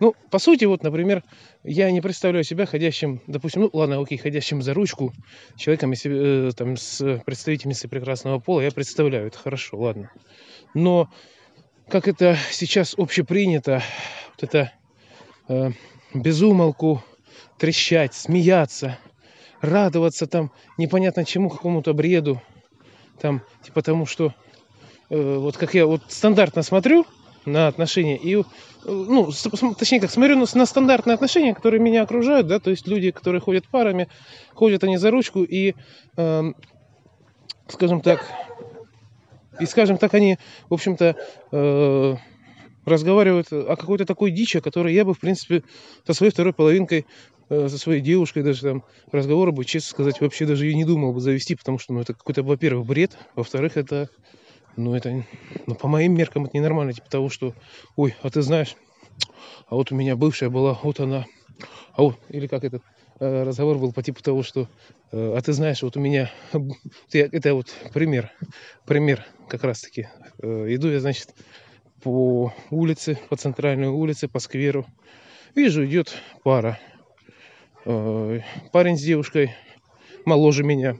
ну, 0.00 0.16
по 0.32 0.40
сути, 0.40 0.64
вот, 0.64 0.82
например, 0.82 1.22
я 1.66 1.90
не 1.90 2.00
представляю 2.00 2.44
себя 2.44 2.64
ходящим, 2.64 3.20
допустим, 3.26 3.62
ну, 3.62 3.70
ладно, 3.72 4.00
окей, 4.00 4.18
ходящим 4.18 4.62
за 4.62 4.72
ручку 4.72 5.12
человеком, 5.56 5.90
если, 5.90 6.48
э, 6.48 6.52
там, 6.52 6.76
с 6.76 7.20
представительницей 7.26 7.90
прекрасного 7.90 8.38
пола, 8.38 8.60
я 8.60 8.70
представляю, 8.70 9.26
это 9.26 9.38
хорошо, 9.38 9.76
ладно. 9.78 10.10
Но 10.74 11.10
как 11.88 12.08
это 12.08 12.36
сейчас 12.50 12.94
общепринято, 12.96 13.82
вот 14.30 14.42
это 14.48 14.72
э, 15.48 15.70
безумолку 16.14 17.02
трещать, 17.58 18.14
смеяться, 18.14 18.98
радоваться 19.60 20.26
там 20.26 20.52
непонятно 20.78 21.24
чему, 21.24 21.50
какому-то 21.50 21.94
бреду, 21.94 22.40
там, 23.20 23.42
типа 23.62 23.82
тому, 23.82 24.06
что 24.06 24.34
э, 25.10 25.36
вот 25.36 25.56
как 25.56 25.74
я 25.74 25.86
вот 25.86 26.02
стандартно 26.08 26.62
смотрю 26.62 27.06
на 27.44 27.68
отношения 27.68 28.16
и, 28.16 28.42
ну, 28.86 29.32
точнее, 29.78 30.00
как 30.00 30.10
смотрю 30.10 30.36
на, 30.36 30.46
на 30.54 30.66
стандартные 30.66 31.14
отношения, 31.14 31.54
которые 31.54 31.80
меня 31.80 32.02
окружают, 32.02 32.46
да, 32.46 32.60
то 32.60 32.70
есть 32.70 32.86
люди, 32.86 33.10
которые 33.10 33.40
ходят 33.40 33.68
парами, 33.68 34.08
ходят 34.54 34.84
они 34.84 34.96
за 34.96 35.10
ручку 35.10 35.42
и, 35.42 35.74
э, 36.16 36.42
скажем 37.68 38.00
так, 38.00 38.24
и, 39.58 39.66
скажем 39.66 39.98
так, 39.98 40.14
они, 40.14 40.38
в 40.68 40.74
общем-то, 40.74 41.16
э, 41.52 42.16
разговаривают 42.84 43.48
о 43.52 43.76
какой-то 43.76 44.06
такой 44.06 44.30
дичи, 44.30 44.58
о 44.58 44.60
которой 44.60 44.94
я 44.94 45.04
бы, 45.04 45.14
в 45.14 45.18
принципе, 45.18 45.64
со 46.06 46.14
своей 46.14 46.30
второй 46.30 46.52
половинкой, 46.52 47.06
э, 47.48 47.68
со 47.68 47.78
своей 47.78 48.00
девушкой 48.00 48.42
даже 48.42 48.62
там 48.62 48.84
разговор 49.10 49.52
бы, 49.52 49.64
честно 49.64 49.90
сказать, 49.90 50.20
вообще 50.20 50.46
даже 50.46 50.70
и 50.70 50.74
не 50.74 50.84
думал 50.84 51.12
бы 51.12 51.20
завести, 51.20 51.56
потому 51.56 51.78
что, 51.78 51.92
ну, 51.92 52.00
это 52.00 52.14
какой-то, 52.14 52.42
во-первых, 52.42 52.86
бред, 52.86 53.18
во-вторых, 53.34 53.76
это, 53.76 54.08
ну, 54.76 54.94
это, 54.94 55.24
ну, 55.66 55.74
по 55.74 55.88
моим 55.88 56.14
меркам, 56.14 56.44
это 56.44 56.56
ненормально, 56.56 56.92
типа 56.92 57.10
того, 57.10 57.28
что, 57.28 57.54
ой, 57.96 58.14
а 58.22 58.30
ты 58.30 58.42
знаешь, 58.42 58.76
а 59.68 59.74
вот 59.74 59.92
у 59.92 59.94
меня 59.94 60.16
бывшая 60.16 60.50
была, 60.50 60.78
вот 60.82 61.00
она, 61.00 61.26
а 61.92 62.02
вот, 62.02 62.18
или 62.28 62.46
как 62.46 62.64
этот, 62.64 62.82
Э, 63.18 63.44
разговор 63.44 63.78
был 63.78 63.92
по 63.92 64.02
типу 64.02 64.22
того, 64.22 64.42
что, 64.42 64.68
э, 65.10 65.34
а 65.36 65.40
ты 65.40 65.52
знаешь, 65.54 65.82
вот 65.82 65.96
у 65.96 66.00
меня, 66.00 66.30
это 67.12 67.54
вот 67.54 67.74
пример, 67.94 68.30
пример 68.84 69.24
как 69.48 69.64
раз-таки. 69.64 70.08
Э, 70.42 70.66
иду 70.68 70.88
я, 70.88 71.00
значит, 71.00 71.34
по 72.02 72.52
улице, 72.70 73.18
по 73.30 73.36
центральной 73.36 73.88
улице, 73.88 74.28
по 74.28 74.38
скверу. 74.38 74.86
Вижу, 75.54 75.84
идет 75.86 76.14
пара. 76.44 76.78
Парень 77.84 78.98
с 78.98 79.02
девушкой 79.02 79.54
моложе 80.26 80.64
меня. 80.64 80.98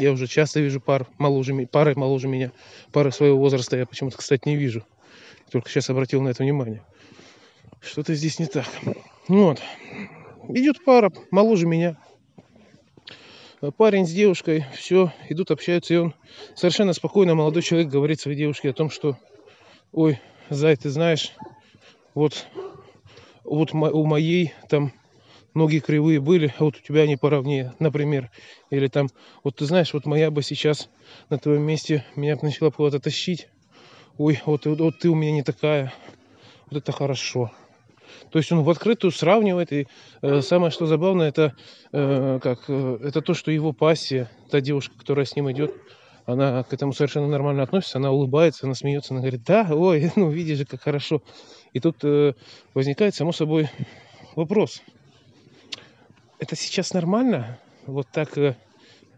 Я 0.00 0.12
уже 0.12 0.26
часто 0.26 0.60
вижу 0.60 0.80
пар 0.80 1.06
моложе, 1.18 1.54
пары 1.66 1.94
моложе 1.94 2.26
меня. 2.26 2.52
Пары 2.90 3.12
своего 3.12 3.36
возраста 3.38 3.76
я 3.76 3.84
почему-то, 3.84 4.16
кстати, 4.16 4.48
не 4.48 4.56
вижу. 4.56 4.82
Только 5.50 5.68
сейчас 5.68 5.90
обратил 5.90 6.22
на 6.22 6.30
это 6.30 6.42
внимание. 6.42 6.82
Что-то 7.82 8.14
здесь 8.14 8.38
не 8.38 8.46
так. 8.46 8.66
Вот. 9.28 9.60
Идет 10.48 10.82
пара, 10.84 11.12
моложе 11.30 11.66
меня. 11.66 11.98
Парень 13.76 14.06
с 14.06 14.10
девушкой, 14.10 14.64
все, 14.74 15.12
идут, 15.28 15.50
общаются, 15.50 15.92
и 15.92 15.98
он 15.98 16.14
совершенно 16.54 16.94
спокойно, 16.94 17.34
молодой 17.34 17.60
человек, 17.60 17.90
говорит 17.90 18.18
своей 18.18 18.38
девушке 18.38 18.70
о 18.70 18.72
том, 18.72 18.88
что, 18.88 19.18
ой, 19.92 20.18
Зай, 20.48 20.76
ты 20.76 20.88
знаешь, 20.88 21.32
вот, 22.14 22.46
вот 23.44 23.74
у 23.74 24.06
моей 24.06 24.54
там 24.70 24.94
ноги 25.54 25.78
кривые 25.78 26.20
были, 26.20 26.52
а 26.58 26.64
вот 26.64 26.76
у 26.76 26.80
тебя 26.80 27.02
они 27.02 27.16
поровнее, 27.16 27.74
например. 27.78 28.30
Или 28.70 28.88
там, 28.88 29.08
вот 29.42 29.56
ты 29.56 29.64
знаешь, 29.64 29.92
вот 29.92 30.06
моя 30.06 30.30
бы 30.30 30.42
сейчас 30.42 30.88
на 31.28 31.38
твоем 31.38 31.62
месте 31.62 32.04
меня 32.16 32.36
бы 32.36 32.44
начала 32.44 32.70
куда-то 32.70 33.00
тащить. 33.00 33.48
Ой, 34.18 34.40
вот, 34.44 34.66
вот, 34.66 34.80
вот 34.80 34.98
ты 34.98 35.08
у 35.08 35.14
меня 35.14 35.32
не 35.32 35.42
такая. 35.42 35.92
Вот 36.70 36.82
это 36.82 36.92
хорошо. 36.92 37.50
То 38.30 38.38
есть 38.38 38.52
он 38.52 38.62
в 38.62 38.70
открытую 38.70 39.10
сравнивает. 39.10 39.72
И 39.72 39.86
э, 40.22 40.40
самое 40.40 40.70
что 40.70 40.86
забавное, 40.86 41.28
это, 41.28 41.54
э, 41.92 42.38
как, 42.42 42.64
э, 42.68 42.98
это 43.02 43.22
то, 43.22 43.34
что 43.34 43.50
его 43.50 43.72
пассия, 43.72 44.30
та 44.50 44.60
девушка, 44.60 44.96
которая 44.98 45.24
с 45.24 45.34
ним 45.34 45.50
идет, 45.50 45.74
она 46.26 46.62
к 46.62 46.72
этому 46.72 46.92
совершенно 46.92 47.26
нормально 47.26 47.62
относится, 47.62 47.98
она 47.98 48.10
улыбается, 48.12 48.66
она 48.66 48.74
смеется, 48.74 49.14
она 49.14 49.20
говорит, 49.20 49.42
да, 49.44 49.66
ой, 49.70 50.12
ну 50.16 50.30
видишь 50.30 50.58
же, 50.58 50.64
как 50.64 50.82
хорошо. 50.82 51.22
И 51.72 51.80
тут 51.80 51.96
э, 52.04 52.34
возникает, 52.74 53.14
само 53.14 53.32
собой, 53.32 53.68
вопрос. 54.36 54.82
Это 56.40 56.56
сейчас 56.56 56.94
нормально? 56.94 57.58
Вот 57.84 58.08
так 58.10 58.36
э, 58.38 58.56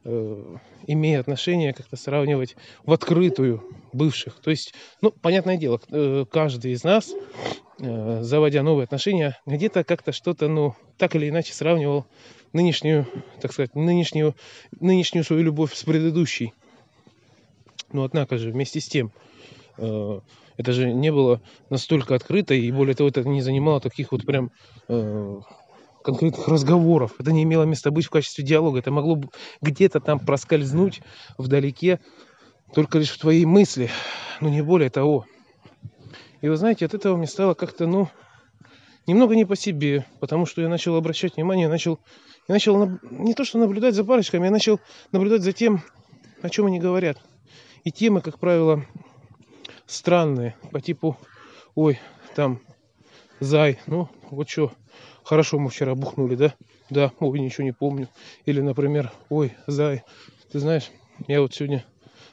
э, 0.04 0.56
имея 0.88 1.20
отношение, 1.20 1.72
как-то 1.72 1.94
сравнивать 1.94 2.56
в 2.84 2.92
открытую 2.92 3.62
бывших. 3.92 4.40
То 4.40 4.50
есть, 4.50 4.74
ну, 5.00 5.12
понятное 5.12 5.56
дело, 5.56 5.80
э, 5.88 6.24
каждый 6.28 6.72
из 6.72 6.82
нас, 6.82 7.14
э, 7.78 8.22
заводя 8.22 8.64
новые 8.64 8.84
отношения, 8.84 9.38
где-то 9.46 9.84
как-то 9.84 10.10
что-то, 10.10 10.48
ну, 10.48 10.74
так 10.98 11.14
или 11.14 11.28
иначе 11.28 11.54
сравнивал 11.54 12.06
нынешнюю, 12.52 13.06
так 13.40 13.52
сказать, 13.52 13.76
нынешнюю, 13.76 14.34
нынешнюю 14.80 15.22
свою 15.22 15.44
любовь 15.44 15.74
с 15.74 15.84
предыдущей. 15.84 16.52
Но 17.92 18.02
однако 18.02 18.36
же, 18.36 18.50
вместе 18.50 18.80
с 18.80 18.88
тем, 18.88 19.12
э, 19.78 20.20
это 20.56 20.72
же 20.72 20.92
не 20.92 21.12
было 21.12 21.40
настолько 21.70 22.16
открыто, 22.16 22.52
и 22.52 22.68
более 22.72 22.96
того, 22.96 23.10
это 23.10 23.22
не 23.22 23.42
занимало 23.42 23.80
таких 23.80 24.10
вот 24.10 24.26
прям 24.26 24.50
конкретных 26.02 26.48
разговоров. 26.48 27.14
Это 27.18 27.32
не 27.32 27.42
имело 27.44 27.64
места 27.64 27.90
быть 27.90 28.06
в 28.06 28.10
качестве 28.10 28.44
диалога. 28.44 28.78
Это 28.78 28.90
могло 28.90 29.20
где-то 29.60 30.00
там 30.00 30.18
проскользнуть 30.18 31.00
вдалеке, 31.38 32.00
только 32.74 32.98
лишь 32.98 33.10
в 33.10 33.18
твоей 33.18 33.44
мысли, 33.44 33.90
но 34.40 34.48
не 34.48 34.62
более 34.62 34.90
того. 34.90 35.26
И 36.40 36.48
вы 36.48 36.56
знаете, 36.56 36.86
от 36.86 36.94
этого 36.94 37.16
мне 37.16 37.26
стало 37.26 37.54
как-то, 37.54 37.86
ну, 37.86 38.08
немного 39.06 39.36
не 39.36 39.44
по 39.44 39.56
себе, 39.56 40.04
потому 40.20 40.46
что 40.46 40.60
я 40.60 40.68
начал 40.68 40.96
обращать 40.96 41.36
внимание, 41.36 41.68
начал, 41.68 42.00
я 42.48 42.54
начал 42.54 42.76
наб- 42.76 43.02
не 43.10 43.34
то 43.34 43.44
что 43.44 43.58
наблюдать 43.58 43.94
за 43.94 44.04
парочками, 44.04 44.46
я 44.46 44.50
начал 44.50 44.80
наблюдать 45.12 45.42
за 45.42 45.52
тем, 45.52 45.82
о 46.40 46.48
чем 46.48 46.66
они 46.66 46.80
говорят. 46.80 47.18
И 47.84 47.92
темы, 47.92 48.20
как 48.20 48.38
правило, 48.38 48.84
странные, 49.86 50.56
по 50.70 50.80
типу, 50.80 51.16
ой, 51.74 52.00
там, 52.34 52.60
зай, 53.40 53.78
ну, 53.86 54.08
вот 54.30 54.48
что, 54.48 54.72
хорошо 55.24 55.58
мы 55.58 55.70
вчера 55.70 55.94
бухнули, 55.94 56.34
да? 56.34 56.54
Да, 56.90 57.12
ой, 57.20 57.38
ничего 57.40 57.64
не 57.64 57.72
помню. 57.72 58.08
Или, 58.44 58.60
например, 58.60 59.12
ой, 59.28 59.52
зай, 59.66 60.02
ты 60.50 60.58
знаешь, 60.58 60.90
я 61.28 61.40
вот 61.40 61.54
сегодня 61.54 61.84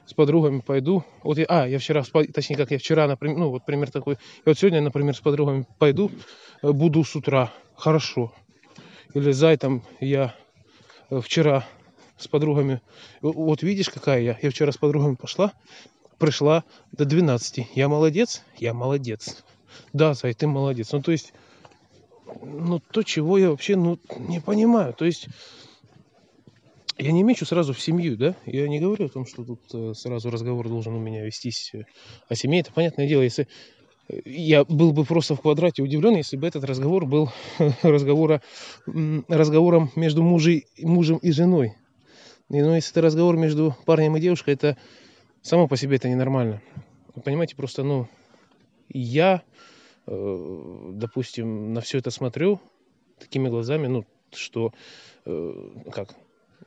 с 0.06 0.14
подругами 0.14 0.60
пойду. 0.60 1.04
Вот 1.24 1.38
я, 1.38 1.46
а, 1.48 1.68
я 1.68 1.80
вчера, 1.80 2.04
точнее, 2.34 2.58
как 2.58 2.72
я 2.72 2.80
вчера, 2.80 3.08
например, 3.08 3.38
ну, 3.38 3.50
вот 3.50 3.64
пример 3.66 3.92
такой. 3.92 4.16
И 4.16 4.42
вот 4.46 4.58
сегодня, 4.58 4.82
например, 4.82 5.16
с 5.16 5.20
подругами 5.20 5.66
пойду, 5.78 6.12
э, 6.62 6.72
буду 6.72 7.04
с 7.04 7.16
утра. 7.16 7.54
Хорошо. 7.76 8.34
Или 9.14 9.32
зай, 9.32 9.58
там, 9.58 9.84
я 10.00 10.36
э, 11.10 11.22
вчера 11.22 11.66
с 12.18 12.28
подругами, 12.28 12.82
в- 13.22 13.32
вот 13.32 13.62
видишь, 13.64 13.90
какая 13.90 14.22
я. 14.22 14.38
Я 14.42 14.50
вчера 14.50 14.72
с 14.72 14.78
подругами 14.78 15.16
пошла, 15.16 15.54
пришла 16.18 16.64
до 16.92 17.06
12. 17.06 17.68
Я 17.76 17.88
молодец? 17.88 18.44
Я 18.58 18.74
молодец. 18.74 19.44
Да, 19.94 20.14
Зай, 20.16 20.34
ты 20.34 20.48
молодец. 20.48 20.92
Ну, 20.92 21.02
то 21.02 21.12
есть, 21.12 21.34
ну, 22.42 22.80
то, 22.80 23.04
чего 23.04 23.38
я 23.38 23.50
вообще, 23.50 23.76
ну, 23.76 24.00
не 24.18 24.40
понимаю. 24.40 24.94
То 24.94 25.06
есть, 25.06 25.28
я 26.98 27.12
не 27.12 27.24
мечу 27.24 27.46
сразу 27.46 27.74
в 27.74 27.80
семью, 27.80 28.18
да? 28.18 28.36
Я 28.46 28.68
не 28.68 28.80
говорю 28.80 29.06
о 29.06 29.10
том, 29.10 29.26
что 29.26 29.44
тут 29.44 29.62
э, 29.74 29.94
сразу 29.94 30.30
разговор 30.30 30.68
должен 30.68 30.94
у 30.96 31.00
меня 31.00 31.24
вестись 31.24 31.72
э, 31.74 31.84
о 32.28 32.36
семье. 32.36 32.60
Это 32.60 32.74
понятное 32.74 33.08
дело, 33.08 33.22
если 33.22 33.48
э, 34.10 34.20
я 34.26 34.66
был 34.66 34.92
бы 34.92 35.06
просто 35.06 35.36
в 35.36 35.42
квадрате 35.42 35.82
удивлен, 35.82 36.16
если 36.16 36.36
бы 36.36 36.46
этот 36.46 36.66
разговор 36.66 37.06
был 37.06 37.32
разговора, 37.84 38.42
разговором 38.86 39.92
между 39.96 40.24
мужей, 40.24 40.68
мужем 40.78 41.18
и 41.18 41.32
женой. 41.32 41.76
И, 42.50 42.62
ну, 42.62 42.76
если 42.76 42.92
это 42.92 43.02
разговор 43.02 43.38
между 43.38 43.76
парнем 43.86 44.18
и 44.18 44.20
девушкой, 44.20 44.56
это 44.56 44.76
само 45.42 45.70
по 45.70 45.78
себе 45.78 45.96
это 45.96 46.10
ненормально. 46.10 46.62
Вы 47.16 47.22
Понимаете, 47.22 47.56
просто, 47.56 47.84
ну, 47.84 48.08
я, 48.90 49.44
допустим, 50.10 51.74
на 51.74 51.82
все 51.82 52.00
это 52.00 52.10
смотрю 52.10 52.60
такими 53.20 53.50
глазами, 53.50 53.88
ну, 53.88 54.06
что, 54.34 54.74
э, 55.26 55.70
как, 55.92 56.16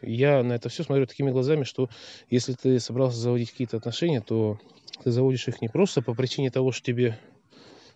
я 0.01 0.43
на 0.43 0.53
это 0.53 0.69
все 0.69 0.85
смотрю 0.85 1.07
такими 1.07 1.31
глазами, 1.31 1.65
что 1.65 1.89
если 2.31 2.53
ты 2.53 2.79
собрался 2.79 3.19
заводить 3.19 3.51
какие-то 3.51 3.77
отношения, 3.77 4.21
то 4.21 4.59
ты 5.03 5.11
заводишь 5.11 5.49
их 5.49 5.61
не 5.61 5.69
просто 5.69 6.03
по 6.03 6.15
причине 6.15 6.51
того, 6.51 6.73
что 6.73 6.85
тебе, 6.85 7.19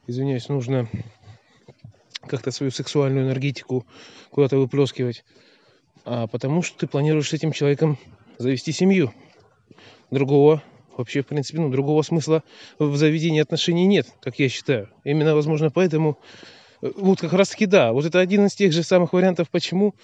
извиняюсь, 0.06 0.48
нужно 0.48 0.88
как-то 2.26 2.50
свою 2.50 2.72
сексуальную 2.72 3.26
энергетику 3.26 3.86
куда-то 4.30 4.56
выплескивать, 4.56 5.24
а 6.04 6.26
потому 6.26 6.62
что 6.62 6.78
ты 6.78 6.86
планируешь 6.86 7.28
с 7.28 7.34
этим 7.34 7.52
человеком 7.52 7.98
завести 8.38 8.72
семью. 8.72 9.12
Другого 10.10 10.62
вообще, 10.98 11.22
в 11.22 11.26
принципе, 11.26 11.58
ну, 11.58 11.70
другого 11.70 12.02
смысла 12.02 12.42
в 12.78 12.96
заведении 12.96 13.40
отношений 13.40 13.86
нет, 13.86 14.06
как 14.20 14.38
я 14.38 14.48
считаю. 14.48 14.88
Именно, 15.04 15.34
возможно, 15.34 15.70
поэтому, 15.70 16.18
э, 16.82 16.90
вот 16.96 17.20
как 17.20 17.32
раз 17.32 17.50
таки 17.50 17.66
да, 17.66 17.92
вот 17.92 18.04
это 18.04 18.20
один 18.20 18.46
из 18.46 18.54
тех 18.54 18.72
же 18.72 18.82
самых 18.82 19.12
вариантов, 19.12 19.48
почему, 19.50 19.94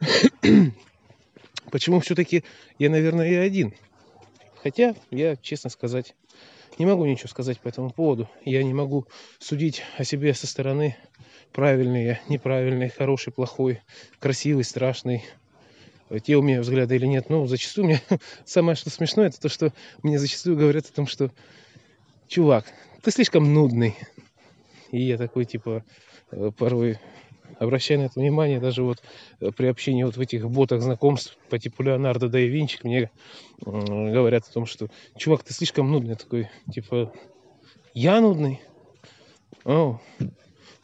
почему 1.70 2.00
все-таки 2.00 2.44
я, 2.78 2.90
наверное, 2.90 3.28
и 3.28 3.34
один. 3.34 3.74
Хотя, 4.62 4.94
я, 5.10 5.36
честно 5.36 5.70
сказать, 5.70 6.14
не 6.78 6.86
могу 6.86 7.04
ничего 7.04 7.28
сказать 7.28 7.60
по 7.60 7.68
этому 7.68 7.90
поводу. 7.90 8.28
Я 8.44 8.62
не 8.62 8.72
могу 8.72 9.06
судить 9.38 9.82
о 9.98 10.04
себе 10.04 10.32
со 10.34 10.46
стороны 10.46 10.96
правильный 11.52 12.04
я, 12.04 12.20
неправильный, 12.28 12.88
хороший, 12.88 13.32
плохой, 13.32 13.80
красивый, 14.18 14.64
страшный, 14.64 15.24
те 16.20 16.36
у 16.36 16.42
меня 16.42 16.60
взгляды 16.60 16.96
или 16.96 17.06
нет. 17.06 17.30
Но 17.30 17.46
зачастую 17.46 17.86
мне 17.86 18.00
самое 18.44 18.76
что 18.76 18.90
смешное, 18.90 19.28
это 19.28 19.40
то, 19.40 19.48
что 19.48 19.72
мне 20.02 20.18
зачастую 20.18 20.56
говорят 20.56 20.86
о 20.86 20.92
том, 20.92 21.06
что 21.06 21.30
чувак, 22.28 22.66
ты 23.02 23.10
слишком 23.10 23.52
нудный. 23.52 23.96
И 24.90 25.02
я 25.02 25.16
такой, 25.16 25.44
типа, 25.44 25.84
э, 26.30 26.50
порой 26.56 26.98
обращаю 27.58 28.00
на 28.00 28.04
это 28.04 28.20
внимание, 28.20 28.60
даже 28.60 28.82
вот 28.82 29.02
э, 29.40 29.50
при 29.50 29.66
общении 29.66 30.02
вот 30.02 30.16
в 30.16 30.20
этих 30.20 30.48
ботах 30.48 30.82
знакомств 30.82 31.36
по 31.48 31.58
типу 31.58 31.82
Леонардо 31.82 32.28
да 32.28 32.38
Винчи 32.38 32.78
мне 32.82 33.10
м, 33.64 34.12
говорят 34.12 34.46
о 34.48 34.52
том, 34.52 34.66
что 34.66 34.88
чувак, 35.16 35.44
ты 35.44 35.52
слишком 35.52 35.90
нудный. 35.90 36.10
Я 36.10 36.16
такой, 36.16 36.48
типа, 36.72 37.12
я 37.94 38.20
нудный? 38.20 38.60
О, 39.64 40.00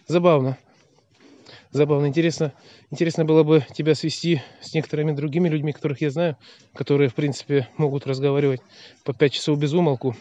забавно. 0.07 0.59
Забавно. 1.71 2.07
Интересно, 2.07 2.55
интересно 2.91 3.25
было 3.25 3.43
бы 3.43 3.65
тебя 3.75 3.95
свести 3.95 4.43
с 4.61 4.75
некоторыми 4.75 5.13
другими 5.13 5.49
людьми, 5.49 5.73
которых 5.73 6.01
я 6.01 6.11
знаю, 6.11 6.37
которые, 6.75 7.09
в 7.09 7.15
принципе, 7.15 7.69
могут 7.77 8.07
разговаривать 8.07 8.61
по 9.05 9.13
5 9.13 9.33
часов 9.33 9.59
без 9.59 9.73
умолку, 9.73 10.17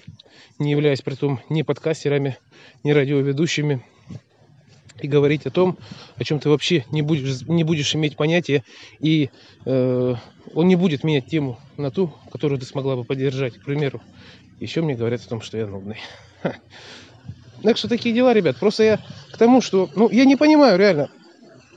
не 0.59 0.72
являясь 0.72 1.01
при 1.01 1.15
том 1.15 1.39
ни 1.49 1.61
подкастерами, 1.61 2.38
ни 2.84 2.91
радиоведущими, 2.91 3.84
и 5.01 5.07
говорить 5.07 5.45
о 5.45 5.51
том, 5.51 5.78
о 6.15 6.24
чем 6.24 6.39
ты 6.39 6.49
вообще 6.49 6.86
не 6.91 7.01
будешь, 7.01 7.41
не 7.43 7.63
будешь 7.63 7.95
иметь 7.95 8.15
понятия, 8.15 8.63
и 8.99 9.30
э, 9.65 10.15
он 10.53 10.68
не 10.68 10.76
будет 10.76 11.03
менять 11.03 11.28
тему 11.28 11.59
на 11.78 11.91
ту, 11.91 12.11
которую 12.32 12.59
ты 12.59 12.65
смогла 12.65 12.95
бы 12.95 13.03
поддержать, 13.03 13.57
к 13.57 13.63
примеру. 13.63 14.01
Еще 14.59 14.82
мне 14.82 14.95
говорят 14.95 15.22
о 15.22 15.30
том, 15.30 15.41
что 15.41 15.57
я 15.57 15.68
нудный. 15.68 15.97
Так 17.63 17.78
что 17.78 17.88
такие 17.88 18.13
дела, 18.13 18.34
ребят. 18.34 18.57
Просто 18.57 18.84
я 18.84 18.99
к 19.32 19.38
тому, 19.38 19.61
что... 19.61 19.89
Ну, 19.95 20.09
я 20.11 20.26
не 20.26 20.36
понимаю, 20.36 20.78
реально. 20.78 21.09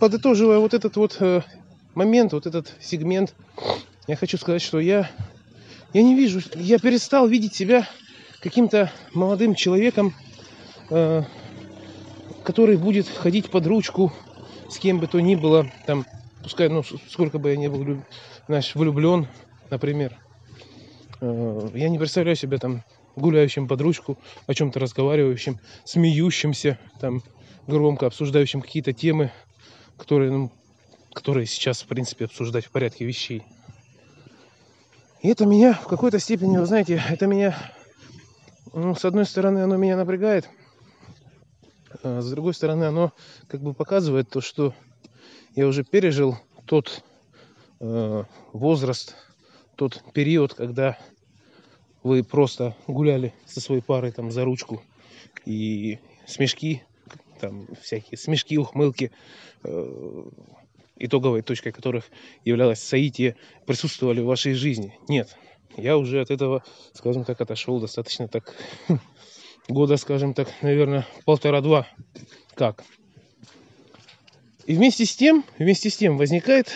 Подытоживая 0.01 0.61
вот 0.61 0.73
этот 0.73 0.97
вот 0.97 1.19
э, 1.21 1.43
момент, 1.95 2.33
вот 2.33 2.47
этот 2.47 2.75
сегмент, 2.81 3.35
я 4.07 4.17
хочу 4.17 4.39
сказать, 4.39 4.63
что 4.63 4.81
я... 4.81 5.11
Я 5.93 6.03
не 6.03 6.15
вижу... 6.17 6.41
Я 6.55 6.79
перестал 6.79 7.29
видеть 7.29 7.55
себя 7.55 7.87
каким-то 8.41 8.91
молодым 9.13 9.55
человеком, 9.55 10.15
э, 10.89 11.23
который 12.45 12.79
будет 12.79 13.09
ходить 13.09 13.51
под 13.51 13.67
ручку 13.67 14.11
с 14.71 14.79
кем 14.79 15.01
бы 15.01 15.07
то 15.07 15.21
ни 15.21 15.35
было, 15.35 15.71
там, 15.85 16.07
пускай, 16.43 16.71
ну, 16.71 16.83
сколько 16.83 17.39
бы 17.39 17.51
я 17.51 17.57
не 17.57 17.69
был, 17.69 18.03
знаешь, 18.47 18.75
влюблен, 18.75 19.29
например. 19.69 20.17
Э, 21.21 21.69
Я 21.75 21.91
не 21.91 21.99
представляю 21.99 22.37
себя 22.37 22.57
там 22.57 22.85
гуляющим 23.17 23.69
под 23.69 23.83
ручку, 23.83 24.17
о 24.47 24.55
чем-то 24.55 24.81
разговаривающим, 24.81 25.61
смеющимся, 25.85 26.79
там, 27.01 27.23
громко 27.67 28.07
обсуждающим 28.07 28.63
какие-то 28.63 28.95
темы, 28.95 29.31
которые, 30.01 30.31
ну, 30.31 30.51
которые 31.13 31.47
сейчас, 31.47 31.83
в 31.83 31.87
принципе, 31.87 32.25
обсуждать 32.25 32.65
в 32.65 32.71
порядке 32.71 33.05
вещей. 33.05 33.43
И 35.21 35.29
это 35.29 35.45
меня 35.45 35.75
в 35.75 35.87
какой-то 35.87 36.19
степени, 36.19 36.57
вы 36.57 36.65
знаете, 36.65 37.03
это 37.11 37.27
меня, 37.27 37.55
ну, 38.73 38.95
с 38.95 39.05
одной 39.05 39.27
стороны, 39.27 39.59
оно 39.59 39.77
меня 39.77 39.99
напрягает, 39.99 40.49
а 42.03 42.23
с 42.23 42.31
другой 42.31 42.55
стороны, 42.55 42.85
оно 42.85 43.13
как 43.47 43.61
бы 43.61 43.75
показывает 43.75 44.31
то, 44.31 44.41
что 44.41 44.73
я 45.55 45.67
уже 45.67 45.85
пережил 45.85 46.39
тот 46.65 47.05
э, 47.81 48.25
возраст, 48.55 49.15
тот 49.77 50.03
период, 50.15 50.55
когда 50.55 50.97
вы 52.03 52.25
просто 52.25 52.75
гуляли 52.87 53.35
со 53.45 53.61
своей 53.61 53.83
парой 53.83 54.13
там 54.13 54.31
за 54.31 54.47
ручку 54.47 54.83
и 55.45 55.99
смешки, 56.27 56.83
там 57.41 57.67
всякие 57.81 58.19
смешки, 58.19 58.59
ухмылки, 58.59 59.11
э, 59.65 60.23
итоговой 60.97 61.43
точкой 61.43 61.73
которых 61.73 62.05
являлась 62.45 62.83
соитие, 62.83 63.37
присутствовали 63.67 64.21
в 64.21 64.27
вашей 64.27 64.55
жизни. 64.55 64.97
Нет, 65.09 65.37
я 65.77 65.97
уже 65.97 66.21
от 66.21 66.31
этого, 66.31 66.63
скажем 66.93 67.25
так, 67.25 67.41
отошел 67.41 67.81
достаточно 67.81 68.29
так 68.29 68.55
года, 69.69 69.97
скажем 69.97 70.35
так, 70.35 70.49
наверное, 70.63 71.07
полтора-два. 71.25 71.87
Как? 72.55 72.85
И 74.67 74.75
вместе 74.75 75.07
с 75.07 75.17
тем, 75.17 75.45
вместе 75.59 75.91
с 75.91 75.97
тем 75.97 76.17
возникает 76.17 76.71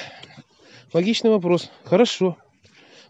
логичный 0.93 1.31
вопрос. 1.31 1.71
Хорошо. 1.85 2.37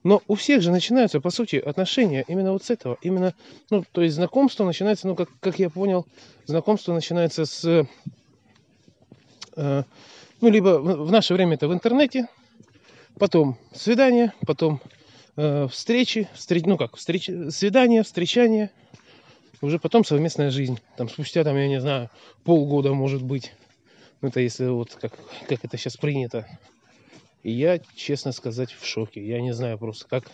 Но 0.05 0.23
у 0.29 0.35
всех 0.35 0.61
же 0.61 0.71
начинаются, 0.71 1.21
по 1.21 1.31
сути, 1.31 1.57
отношения 1.57 2.25
именно 2.29 2.53
вот 2.53 2.63
с 2.63 2.71
этого. 2.71 2.99
Именно, 3.01 3.35
ну, 3.71 3.85
то 3.91 4.03
есть 4.03 4.15
знакомство 4.15 4.65
начинается, 4.65 5.09
ну, 5.09 5.17
как, 5.17 5.31
как 5.41 5.59
я 5.59 5.71
понял, 5.71 6.07
знакомство 6.45 6.93
начинается 6.93 7.47
с, 7.47 7.87
э, 9.57 9.83
ну, 10.41 10.49
либо 10.51 10.79
в 10.79 11.11
наше 11.11 11.33
время 11.33 11.55
это 11.55 11.69
в 11.69 11.73
интернете, 11.73 12.29
потом 13.19 13.57
свидание, 13.73 14.35
потом 14.47 14.81
э, 15.37 15.69
встречи, 15.71 16.29
встреч, 16.35 16.65
ну 16.67 16.77
как, 16.77 16.97
встречи, 16.97 17.49
свидания, 17.49 18.03
встречания, 18.03 18.71
уже 19.63 19.79
потом 19.79 20.05
совместная 20.05 20.51
жизнь. 20.51 20.79
Там 20.99 21.09
спустя, 21.09 21.45
там, 21.45 21.57
я 21.57 21.67
не 21.67 21.81
знаю, 21.81 22.11
полгода, 22.45 22.93
может 22.93 23.23
быть, 23.23 23.53
Ну, 24.21 24.29
это 24.29 24.41
если 24.41 24.67
вот 24.67 24.99
как, 25.01 25.13
как 25.49 25.65
это 25.65 25.79
сейчас 25.79 25.97
принято. 25.97 26.47
И 27.45 27.53
я, 27.53 27.79
честно 27.95 28.33
сказать, 28.33 28.73
в 28.73 28.87
шоке. 28.87 29.23
Я 29.23 29.43
не 29.43 29.53
знаю 29.53 29.79
просто, 29.79 30.09
как, 30.09 30.25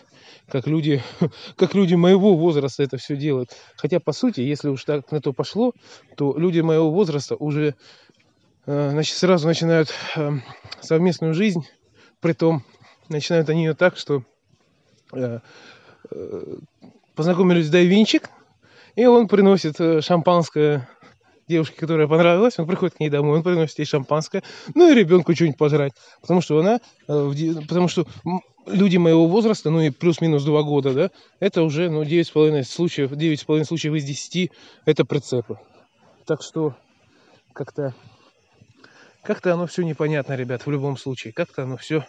как, 0.47 0.65
люди, 0.65 1.03
как 1.57 1.75
люди 1.75 1.93
моего 1.93 2.37
возраста 2.37 2.83
это 2.83 2.95
все 2.95 3.17
делают. 3.17 3.49
Хотя, 3.75 3.99
по 3.99 4.13
сути, 4.13 4.39
если 4.39 4.69
уж 4.69 4.85
так 4.85 5.11
на 5.11 5.19
то 5.19 5.33
пошло, 5.33 5.73
то 6.15 6.37
люди 6.37 6.61
моего 6.61 6.89
возраста 6.89 7.35
уже 7.35 7.75
э, 8.65 8.89
значит, 8.91 9.17
сразу 9.17 9.45
начинают 9.45 9.93
э, 10.15 10.31
совместную 10.79 11.33
жизнь. 11.33 11.67
Притом 12.21 12.63
начинают 13.09 13.49
они 13.49 13.65
ее 13.65 13.73
так, 13.73 13.97
что 13.97 14.23
э, 15.11 15.39
э, 16.11 16.55
познакомились 17.13 17.67
с 17.67 17.69
Дайвинчик, 17.69 18.29
и 18.95 19.05
он 19.05 19.27
приносит 19.27 19.75
шампанское 20.01 20.87
девушке, 21.47 21.75
которая 21.77 22.07
понравилась, 22.07 22.57
он 22.57 22.67
приходит 22.67 22.95
к 22.95 22.99
ней 22.99 23.09
домой, 23.09 23.37
он 23.37 23.43
приносит 23.43 23.79
ей 23.79 23.85
шампанское, 23.85 24.43
ну 24.75 24.91
и 24.91 24.95
ребенку 24.95 25.35
что-нибудь 25.35 25.57
пожрать. 25.57 25.93
Потому 26.21 26.41
что 26.41 26.59
она, 26.59 26.79
э, 27.07 27.31
потому 27.67 27.87
что 27.87 28.05
люди 28.65 28.97
моего 28.97 29.27
возраста, 29.27 29.69
ну 29.69 29.81
и 29.81 29.89
плюс-минус 29.89 30.43
2 30.43 30.63
года, 30.63 30.93
да, 30.93 31.11
это 31.39 31.63
уже, 31.63 31.89
ну, 31.89 32.03
9,5 32.03 32.63
случаев, 32.63 33.11
9,5 33.11 33.65
случаев 33.65 33.93
из 33.93 34.03
10 34.03 34.51
это 34.85 35.05
прицепы. 35.05 35.57
Так 36.25 36.41
что 36.41 36.75
как-то, 37.53 37.93
как-то 39.23 39.53
оно 39.53 39.67
все 39.67 39.83
непонятно, 39.83 40.33
ребят, 40.33 40.65
в 40.65 40.71
любом 40.71 40.97
случае. 40.97 41.33
Как-то 41.33 41.63
оно 41.63 41.77
все, 41.77 42.05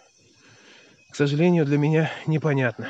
к 1.11 1.15
сожалению, 1.15 1.65
для 1.65 1.77
меня 1.77 2.11
непонятно. 2.27 2.89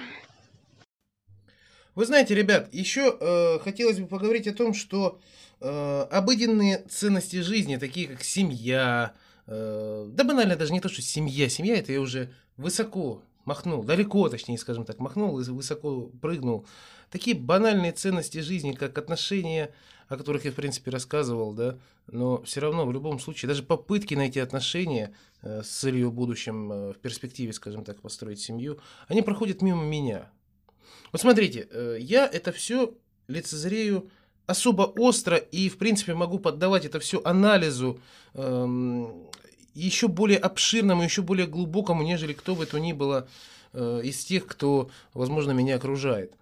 Вы 1.96 2.06
знаете, 2.08 2.34
ребят, 2.34 2.74
еще 2.74 3.16
э, 3.20 3.60
хотелось 3.60 4.00
бы 4.00 4.08
поговорить 4.08 4.48
о 4.48 4.54
том, 4.54 4.74
что 4.74 5.20
э, 5.64 6.08
обыденные 6.12 6.84
ценности 6.90 7.42
жизни, 7.42 7.78
такие 7.78 8.08
как 8.08 8.24
семья, 8.24 9.14
э, 9.48 10.10
да 10.12 10.24
банально 10.24 10.56
даже 10.56 10.74
не 10.74 10.82
то, 10.82 10.90
что 10.90 11.02
семья, 11.02 11.50
семья 11.50 11.78
это 11.78 11.92
я 11.92 12.02
уже 12.02 12.32
высоко 12.58 13.24
махнул, 13.46 13.84
далеко, 13.84 14.30
точнее, 14.30 14.58
скажем 14.58 14.86
так, 14.86 15.00
махнул 15.00 15.40
и 15.40 15.44
высоко 15.44 16.12
прыгнул. 16.22 16.66
Такие 17.10 17.36
банальные 17.36 17.92
ценности 17.92 18.40
жизни, 18.40 18.74
как 18.74 18.98
отношения, 18.98 19.74
о 20.08 20.18
которых 20.18 20.46
я, 20.46 20.52
в 20.52 20.56
принципе, 20.56 20.92
рассказывал, 20.92 21.54
да, 21.54 21.80
но 22.08 22.44
все 22.44 22.60
равно 22.60 22.86
в 22.86 22.92
любом 22.92 23.20
случае, 23.20 23.48
даже 23.48 23.64
попытки 23.64 24.16
найти 24.16 24.40
отношения 24.40 25.14
э, 25.42 25.64
с 25.64 25.68
целью 25.68 26.10
в 26.10 26.14
будущем, 26.14 26.72
э, 26.72 26.94
в 26.94 26.98
перспективе, 26.98 27.54
скажем 27.54 27.84
так, 27.84 28.02
построить 28.02 28.40
семью, 28.40 28.80
они 29.08 29.22
проходят 29.22 29.62
мимо 29.62 29.84
меня. 29.84 30.30
Вот 31.12 31.22
смотрите, 31.22 31.68
э, 31.72 31.98
я 32.00 32.28
это 32.28 32.52
все 32.52 32.96
лицезрею 33.28 34.10
особо 34.46 34.84
остро 34.84 35.38
и, 35.38 35.70
в 35.70 35.78
принципе, 35.78 36.14
могу 36.14 36.40
поддавать 36.40 36.86
это 36.86 37.00
все 37.00 37.22
анализу 37.24 38.00
эм, 38.34 39.28
еще 39.74 40.08
более 40.08 40.38
обширному, 40.38 41.04
еще 41.04 41.22
более 41.22 41.48
глубокому, 41.48 42.04
нежели 42.04 42.34
кто 42.34 42.56
бы 42.56 42.66
то 42.66 42.80
ни 42.80 42.94
было 42.94 43.28
э, 43.74 44.02
из 44.04 44.24
тех, 44.26 44.46
кто, 44.46 44.90
возможно, 45.14 45.52
меня 45.52 45.76
окружает 45.76 46.34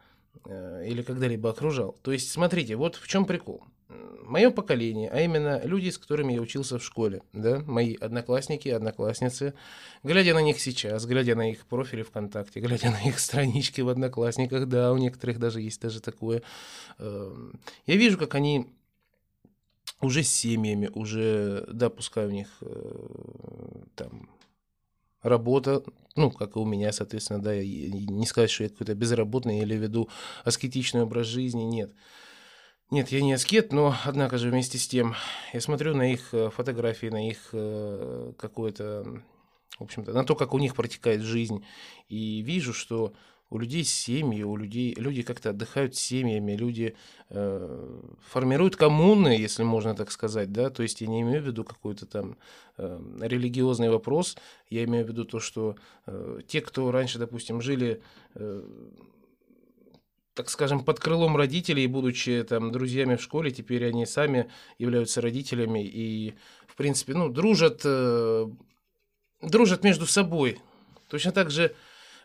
э, 0.45 0.85
или 0.87 1.01
когда-либо 1.01 1.49
окружал. 1.49 1.95
То 2.01 2.11
есть, 2.11 2.31
смотрите, 2.31 2.75
вот 2.75 2.95
в 2.95 3.07
чем 3.07 3.25
прикол 3.25 3.63
мое 4.31 4.49
поколение, 4.49 5.09
а 5.09 5.21
именно 5.21 5.61
люди, 5.63 5.89
с 5.89 5.97
которыми 5.97 6.33
я 6.33 6.41
учился 6.41 6.79
в 6.79 6.83
школе, 6.83 7.21
да, 7.33 7.59
мои 7.59 7.95
одноклассники, 7.95 8.69
одноклассницы, 8.69 9.53
глядя 10.03 10.33
на 10.33 10.41
них 10.41 10.59
сейчас, 10.59 11.05
глядя 11.05 11.35
на 11.35 11.51
их 11.51 11.65
профили 11.65 12.01
ВКонтакте, 12.01 12.59
глядя 12.61 12.91
на 12.91 13.01
их 13.01 13.19
странички 13.19 13.81
в 13.81 13.89
Одноклассниках, 13.89 14.67
да, 14.67 14.93
у 14.93 14.97
некоторых 14.97 15.37
даже 15.37 15.61
есть 15.61 15.81
даже 15.81 15.99
такое, 15.99 16.41
эм, 16.97 17.59
я 17.85 17.95
вижу, 17.95 18.17
как 18.17 18.35
они 18.35 18.67
уже 19.99 20.23
с 20.23 20.31
семьями, 20.31 20.89
уже, 20.93 21.65
да, 21.71 21.89
пускай 21.89 22.25
у 22.25 22.31
них 22.31 22.47
э, 22.61 23.05
там 23.95 24.29
работа, 25.21 25.83
ну, 26.15 26.31
как 26.31 26.55
и 26.55 26.59
у 26.59 26.65
меня, 26.65 26.91
соответственно, 26.91 27.41
да, 27.41 27.55
не 27.55 28.25
сказать, 28.25 28.49
что 28.49 28.63
я 28.63 28.69
какой-то 28.69 28.95
безработный 28.95 29.59
или 29.59 29.75
веду 29.75 30.09
аскетичный 30.43 31.03
образ 31.03 31.27
жизни, 31.27 31.61
нет. 31.61 31.89
Нет, 31.89 31.95
я 32.91 33.21
не 33.21 33.33
аскет, 33.33 33.71
но, 33.71 33.95
однако 34.03 34.37
же, 34.37 34.49
вместе 34.49 34.77
с 34.77 34.87
тем, 34.87 35.15
я 35.53 35.61
смотрю 35.61 35.95
на 35.95 36.11
их 36.11 36.33
э, 36.33 36.49
фотографии, 36.49 37.07
на 37.07 37.29
их 37.29 37.49
э, 37.53 38.33
какое-то, 38.37 39.23
в 39.79 39.83
общем-то, 39.83 40.11
на 40.11 40.25
то, 40.25 40.35
как 40.35 40.53
у 40.53 40.59
них 40.59 40.75
протекает 40.75 41.21
жизнь, 41.21 41.63
и 42.09 42.41
вижу, 42.41 42.73
что 42.73 43.13
у 43.49 43.57
людей 43.57 43.83
семьи, 43.83 44.43
у 44.43 44.55
людей, 44.55 44.93
люди 44.97 45.23
как-то 45.23 45.51
отдыхают 45.51 45.95
семьями, 45.95 46.53
люди 46.53 46.95
э, 47.29 47.99
формируют 48.29 48.75
коммуны, 48.77 49.29
если 49.29 49.63
можно 49.63 49.95
так 49.95 50.11
сказать, 50.11 50.51
да, 50.51 50.69
то 50.69 50.83
есть 50.83 51.01
я 51.01 51.07
не 51.07 51.21
имею 51.21 51.41
в 51.41 51.45
виду 51.45 51.63
какой-то 51.63 52.05
там 52.05 52.37
э, 52.77 52.99
религиозный 53.21 53.89
вопрос, 53.89 54.37
я 54.69 54.83
имею 54.85 55.05
в 55.05 55.09
виду 55.09 55.25
то, 55.25 55.39
что 55.39 55.75
э, 56.07 56.39
те, 56.47 56.61
кто 56.61 56.91
раньше, 56.91 57.19
допустим, 57.19 57.61
жили 57.61 58.01
э, 58.35 58.63
так 60.41 60.49
скажем, 60.49 60.83
под 60.83 60.99
крылом 60.99 61.37
родителей, 61.37 61.85
будучи 61.85 62.43
там 62.43 62.71
друзьями 62.71 63.15
в 63.15 63.21
школе, 63.21 63.51
теперь 63.51 63.85
они 63.85 64.07
сами 64.07 64.49
являются 64.79 65.21
родителями 65.21 65.85
и, 65.85 66.33
в 66.65 66.75
принципе, 66.75 67.13
ну, 67.13 67.29
дружат, 67.29 67.81
э, 67.85 68.47
дружат 69.43 69.83
между 69.83 70.07
собой. 70.07 70.57
Точно 71.09 71.31
так 71.31 71.51
же 71.51 71.75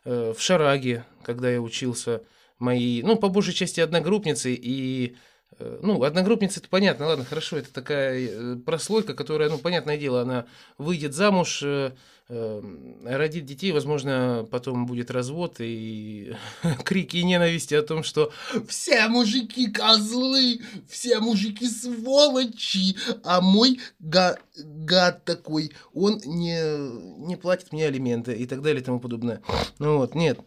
э, 0.07 0.33
в 0.35 0.41
Шараге, 0.41 1.05
когда 1.25 1.51
я 1.51 1.61
учился, 1.61 2.23
мои, 2.59 3.03
ну, 3.03 3.17
по 3.17 3.29
большей 3.29 3.53
части 3.53 3.81
одногруппницы 3.81 4.55
и 4.55 5.15
ну, 5.59 6.03
одногруппница, 6.03 6.61
это 6.61 6.69
понятно, 6.69 7.07
ладно, 7.07 7.25
хорошо, 7.25 7.57
это 7.57 7.73
такая 7.73 8.29
э, 8.29 8.57
прослойка, 8.57 9.15
которая, 9.15 9.49
ну, 9.49 9.59
понятное 9.59 9.97
дело, 9.97 10.21
она 10.21 10.47
выйдет 10.77 11.15
замуж, 11.15 11.63
э, 11.63 11.93
родит 12.29 13.47
детей, 13.47 13.73
возможно, 13.73 14.47
потом 14.51 14.85
будет 14.85 15.11
развод 15.11 15.57
и 15.61 16.35
крики 16.85 17.19
ненависти 17.19 17.75
о 17.75 17.83
том, 17.83 18.03
что 18.03 18.33
все 18.69 19.09
мужики 19.09 19.71
козлы, 19.71 20.61
все 20.89 21.21
мужики 21.21 21.69
сволочи, 21.69 22.97
а 23.25 23.41
мой 23.41 23.81
га 23.99 24.37
гад 24.57 25.25
такой, 25.25 25.73
он 25.95 26.21
не, 26.25 27.25
не 27.27 27.37
платит 27.37 27.73
мне 27.73 27.87
алименты 27.87 28.35
и 28.35 28.47
так 28.47 28.61
далее 28.61 28.83
и 28.83 28.85
тому 28.85 29.01
подобное. 29.01 29.41
Ну 29.79 29.99
вот, 29.99 30.15
нет. 30.15 30.41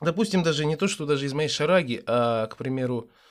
Допустим, 0.00 0.42
даже 0.42 0.64
не 0.64 0.76
то, 0.76 0.88
что 0.88 1.06
даже 1.06 1.26
из 1.26 1.32
моей 1.32 1.48
шараги, 1.48 2.02
а, 2.06 2.46
к 2.46 2.56
примеру, 2.56 3.08
э, 3.08 3.21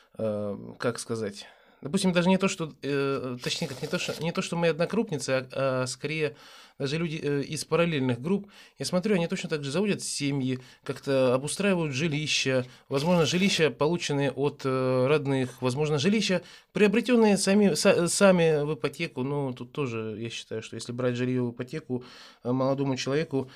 как 0.77 0.99
сказать, 0.99 1.47
допустим, 1.81 2.13
даже 2.13 2.29
не 2.29 2.37
то, 2.37 2.47
что, 2.47 2.73
э, 2.81 3.37
точнее, 3.43 3.67
как 3.67 3.81
не 3.81 3.87
то, 3.87 3.97
что, 3.97 4.23
не 4.23 4.31
то, 4.31 4.41
что 4.41 4.55
мы 4.55 4.69
однокрупницы, 4.69 5.29
а, 5.51 5.83
а 5.83 5.87
скорее 5.87 6.35
даже 6.81 6.97
люди 6.97 7.19
э, 7.21 7.43
из 7.43 7.63
параллельных 7.63 8.19
групп, 8.19 8.47
я 8.79 8.85
смотрю, 8.85 9.13
они 9.13 9.27
точно 9.27 9.49
так 9.49 9.63
же 9.63 9.69
заводят 9.69 10.01
семьи, 10.01 10.59
как-то 10.83 11.35
обустраивают 11.35 11.93
жилища, 11.93 12.65
возможно, 12.89 13.27
жилища, 13.27 13.69
полученные 13.69 14.31
от 14.31 14.61
э, 14.65 15.05
родных, 15.07 15.61
возможно, 15.61 15.99
жилища, 15.99 16.41
приобретенные 16.73 17.37
сами, 17.37 17.75
са, 17.75 18.07
сами 18.07 18.63
в 18.65 18.73
ипотеку, 18.73 19.21
ну, 19.21 19.53
тут 19.53 19.71
тоже, 19.73 20.17
я 20.19 20.31
считаю, 20.31 20.63
что 20.63 20.75
если 20.75 20.91
брать 20.91 21.15
жилье 21.15 21.43
в 21.43 21.51
ипотеку 21.51 22.03
э, 22.43 22.51
молодому 22.51 22.95
человеку 22.95 23.49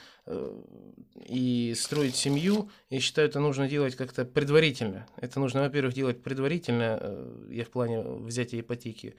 и 1.27 1.73
строить 1.75 2.15
семью, 2.15 2.69
я 2.89 2.99
считаю, 2.99 3.27
это 3.27 3.39
нужно 3.39 3.67
делать 3.67 3.95
как-то 3.95 4.25
предварительно. 4.25 5.05
Это 5.17 5.39
нужно, 5.39 5.61
во-первых, 5.61 5.93
делать 5.93 6.23
предварительно, 6.23 6.99
я 7.49 7.63
в 7.63 7.69
плане 7.69 8.01
взятия 8.01 8.61
ипотеки, 8.61 9.15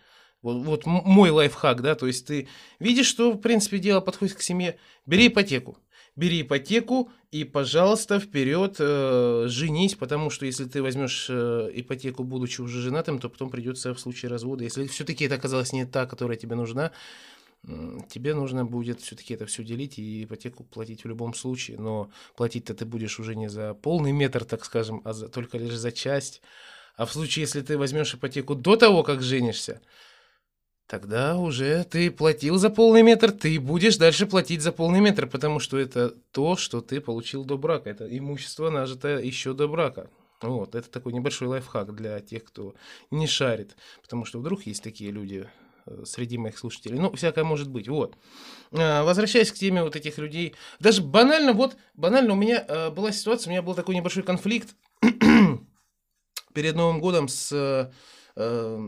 вот, 0.55 0.65
вот 0.65 0.87
мой 0.87 1.31
лайфхак, 1.31 1.83
да, 1.83 1.95
то 1.95 2.07
есть 2.07 2.27
ты 2.27 2.49
видишь, 2.79 3.07
что, 3.07 3.33
в 3.33 3.39
принципе, 3.39 3.79
дело 3.79 4.01
подходит 4.01 4.35
к 4.35 4.43
семье, 4.43 4.79
бери 5.07 5.29
ипотеку. 5.29 5.79
Бери 6.15 6.41
ипотеку 6.41 7.11
и, 7.31 7.45
пожалуйста, 7.45 8.19
вперед 8.19 8.77
э, 8.79 9.45
женись, 9.49 9.97
потому 9.97 10.31
что 10.31 10.47
если 10.47 10.65
ты 10.65 10.83
возьмешь 10.83 11.27
э, 11.29 11.71
ипотеку, 11.75 12.25
будучи 12.25 12.63
уже 12.63 12.81
женатым, 12.81 13.19
то 13.19 13.29
потом 13.29 13.51
придется 13.51 13.93
в 13.93 14.01
случае 14.01 14.31
развода. 14.31 14.65
Если 14.65 14.87
все-таки 14.87 15.27
это 15.27 15.35
оказалась 15.35 15.75
не 15.75 15.85
та, 15.85 16.07
которая 16.07 16.39
тебе 16.39 16.57
нужна, 16.57 16.93
тебе 18.09 18.35
нужно 18.35 18.65
будет 18.65 19.01
все-таки 19.01 19.35
это 19.35 19.47
все 19.47 19.65
делить 19.65 19.99
и 19.99 20.25
ипотеку 20.25 20.65
платить 20.65 21.05
в 21.05 21.09
любом 21.09 21.35
случае. 21.35 21.79
Но 21.79 22.11
платить-то 22.37 22.75
ты 22.75 22.85
будешь 22.85 23.19
уже 23.19 23.35
не 23.35 23.49
за 23.49 23.75
полный 23.75 24.13
метр, 24.13 24.45
так 24.45 24.65
скажем, 24.65 25.03
а 25.05 25.13
за, 25.13 25.29
только 25.29 25.59
лишь 25.59 25.77
за 25.77 25.93
часть. 25.93 26.43
А 26.97 27.05
в 27.05 27.13
случае, 27.13 27.43
если 27.43 27.61
ты 27.61 27.77
возьмешь 27.77 28.15
ипотеку 28.15 28.55
до 28.55 28.77
того, 28.77 29.03
как 29.03 29.23
женишься, 29.23 29.81
Тогда 30.87 31.37
уже 31.37 31.83
ты 31.83 32.13
платил 32.13 32.59
за 32.59 32.71
полный 32.71 33.03
метр, 33.03 33.33
ты 33.33 33.59
будешь 33.59 33.97
дальше 33.97 34.25
платить 34.25 34.63
за 34.63 34.71
полный 34.71 35.01
метр, 35.01 35.27
потому 35.27 35.59
что 35.59 35.79
это 35.79 36.15
то, 36.31 36.57
что 36.57 36.81
ты 36.81 37.01
получил 37.01 37.45
до 37.45 37.59
брака. 37.59 37.91
Это 37.91 38.07
имущество 38.17 38.71
нажито 38.71 39.19
еще 39.19 39.53
до 39.53 39.67
брака. 39.67 40.09
Вот, 40.43 40.77
это 40.77 40.89
такой 40.89 41.13
небольшой 41.13 41.49
лайфхак 41.49 41.95
для 41.95 42.21
тех, 42.21 42.45
кто 42.45 42.75
не 43.11 43.27
шарит, 43.27 43.75
потому 44.01 44.25
что 44.25 44.39
вдруг 44.39 44.67
есть 44.67 44.83
такие 44.83 45.11
люди 45.11 45.49
э, 45.87 46.05
среди 46.05 46.39
моих 46.39 46.57
слушателей. 46.57 47.01
Ну, 47.01 47.11
всякое 47.17 47.43
может 47.43 47.69
быть. 47.69 47.89
Вот. 47.89 48.15
А, 48.71 49.03
возвращаясь 49.03 49.51
к 49.51 49.55
теме 49.55 49.83
вот 49.83 49.97
этих 49.97 50.19
людей, 50.19 50.55
даже 50.79 51.03
банально, 51.03 51.53
вот, 51.53 51.77
банально 51.95 52.35
у 52.35 52.37
меня 52.37 52.65
э, 52.69 52.91
была 52.91 53.11
ситуация, 53.11 53.49
у 53.49 53.53
меня 53.53 53.63
был 53.63 53.75
такой 53.75 53.97
небольшой 53.97 54.23
конфликт 54.23 54.77
перед 56.55 56.77
Новым 56.77 57.01
годом 57.01 57.29
с 57.29 57.91
э, 58.37 58.79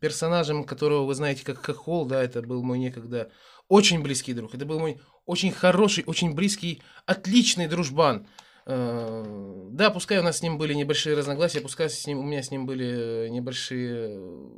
персонажем, 0.00 0.64
которого 0.64 1.04
вы 1.04 1.14
знаете 1.14 1.44
как 1.44 1.64
Хохол, 1.64 2.06
да, 2.06 2.22
это 2.22 2.42
был 2.42 2.62
мой 2.62 2.78
некогда 2.78 3.30
очень 3.68 4.02
близкий 4.02 4.34
друг, 4.34 4.54
это 4.54 4.66
был 4.66 4.78
мой 4.78 5.00
очень 5.24 5.50
хороший, 5.50 6.04
очень 6.06 6.34
близкий, 6.34 6.82
отличный 7.04 7.66
дружбан. 7.66 8.26
Э, 8.66 9.68
да, 9.70 9.90
пускай 9.90 10.18
у 10.18 10.22
нас 10.22 10.38
с 10.38 10.42
ним 10.42 10.58
были 10.58 10.74
небольшие 10.74 11.16
разногласия, 11.16 11.60
пускай 11.60 11.88
с 11.88 12.06
ним, 12.06 12.18
у 12.18 12.22
меня 12.22 12.42
с 12.42 12.50
ним 12.50 12.66
были 12.66 13.28
небольшие 13.28 14.08
э, 14.10 14.48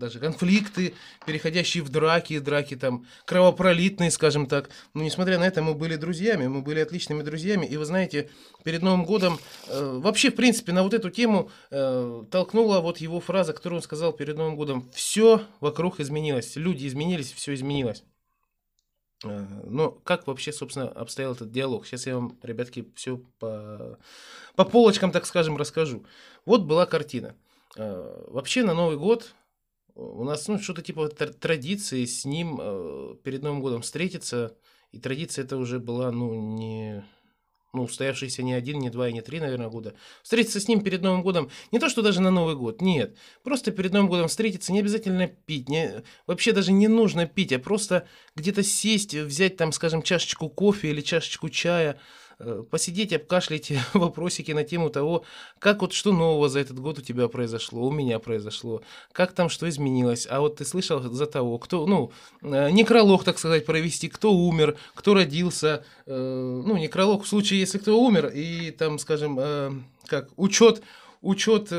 даже 0.00 0.18
конфликты, 0.18 0.94
переходящие 1.26 1.84
в 1.84 1.90
драки, 1.90 2.40
драки 2.40 2.74
там 2.74 3.06
кровопролитные, 3.26 4.10
скажем 4.10 4.46
так. 4.46 4.70
Но 4.94 5.04
несмотря 5.04 5.38
на 5.38 5.44
это, 5.44 5.62
мы 5.62 5.74
были 5.74 5.94
друзьями, 5.94 6.48
мы 6.48 6.62
были 6.62 6.80
отличными 6.80 7.22
друзьями. 7.22 7.66
И 7.66 7.76
вы 7.76 7.84
знаете, 7.84 8.28
перед 8.64 8.82
Новым 8.82 9.04
годом, 9.04 9.38
э, 9.68 9.98
вообще, 10.02 10.30
в 10.30 10.34
принципе, 10.34 10.72
на 10.72 10.82
вот 10.82 10.94
эту 10.94 11.10
тему 11.10 11.50
э, 11.70 12.24
толкнула 12.30 12.80
вот 12.80 12.98
его 12.98 13.20
фраза, 13.20 13.52
которую 13.52 13.78
он 13.78 13.82
сказал 13.84 14.12
перед 14.12 14.36
Новым 14.36 14.56
годом. 14.56 14.90
Все 14.92 15.42
вокруг 15.60 16.00
изменилось, 16.00 16.56
люди 16.56 16.88
изменились, 16.88 17.32
все 17.32 17.54
изменилось. 17.54 18.02
Э, 19.24 19.46
но 19.64 19.90
как 19.90 20.26
вообще, 20.26 20.52
собственно, 20.52 20.88
обстоял 20.88 21.32
этот 21.32 21.52
диалог? 21.52 21.86
Сейчас 21.86 22.06
я 22.06 22.16
вам, 22.16 22.38
ребятки, 22.42 22.90
все 22.96 23.18
по, 23.38 23.98
по 24.56 24.64
полочкам, 24.64 25.12
так 25.12 25.26
скажем, 25.26 25.56
расскажу. 25.56 26.04
Вот 26.46 26.62
была 26.62 26.86
картина. 26.86 27.36
Э, 27.76 28.24
вообще 28.28 28.62
на 28.64 28.74
Новый 28.74 28.96
год 28.96 29.34
у 30.00 30.24
нас 30.24 30.48
ну, 30.48 30.58
что-то 30.58 30.82
типа 30.82 31.08
традиции 31.08 32.04
с 32.04 32.24
ним 32.24 32.58
э, 32.60 33.16
перед 33.22 33.42
Новым 33.42 33.60
годом 33.60 33.82
встретиться. 33.82 34.56
И 34.92 34.98
традиция 34.98 35.44
это 35.44 35.56
уже 35.56 35.78
была, 35.78 36.10
ну, 36.10 36.34
не 36.34 37.04
ну, 37.72 37.84
устоявшийся 37.84 38.42
не 38.42 38.52
один, 38.52 38.78
не 38.80 38.90
два 38.90 39.08
и 39.08 39.12
не 39.12 39.20
три, 39.20 39.38
наверное, 39.38 39.68
года. 39.68 39.94
Встретиться 40.22 40.60
с 40.60 40.68
ним 40.68 40.80
перед 40.80 41.02
Новым 41.02 41.22
годом, 41.22 41.50
не 41.70 41.78
то, 41.78 41.88
что 41.88 42.02
даже 42.02 42.20
на 42.20 42.30
Новый 42.30 42.56
год, 42.56 42.80
нет. 42.80 43.16
Просто 43.44 43.70
перед 43.70 43.92
Новым 43.92 44.08
годом 44.08 44.28
встретиться, 44.28 44.72
не 44.72 44.80
обязательно 44.80 45.28
пить, 45.28 45.68
не, 45.68 46.02
вообще 46.26 46.52
даже 46.52 46.72
не 46.72 46.88
нужно 46.88 47.26
пить, 47.26 47.52
а 47.52 47.58
просто 47.58 48.08
где-то 48.34 48.62
сесть, 48.62 49.14
взять 49.14 49.56
там, 49.56 49.70
скажем, 49.70 50.02
чашечку 50.02 50.48
кофе 50.48 50.90
или 50.90 51.00
чашечку 51.00 51.48
чая, 51.48 52.00
посидеть, 52.70 53.12
обкашлять 53.12 53.72
вопросики 53.94 54.52
на 54.52 54.64
тему 54.64 54.90
того, 54.90 55.24
как 55.58 55.82
вот 55.82 55.92
что 55.92 56.12
нового 56.12 56.48
за 56.48 56.60
этот 56.60 56.78
год 56.78 56.98
у 56.98 57.02
тебя 57.02 57.28
произошло, 57.28 57.86
у 57.86 57.90
меня 57.90 58.18
произошло, 58.18 58.82
как 59.12 59.32
там 59.32 59.48
что 59.48 59.68
изменилось. 59.68 60.26
А 60.30 60.40
вот 60.40 60.56
ты 60.56 60.64
слышал 60.64 61.00
за 61.00 61.26
того, 61.26 61.58
кто, 61.58 61.86
ну, 61.86 62.12
э, 62.42 62.70
некролог, 62.70 63.24
так 63.24 63.38
сказать, 63.38 63.66
провести, 63.66 64.08
кто 64.08 64.32
умер, 64.32 64.76
кто 64.94 65.14
родился, 65.14 65.84
э, 66.06 66.62
ну, 66.66 66.76
некролог 66.76 67.24
в 67.24 67.28
случае, 67.28 67.60
если 67.60 67.78
кто 67.78 68.00
умер, 68.00 68.30
и 68.34 68.70
там, 68.70 68.98
скажем, 68.98 69.84
как 70.06 70.28
учет, 70.36 70.82
учет 71.20 71.70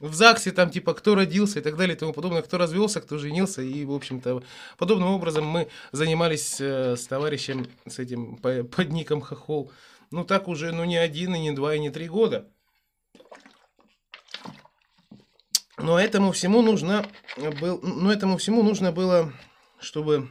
в 0.00 0.12
ЗАГСе 0.12 0.52
там 0.52 0.70
типа 0.70 0.94
кто 0.94 1.14
родился 1.14 1.60
и 1.60 1.62
так 1.62 1.76
далее 1.76 1.96
и 1.96 1.98
тому 1.98 2.12
подобное, 2.12 2.42
кто 2.42 2.58
развелся, 2.58 3.00
кто 3.00 3.18
женился. 3.18 3.62
И, 3.62 3.84
в 3.84 3.92
общем-то, 3.92 4.42
подобным 4.76 5.08
образом 5.08 5.46
мы 5.46 5.68
занимались 5.92 6.60
э, 6.60 6.96
с 6.96 7.06
товарищем, 7.06 7.66
с 7.86 7.98
этим 7.98 8.36
под 8.36 8.90
ником 8.90 9.20
Хохол. 9.20 9.70
Ну 10.10 10.24
так 10.24 10.48
уже, 10.48 10.72
ну 10.72 10.84
не 10.84 10.96
один, 10.96 11.34
и 11.34 11.40
не 11.40 11.52
два, 11.52 11.74
и 11.74 11.78
не 11.78 11.90
три 11.90 12.08
года. 12.08 12.48
Но 15.76 15.98
этому 15.98 16.32
всему 16.32 16.62
нужно 16.62 17.06
был, 17.60 17.80
но 17.82 18.12
этому 18.12 18.36
всему 18.36 18.62
нужно 18.62 18.92
было, 18.92 19.32
чтобы 19.80 20.28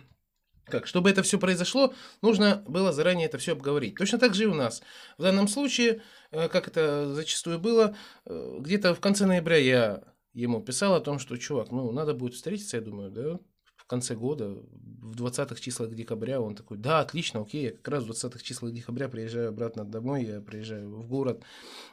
как, 0.74 0.88
чтобы 0.88 1.12
это 1.12 1.22
все 1.22 1.38
произошло, 1.38 1.94
нужно 2.24 2.64
было 2.68 2.92
заранее 2.92 3.28
это 3.28 3.38
все 3.38 3.52
обговорить. 3.52 3.96
Точно 3.96 4.18
так 4.18 4.34
же 4.34 4.44
и 4.44 4.48
у 4.48 4.56
нас. 4.56 4.82
В 5.20 5.22
данном 5.22 5.48
случае, 5.48 6.02
э, 6.32 6.50
как 6.50 6.68
это 6.68 7.14
зачастую 7.14 7.60
было, 7.60 7.96
э, 8.26 8.58
где-то 8.60 8.96
в 8.96 9.00
конце 9.00 9.28
ноября 9.28 9.58
я 9.58 10.04
ему 10.34 10.62
писал 10.64 10.96
о 10.96 11.00
том, 11.00 11.20
что, 11.20 11.38
чувак, 11.38 11.70
ну, 11.72 11.92
надо 11.92 12.16
будет 12.16 12.34
встретиться, 12.34 12.78
я 12.78 12.84
думаю, 12.84 13.12
да, 13.12 13.40
в 13.76 13.86
конце 13.86 14.16
года, 14.16 14.50
в 14.50 15.16
20-х 15.16 15.62
числах 15.62 15.94
декабря, 15.94 16.42
он 16.42 16.56
такой, 16.56 16.78
да, 16.78 17.02
отлично, 17.02 17.42
окей, 17.42 17.66
я 17.66 17.72
как 17.72 17.88
раз 17.90 18.04
в 18.04 18.10
20-х 18.10 18.40
числах 18.42 18.74
декабря 18.74 19.10
приезжаю 19.10 19.50
обратно 19.50 19.86
домой, 19.86 20.26
я 20.26 20.42
приезжаю 20.42 20.90
в 20.90 21.08
город, 21.08 21.44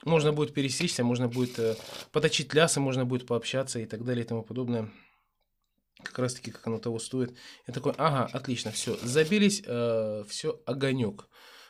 можно 0.06 0.32
будет 0.32 0.54
пересечься, 0.54 1.04
можно 1.04 1.28
будет 1.28 1.58
э, 1.58 1.76
поточить 2.12 2.54
лясы, 2.54 2.80
можно 2.80 3.04
будет 3.04 3.26
пообщаться 3.26 3.78
и 3.78 3.84
так 3.84 4.04
далее 4.04 4.24
и 4.24 4.26
тому 4.26 4.42
подобное 4.42 4.90
как 6.02 6.18
раз 6.18 6.34
таки, 6.34 6.50
как 6.50 6.66
оно 6.66 6.78
того 6.78 6.98
стоит. 6.98 7.36
Я 7.66 7.74
такой, 7.74 7.92
ага, 7.96 8.28
отлично, 8.32 8.70
все, 8.70 8.96
забились, 9.02 9.62
э, 9.66 10.24
все, 10.28 10.60
огонек. 10.66 11.28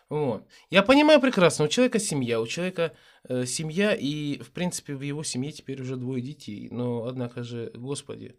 Вот. 0.09 0.45
Я 0.71 0.83
понимаю 0.83 1.21
прекрасно, 1.21 1.67
у 1.67 1.69
человека 1.69 2.01
семья, 2.01 2.41
у 2.41 2.47
человека 2.47 2.95
э, 3.29 3.47
семья, 3.47 3.95
и, 3.95 4.39
в 4.39 4.51
принципе, 4.51 4.95
в 4.95 5.03
его 5.03 5.23
семье 5.23 5.53
теперь 5.53 5.81
уже 5.81 5.97
двое 5.97 6.21
детей. 6.21 6.69
Но, 6.71 7.05
однако 7.05 7.45
же, 7.45 7.71
господи, 7.75 8.37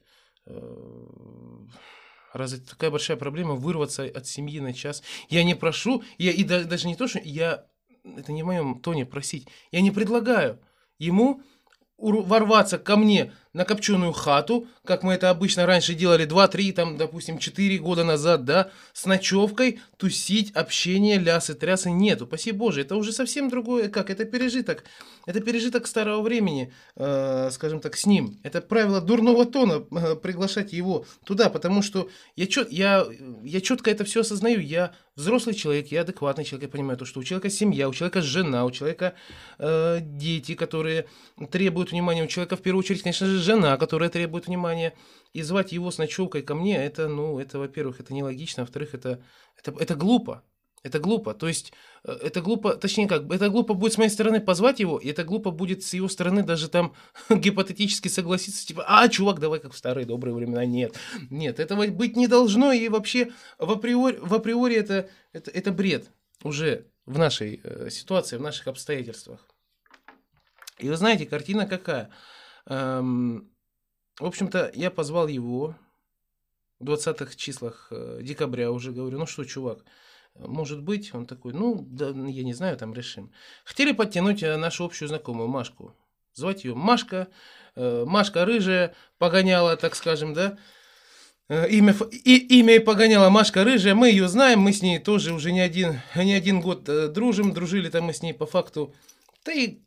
э, 0.47 1.57
разве 2.33 2.59
такая 2.59 2.91
большая 2.91 3.15
проблема 3.15 3.55
вырваться 3.55 4.03
от 4.03 4.27
семьи 4.27 4.59
на 4.59 4.73
час? 4.73 5.01
Я 5.29 5.45
не 5.45 5.55
прошу, 5.55 6.03
я 6.17 6.31
и 6.31 6.43
да, 6.43 6.63
даже 6.65 6.87
не 6.87 6.95
то, 6.97 7.07
что 7.07 7.19
я, 7.23 7.65
это 8.03 8.33
не 8.33 8.43
в 8.43 8.47
моем 8.47 8.81
тоне 8.81 9.05
просить, 9.05 9.47
я 9.71 9.79
не 9.79 9.91
предлагаю 9.91 10.59
ему 10.99 11.41
ворваться 11.97 12.79
ко 12.79 12.97
мне 12.97 13.33
на 13.53 13.65
копченую 13.65 14.13
хату, 14.13 14.67
как 14.85 15.03
мы 15.03 15.13
это 15.13 15.29
обычно 15.29 15.65
раньше 15.65 15.93
делали 15.93 16.25
2-3, 16.25 16.73
там, 16.73 16.97
допустим, 16.97 17.37
4 17.37 17.77
года 17.79 18.03
назад, 18.03 18.45
да, 18.45 18.71
с 18.93 19.05
ночевкой, 19.05 19.81
тусить, 19.97 20.51
общение, 20.51 21.17
лясы, 21.17 21.53
трясы, 21.53 21.91
нет, 21.91 22.21
упаси 22.21 22.51
боже, 22.51 22.81
это 22.81 22.95
уже 22.95 23.11
совсем 23.11 23.49
другое, 23.49 23.89
как, 23.89 24.09
это 24.09 24.25
пережиток, 24.25 24.83
это 25.25 25.41
пережиток 25.41 25.87
старого 25.87 26.21
времени, 26.21 26.73
э, 26.95 27.49
скажем 27.51 27.79
так, 27.79 27.97
с 27.97 28.05
ним, 28.05 28.39
это 28.43 28.61
правило 28.61 29.01
дурного 29.01 29.45
тона, 29.45 29.83
э, 29.91 30.15
приглашать 30.15 30.71
его 30.71 31.05
туда, 31.25 31.49
потому 31.49 31.81
что 31.81 32.09
я, 32.35 32.47
чет, 32.47 32.71
я, 32.71 33.05
я 33.43 33.61
четко 33.61 33.91
это 33.91 34.05
все 34.05 34.21
осознаю, 34.21 34.61
я 34.61 34.93
взрослый 35.15 35.55
человек, 35.55 35.87
я 35.87 36.01
адекватный 36.01 36.45
человек, 36.45 36.69
я 36.69 36.71
понимаю 36.71 36.97
то, 36.97 37.05
что 37.05 37.19
у 37.19 37.23
человека 37.23 37.49
семья, 37.49 37.89
у 37.89 37.93
человека 37.93 38.21
жена, 38.21 38.65
у 38.65 38.71
человека 38.71 39.13
э, 39.59 39.99
дети, 40.01 40.55
которые 40.55 41.07
требуют 41.51 41.91
внимания, 41.91 42.23
у 42.23 42.27
человека 42.27 42.55
в 42.55 42.61
первую 42.61 42.79
очередь, 42.79 43.03
конечно 43.03 43.27
же, 43.27 43.40
жена, 43.41 43.77
которая 43.77 44.09
требует 44.09 44.47
внимания, 44.47 44.93
и 45.33 45.41
звать 45.41 45.71
его 45.71 45.91
с 45.91 45.97
ночевкой 45.97 46.41
ко 46.41 46.55
мне, 46.55 46.77
это, 46.77 47.07
ну, 47.07 47.39
это, 47.39 47.59
во-первых, 47.59 47.99
это 47.99 48.13
нелогично, 48.13 48.63
во-вторых, 48.63 48.93
это, 48.93 49.23
это, 49.57 49.73
это 49.79 49.95
глупо. 49.95 50.43
Это 50.83 50.97
глупо. 50.97 51.35
То 51.35 51.47
есть, 51.47 51.73
э, 52.03 52.11
это 52.23 52.41
глупо, 52.41 52.75
точнее 52.75 53.07
как, 53.07 53.31
это 53.31 53.49
глупо 53.49 53.75
будет 53.75 53.93
с 53.93 53.97
моей 53.97 54.09
стороны 54.09 54.41
позвать 54.41 54.79
его, 54.79 54.97
и 54.97 55.09
это 55.09 55.23
глупо 55.23 55.51
будет 55.51 55.83
с 55.83 55.93
его 55.93 56.07
стороны 56.07 56.43
даже 56.43 56.69
там 56.69 56.95
гипотетически 57.29 58.07
согласиться, 58.07 58.65
типа, 58.65 58.83
а, 58.87 59.07
чувак, 59.07 59.39
давай 59.39 59.59
как 59.59 59.73
в 59.73 59.77
старые 59.77 60.05
добрые 60.05 60.33
времена. 60.33 60.65
Нет, 60.65 60.95
нет, 61.29 61.59
этого 61.59 61.85
быть 61.87 62.15
не 62.15 62.27
должно, 62.27 62.71
и 62.71 62.89
вообще 62.89 63.31
в 63.59 63.71
априори, 63.71 64.17
в 64.17 64.33
априори 64.33 64.75
это, 64.75 65.09
это, 65.33 65.51
это 65.51 65.71
бред 65.71 66.09
уже 66.43 66.87
в 67.05 67.19
нашей 67.19 67.61
э, 67.63 67.89
ситуации, 67.91 68.37
в 68.37 68.41
наших 68.41 68.67
обстоятельствах. 68.67 69.47
И 70.79 70.89
вы 70.89 70.95
знаете, 70.95 71.27
картина 71.27 71.67
какая? 71.67 72.09
Эм, 72.67 73.51
в 74.19 74.25
общем-то, 74.25 74.71
я 74.75 74.91
позвал 74.91 75.27
его 75.27 75.75
в 76.79 76.85
20-х 76.85 77.35
числах 77.35 77.87
э, 77.91 78.19
декабря 78.21 78.71
уже, 78.71 78.91
говорю, 78.91 79.19
ну 79.19 79.25
что, 79.25 79.43
чувак, 79.45 79.83
может 80.35 80.81
быть, 80.81 81.13
он 81.13 81.25
такой, 81.25 81.53
ну, 81.53 81.85
да, 81.89 82.09
я 82.09 82.43
не 82.43 82.53
знаю, 82.53 82.77
там 82.77 82.93
решим. 82.93 83.31
Хотели 83.65 83.91
подтянуть 83.91 84.43
э, 84.43 84.57
нашу 84.57 84.85
общую 84.85 85.09
знакомую 85.09 85.47
Машку. 85.47 85.95
Звать 86.33 86.63
ее 86.63 86.75
Машка, 86.75 87.27
э, 87.75 88.05
Машка 88.05 88.45
рыжая, 88.45 88.95
погоняла, 89.17 89.77
так 89.77 89.95
скажем, 89.95 90.33
да, 90.33 90.57
Имя, 91.49 91.93
и, 92.11 92.59
имя 92.59 92.75
и 92.75 92.79
погоняла 92.79 93.29
Машка 93.29 93.65
Рыжая, 93.65 93.93
мы 93.93 94.09
ее 94.09 94.29
знаем, 94.29 94.61
мы 94.61 94.71
с 94.71 94.81
ней 94.81 94.99
тоже 94.99 95.33
уже 95.33 95.51
не 95.51 95.59
один, 95.59 95.99
не 96.15 96.33
один 96.33 96.61
год 96.61 96.85
дружим, 97.11 97.51
дружили 97.51 97.89
там 97.89 98.05
мы 98.05 98.13
с 98.13 98.21
ней 98.21 98.33
по 98.33 98.45
факту. 98.45 98.95
Да 99.43 99.51
и 99.51 99.81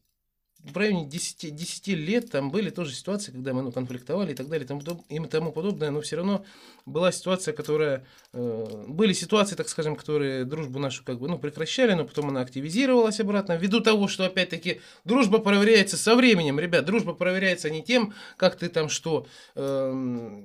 в 0.65 0.77
районе 0.77 1.05
10, 1.05 1.55
10 1.55 1.89
лет 1.89 2.31
там 2.31 2.51
были 2.51 2.71
тоже 2.71 2.95
ситуации, 2.95 3.33
когда 3.33 3.53
мы 3.53 3.62
ну, 3.62 3.71
конфликтовали 3.71 4.33
и 4.33 4.35
так 4.35 4.49
далее 4.49 4.67
тому, 4.67 4.81
и 5.09 5.21
тому 5.27 5.53
подобное, 5.53 5.91
но 5.91 6.01
все 6.01 6.17
равно 6.17 6.45
была 6.87 7.12
ситуация, 7.12 7.53
которая... 7.53 8.07
Э, 8.33 8.85
были 8.89 9.12
ситуации, 9.12 9.57
так 9.57 9.69
скажем, 9.69 9.95
которые 9.95 10.45
дружбу 10.45 10.79
нашу 10.79 11.05
как 11.05 11.19
бы 11.19 11.29
ну, 11.29 11.39
прекращали, 11.39 11.93
но 11.93 12.05
потом 12.05 12.31
она 12.31 12.41
активизировалась 12.41 13.21
обратно, 13.21 13.57
ввиду 13.57 13.81
того, 13.81 14.09
что 14.09 14.25
опять-таки 14.25 14.81
дружба 15.05 15.39
проверяется 15.39 15.97
со 15.97 16.17
временем. 16.17 16.59
Ребят, 16.59 16.87
дружба 16.87 17.12
проверяется 17.12 17.69
не 17.69 17.83
тем, 17.83 18.15
как 18.37 18.57
ты 18.57 18.69
там 18.69 18.89
что... 18.89 19.27
Э, 19.55 20.45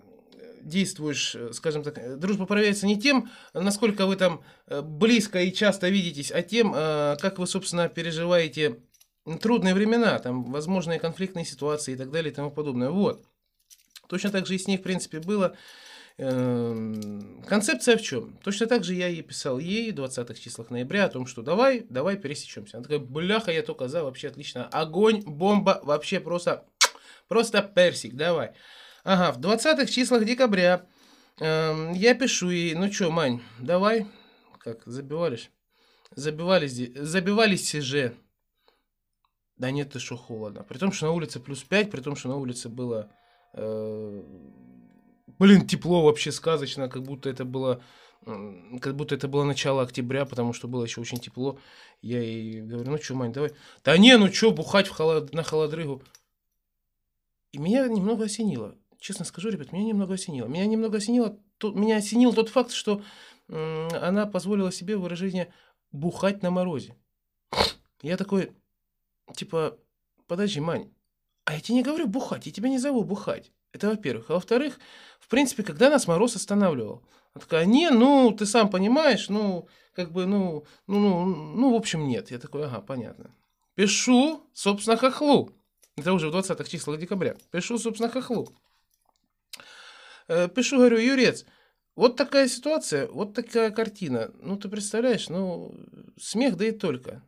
действуешь, 0.61 1.37
скажем 1.53 1.83
так, 1.83 2.19
дружба 2.19 2.45
проверяется 2.45 2.85
не 2.85 2.99
тем, 2.99 3.29
насколько 3.53 4.05
вы 4.05 4.17
там 4.17 4.43
э, 4.67 4.81
близко 4.81 5.41
и 5.41 5.53
часто 5.53 5.87
видитесь, 5.87 6.31
а 6.31 6.41
тем, 6.41 6.73
э, 6.75 7.15
как 7.21 7.39
вы, 7.39 7.47
собственно, 7.47 7.87
переживаете 7.87 8.79
трудные 9.41 9.73
времена, 9.73 10.17
там 10.19 10.51
возможные 10.51 10.99
конфликтные 10.99 11.45
ситуации 11.45 11.93
и 11.93 11.97
так 11.97 12.11
далее 12.11 12.31
и 12.31 12.35
тому 12.35 12.51
подобное. 12.51 12.89
Вот. 12.89 13.23
Точно 14.07 14.31
так 14.31 14.47
же 14.47 14.55
и 14.55 14.57
с 14.57 14.67
ней, 14.67 14.77
в 14.77 14.81
принципе, 14.81 15.19
было. 15.19 15.55
Эм, 16.17 17.43
концепция 17.47 17.95
в 17.95 18.01
чем? 18.01 18.37
Точно 18.43 18.67
так 18.67 18.83
же 18.83 18.93
я 18.93 19.07
ей 19.07 19.21
писал 19.21 19.59
ей 19.59 19.91
в 19.91 19.95
20-х 19.95 20.33
числах 20.33 20.69
ноября 20.69 21.05
о 21.05 21.09
том, 21.09 21.25
что 21.25 21.41
давай, 21.41 21.85
давай 21.89 22.17
пересечемся. 22.17 22.77
Она 22.77 22.83
такая, 22.83 22.99
бляха, 22.99 23.51
я 23.51 23.61
только 23.61 23.87
за, 23.87 24.03
вообще 24.03 24.27
отлично. 24.27 24.67
Огонь, 24.67 25.21
бомба, 25.21 25.79
вообще 25.83 26.19
просто 26.19 26.65
Просто 27.29 27.61
персик, 27.61 28.15
давай. 28.15 28.53
Ага, 29.03 29.31
в 29.31 29.39
20-х 29.39 29.85
числах 29.85 30.25
декабря 30.25 30.87
эм, 31.39 31.93
я 31.93 32.15
пишу 32.15 32.49
ей, 32.49 32.73
ну 32.73 32.89
чё, 32.89 33.11
Мань, 33.11 33.41
давай, 33.59 34.07
как, 34.57 34.81
забивались? 34.87 35.51
Забивались, 36.15 36.73
забивались 36.95 37.71
же. 37.71 38.15
Да 39.59 39.71
нет, 39.71 39.91
ты 39.91 39.99
что, 39.99 40.15
холодно. 40.15 40.63
При 40.63 40.77
том, 40.77 40.93
что 40.93 41.07
на 41.07 41.11
улице 41.11 41.41
плюс 41.41 41.63
5, 41.63 41.91
при 41.91 41.99
том, 41.99 42.15
что 42.15 42.29
на 42.29 42.37
улице 42.37 42.69
было, 42.69 43.11
э, 43.53 44.23
блин, 45.37 45.67
тепло 45.67 46.03
вообще 46.03 46.31
сказочно, 46.31 46.87
как 46.87 47.03
будто 47.03 47.29
это 47.29 47.43
было, 47.43 47.83
как 48.25 48.95
будто 48.95 49.15
это 49.15 49.27
было 49.27 49.43
начало 49.43 49.81
октября, 49.81 50.23
потому 50.25 50.53
что 50.53 50.69
было 50.69 50.85
еще 50.85 51.01
очень 51.01 51.19
тепло. 51.19 51.59
Я 52.01 52.21
ей 52.21 52.61
говорю, 52.61 52.91
ну 52.91 52.97
что, 52.97 53.15
Мань, 53.15 53.33
давай. 53.33 53.51
Да 53.83 53.97
не, 53.97 54.17
ну 54.17 54.31
что, 54.31 54.51
бухать 54.51 54.87
в 54.87 54.91
холод... 54.91 55.33
на 55.33 55.43
холодрыгу. 55.43 56.01
И 57.51 57.57
меня 57.57 57.85
немного 57.89 58.25
осенило. 58.25 58.75
Честно 58.97 59.25
скажу, 59.25 59.49
ребят, 59.49 59.73
меня 59.73 59.83
немного 59.83 60.13
осенило. 60.13 60.47
Меня 60.47 60.65
немного 60.67 60.99
осенило, 60.99 61.37
то, 61.57 61.71
меня 61.71 61.97
осенил 61.97 62.31
тот 62.31 62.47
факт, 62.47 62.71
что 62.71 63.01
м, 63.49 63.89
она 64.01 64.25
позволила 64.25 64.71
себе 64.71 64.95
выражение 64.95 65.53
бухать 65.91 66.43
на 66.43 66.49
морозе. 66.49 66.95
Я 68.01 68.15
такой, 68.15 68.53
типа, 69.35 69.77
подожди, 70.27 70.59
Мань, 70.59 70.91
а 71.45 71.53
я 71.53 71.59
тебе 71.59 71.75
не 71.75 71.83
говорю 71.83 72.07
бухать, 72.07 72.45
я 72.45 72.51
тебя 72.51 72.69
не 72.69 72.77
зову 72.77 73.03
бухать. 73.03 73.51
Это 73.71 73.89
во-первых. 73.89 74.29
А 74.29 74.33
во-вторых, 74.33 74.79
в 75.19 75.27
принципе, 75.27 75.63
когда 75.63 75.89
нас 75.89 76.07
мороз 76.07 76.35
останавливал? 76.35 77.03
Она 77.33 77.41
такая, 77.41 77.65
не, 77.65 77.89
ну, 77.89 78.31
ты 78.31 78.45
сам 78.45 78.69
понимаешь, 78.69 79.29
ну, 79.29 79.67
как 79.93 80.11
бы, 80.11 80.25
ну, 80.25 80.65
ну, 80.87 80.99
ну, 80.99 81.25
ну, 81.25 81.71
в 81.71 81.75
общем, 81.75 82.07
нет. 82.07 82.31
Я 82.31 82.39
такой, 82.39 82.65
ага, 82.65 82.81
понятно. 82.81 83.31
Пишу, 83.75 84.43
собственно, 84.53 84.97
хохлу. 84.97 85.51
Это 85.95 86.13
уже 86.13 86.29
в 86.29 86.35
20-х 86.35 86.63
числах 86.65 86.99
декабря. 86.99 87.35
Пишу, 87.51 87.77
собственно, 87.77 88.09
хохлу. 88.09 88.49
Э, 90.27 90.47
Пишу, 90.47 90.77
говорю, 90.77 90.97
Юрец, 90.97 91.45
вот 91.95 92.15
такая 92.15 92.47
ситуация, 92.47 93.07
вот 93.07 93.33
такая 93.33 93.71
картина. 93.71 94.31
Ну, 94.41 94.57
ты 94.57 94.69
представляешь, 94.69 95.29
ну, 95.29 95.75
смех, 96.19 96.57
да 96.57 96.65
и 96.65 96.71
только. 96.71 97.23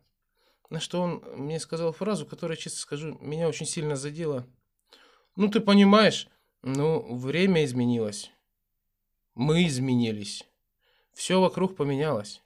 На 0.71 0.79
что 0.79 1.01
он 1.01 1.21
мне 1.35 1.59
сказал 1.59 1.91
фразу, 1.91 2.25
которая, 2.25 2.55
честно 2.55 2.79
скажу, 2.79 3.17
меня 3.19 3.49
очень 3.49 3.65
сильно 3.65 3.97
задела. 3.97 4.47
Ну, 5.35 5.49
ты 5.49 5.59
понимаешь, 5.59 6.29
ну, 6.61 7.13
время 7.17 7.65
изменилось. 7.65 8.31
Мы 9.35 9.67
изменились. 9.67 10.45
Все 11.13 11.41
вокруг 11.41 11.75
поменялось. 11.75 12.41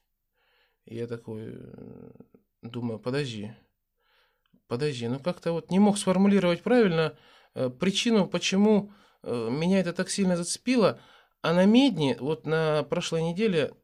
Я 0.86 1.06
такой 1.06 1.52
э, 1.54 2.12
думаю, 2.64 2.98
подожди. 2.98 3.54
Подожди, 4.68 5.08
ну 5.08 5.20
как-то 5.20 5.52
вот 5.52 5.70
не 5.70 5.78
мог 5.78 5.96
сформулировать 6.00 6.64
правильно 6.64 7.16
э, 7.54 7.70
причину, 7.70 8.28
почему 8.28 8.92
э, 9.22 9.50
меня 9.52 9.80
это 9.80 9.94
так 9.94 10.10
сильно 10.10 10.36
зацепило. 10.36 11.00
А 11.44 11.54
на 11.54 11.66
Медне, 11.66 12.18
вот 12.20 12.48
на 12.48 12.82
прошлой 12.82 13.22
неделе, 13.22 13.76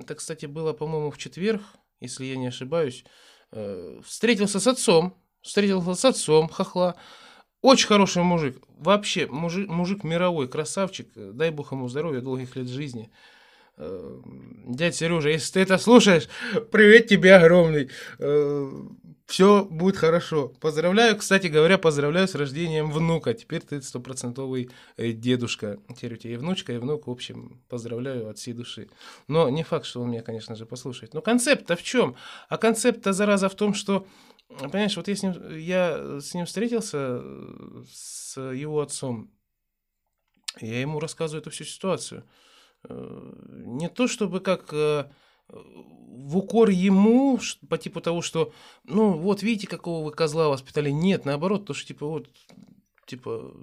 это, 0.00 0.16
кстати, 0.16 0.46
было, 0.46 0.72
по-моему, 0.72 1.12
в 1.12 1.18
четверг, 1.18 1.62
если 2.00 2.24
я 2.24 2.36
не 2.36 2.48
ошибаюсь, 2.48 3.04
встретился 4.04 4.60
с 4.60 4.66
отцом, 4.66 5.14
встретился 5.42 5.94
с 5.94 6.04
отцом 6.04 6.48
хохла. 6.48 6.96
Очень 7.62 7.86
хороший 7.86 8.22
мужик, 8.22 8.62
вообще 8.68 9.26
мужик, 9.26 9.68
мужик 9.68 10.04
мировой, 10.04 10.48
красавчик, 10.48 11.08
дай 11.14 11.50
бог 11.50 11.72
ему 11.72 11.88
здоровья, 11.88 12.20
долгих 12.20 12.56
лет 12.56 12.68
жизни. 12.68 13.10
Э, 13.76 14.20
Дядь 14.66 14.94
Сережа, 14.94 15.30
если 15.30 15.54
ты 15.54 15.60
это 15.60 15.78
слушаешь, 15.78 16.28
привет 16.70 17.08
тебе 17.08 17.34
огромный. 17.36 17.90
Все 19.26 19.64
будет 19.64 19.96
хорошо. 19.96 20.48
Поздравляю, 20.60 21.16
кстати 21.16 21.46
говоря, 21.46 21.78
поздравляю 21.78 22.28
с 22.28 22.34
рождением 22.34 22.90
внука. 22.90 23.32
Теперь 23.32 23.62
ты 23.62 23.80
стопроцентовый 23.80 24.70
э, 24.96 25.12
дедушка. 25.12 25.78
Теперь 25.96 26.14
у 26.14 26.16
тебя 26.16 26.34
и 26.34 26.36
внучка, 26.36 26.74
и 26.74 26.78
внук. 26.78 27.06
В 27.06 27.10
общем, 27.10 27.62
поздравляю 27.68 28.28
от 28.28 28.38
всей 28.38 28.52
души. 28.52 28.88
Но 29.26 29.48
не 29.48 29.62
факт, 29.62 29.86
что 29.86 30.02
он 30.02 30.10
меня, 30.10 30.22
конечно 30.22 30.54
же, 30.56 30.66
послушает. 30.66 31.14
Но 31.14 31.22
концепт-то 31.22 31.74
в 31.74 31.82
чем? 31.82 32.16
А 32.48 32.58
концепт-то, 32.58 33.12
зараза, 33.12 33.48
в 33.48 33.54
том, 33.54 33.74
что 33.74 34.06
Понимаешь, 34.48 34.96
вот 34.96 35.08
я 35.08 35.16
с 35.16 35.22
ним, 35.22 35.56
я 35.56 36.20
с 36.20 36.34
ним 36.34 36.44
встретился, 36.44 36.98
э, 37.22 37.82
с 37.90 38.38
его 38.38 38.82
отцом, 38.82 39.30
я 40.60 40.80
ему 40.80 41.00
рассказываю 41.00 41.40
эту 41.40 41.50
всю 41.50 41.64
ситуацию. 41.64 42.24
Не 42.88 43.88
то 43.88 44.06
чтобы 44.08 44.40
как 44.40 44.72
э, 44.72 45.06
в 45.48 46.36
укор 46.36 46.70
ему, 46.70 47.38
по 47.68 47.78
типу 47.78 48.00
того, 48.00 48.22
что, 48.22 48.52
ну, 48.84 49.12
вот 49.12 49.42
видите, 49.42 49.66
какого 49.66 50.04
вы 50.04 50.12
козла 50.12 50.48
воспитали. 50.48 50.90
Нет, 50.90 51.24
наоборот, 51.24 51.66
то, 51.66 51.74
что, 51.74 51.88
типа, 51.88 52.06
вот, 52.06 52.28
типа, 53.06 53.54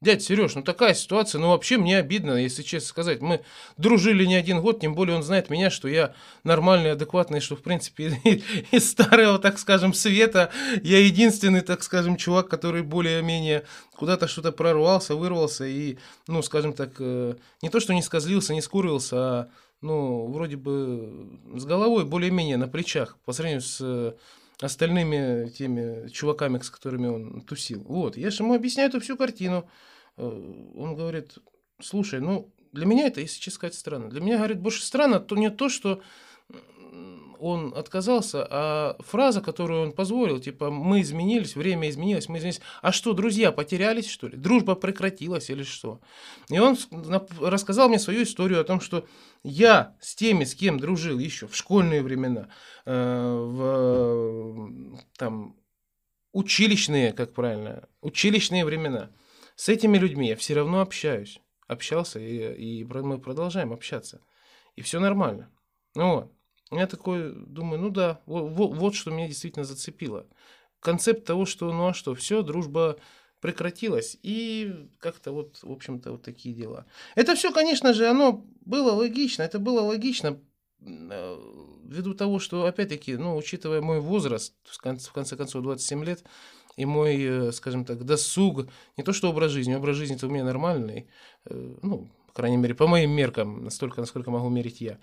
дядь 0.00 0.22
Сереж, 0.22 0.54
ну 0.54 0.62
такая 0.62 0.94
ситуация, 0.94 1.40
ну 1.40 1.48
вообще 1.48 1.76
мне 1.76 1.98
обидно, 1.98 2.32
если 2.32 2.62
честно 2.62 2.88
сказать. 2.88 3.20
Мы 3.20 3.40
дружили 3.76 4.24
не 4.24 4.36
один 4.36 4.60
год, 4.60 4.80
тем 4.80 4.94
более 4.94 5.16
он 5.16 5.22
знает 5.22 5.50
меня, 5.50 5.70
что 5.70 5.88
я 5.88 6.14
нормальный, 6.44 6.92
адекватный, 6.92 7.40
что, 7.40 7.56
в 7.56 7.62
принципе, 7.62 8.08
из 8.70 8.90
старого, 8.90 9.38
так 9.38 9.58
скажем, 9.58 9.92
света 9.92 10.50
я 10.82 11.00
единственный, 11.00 11.62
так 11.62 11.82
скажем, 11.82 12.16
чувак, 12.16 12.48
который 12.48 12.82
более-менее 12.82 13.64
куда-то 13.96 14.28
что-то 14.28 14.52
прорвался, 14.52 15.16
вырвался 15.16 15.64
и, 15.64 15.98
ну, 16.28 16.42
скажем 16.42 16.72
так, 16.72 16.92
э, 17.00 17.34
не 17.62 17.68
то, 17.68 17.80
что 17.80 17.92
не 17.92 18.02
сказлился, 18.02 18.54
не 18.54 18.62
скурился, 18.62 19.16
а, 19.16 19.48
ну, 19.80 20.26
вроде 20.30 20.56
бы 20.56 21.28
с 21.54 21.64
головой 21.64 22.04
более-менее 22.04 22.56
на 22.56 22.68
плечах 22.68 23.16
по 23.24 23.32
сравнению 23.32 23.62
с 23.62 23.78
э, 23.80 24.12
остальными 24.60 25.48
теми 25.50 26.08
чуваками, 26.08 26.58
с 26.58 26.70
которыми 26.70 27.06
он 27.06 27.40
тусил. 27.42 27.82
Вот, 27.84 28.16
я 28.16 28.30
же 28.30 28.42
ему 28.42 28.54
объясняю 28.54 28.88
эту 28.88 29.00
всю 29.00 29.16
картину. 29.16 29.68
Э, 30.16 30.22
Он 30.22 30.96
говорит, 30.96 31.38
слушай, 31.80 32.20
ну, 32.20 32.52
для 32.72 32.86
меня 32.86 33.06
это, 33.06 33.20
если 33.20 33.40
честно 33.40 33.56
сказать, 33.56 33.74
странно. 33.74 34.10
Для 34.10 34.20
меня, 34.20 34.36
говорит, 34.36 34.60
больше 34.60 34.84
странно 34.84 35.20
то 35.20 35.36
не 35.36 35.50
то, 35.50 35.68
что 35.68 36.02
он 37.40 37.72
отказался, 37.76 38.46
а 38.50 38.96
фраза, 39.00 39.40
которую 39.40 39.82
он 39.82 39.92
позволил, 39.92 40.38
типа, 40.38 40.70
мы 40.70 41.00
изменились, 41.00 41.56
время 41.56 41.88
изменилось, 41.88 42.28
мы 42.28 42.38
изменились. 42.38 42.60
А 42.82 42.92
что, 42.92 43.12
друзья 43.12 43.52
потерялись, 43.52 44.08
что 44.08 44.28
ли? 44.28 44.36
Дружба 44.36 44.74
прекратилась 44.74 45.50
или 45.50 45.62
что? 45.62 46.00
И 46.48 46.58
он 46.58 46.76
рассказал 47.40 47.88
мне 47.88 47.98
свою 47.98 48.22
историю 48.22 48.60
о 48.60 48.64
том, 48.64 48.80
что 48.80 49.06
я 49.42 49.96
с 50.00 50.14
теми, 50.14 50.44
с 50.44 50.54
кем 50.54 50.78
дружил 50.78 51.18
еще 51.18 51.46
в 51.46 51.56
школьные 51.56 52.02
времена, 52.02 52.48
э, 52.84 52.92
в 52.92 54.98
там 55.16 55.56
училищные, 56.32 57.12
как 57.12 57.32
правильно, 57.32 57.88
училищные 58.00 58.64
времена, 58.64 59.10
с 59.56 59.68
этими 59.68 59.98
людьми 59.98 60.28
я 60.28 60.36
все 60.36 60.54
равно 60.54 60.80
общаюсь. 60.80 61.40
Общался, 61.66 62.18
и, 62.18 62.80
и 62.80 62.84
мы 62.84 63.18
продолжаем 63.18 63.72
общаться. 63.72 64.22
И 64.76 64.82
все 64.82 65.00
нормально. 65.00 65.50
Ну 65.94 66.14
вот. 66.14 66.37
Я 66.70 66.86
такой 66.86 67.32
думаю, 67.34 67.80
ну 67.80 67.90
да, 67.90 68.20
вот, 68.26 68.50
вот, 68.50 68.94
что 68.94 69.10
меня 69.10 69.26
действительно 69.26 69.64
зацепило. 69.64 70.26
Концепт 70.80 71.24
того, 71.24 71.46
что, 71.46 71.72
ну 71.72 71.88
а 71.88 71.94
что, 71.94 72.14
все, 72.14 72.42
дружба 72.42 72.98
прекратилась. 73.40 74.18
И 74.22 74.88
как-то 74.98 75.32
вот, 75.32 75.58
в 75.62 75.70
общем-то, 75.70 76.12
вот 76.12 76.22
такие 76.22 76.54
дела. 76.54 76.86
Это 77.14 77.34
все, 77.34 77.52
конечно 77.52 77.94
же, 77.94 78.06
оно 78.06 78.44
было 78.64 78.92
логично. 78.92 79.42
Это 79.42 79.58
было 79.58 79.80
логично 79.80 80.40
э, 80.80 81.36
ввиду 81.84 82.14
того, 82.14 82.38
что, 82.38 82.66
опять-таки, 82.66 83.16
ну, 83.16 83.36
учитывая 83.36 83.80
мой 83.80 84.00
возраст, 84.00 84.54
в 84.64 84.78
конце, 84.78 85.08
в 85.08 85.12
конце 85.12 85.36
концов, 85.36 85.62
27 85.62 86.04
лет, 86.04 86.24
и 86.76 86.84
мой, 86.84 87.16
э, 87.20 87.52
скажем 87.52 87.84
так, 87.84 88.04
досуг, 88.04 88.68
не 88.96 89.04
то 89.04 89.12
что 89.12 89.30
образ 89.30 89.52
жизни, 89.52 89.74
образ 89.74 89.96
жизни-то 89.96 90.26
у 90.26 90.30
меня 90.30 90.44
нормальный, 90.44 91.08
э, 91.46 91.74
ну, 91.82 92.08
по 92.28 92.32
крайней 92.32 92.56
мере, 92.56 92.74
по 92.74 92.86
моим 92.86 93.10
меркам, 93.10 93.64
настолько, 93.64 94.00
насколько 94.00 94.30
могу 94.30 94.48
мерить 94.48 94.80
я. 94.80 94.98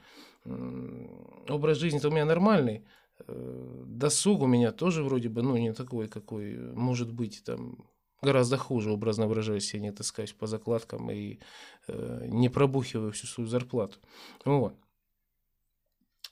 Образ 0.46 1.78
жизни-то 1.78 2.10
у 2.10 2.12
меня 2.12 2.26
нормальный, 2.26 2.86
э, 3.28 3.84
досуг 3.88 4.42
у 4.42 4.48
меня 4.48 4.72
тоже 4.72 5.04
вроде 5.04 5.30
бы, 5.30 5.42
ну, 5.42 5.58
не 5.58 5.74
такой, 5.74 6.08
какой 6.08 6.58
может 6.74 7.12
быть, 7.12 7.44
там, 7.44 7.90
гораздо 8.22 8.58
хуже, 8.58 8.92
образно 8.92 9.28
выражаясь, 9.28 9.74
я 9.74 9.80
не 9.80 9.92
таскаюсь 9.92 10.34
по 10.34 10.48
закладкам 10.48 11.10
и 11.12 11.40
э, 11.88 12.26
не 12.28 12.50
пробухиваю 12.50 13.12
всю 13.12 13.28
свою 13.28 13.48
зарплату. 13.48 13.98
Вот. 14.44 14.76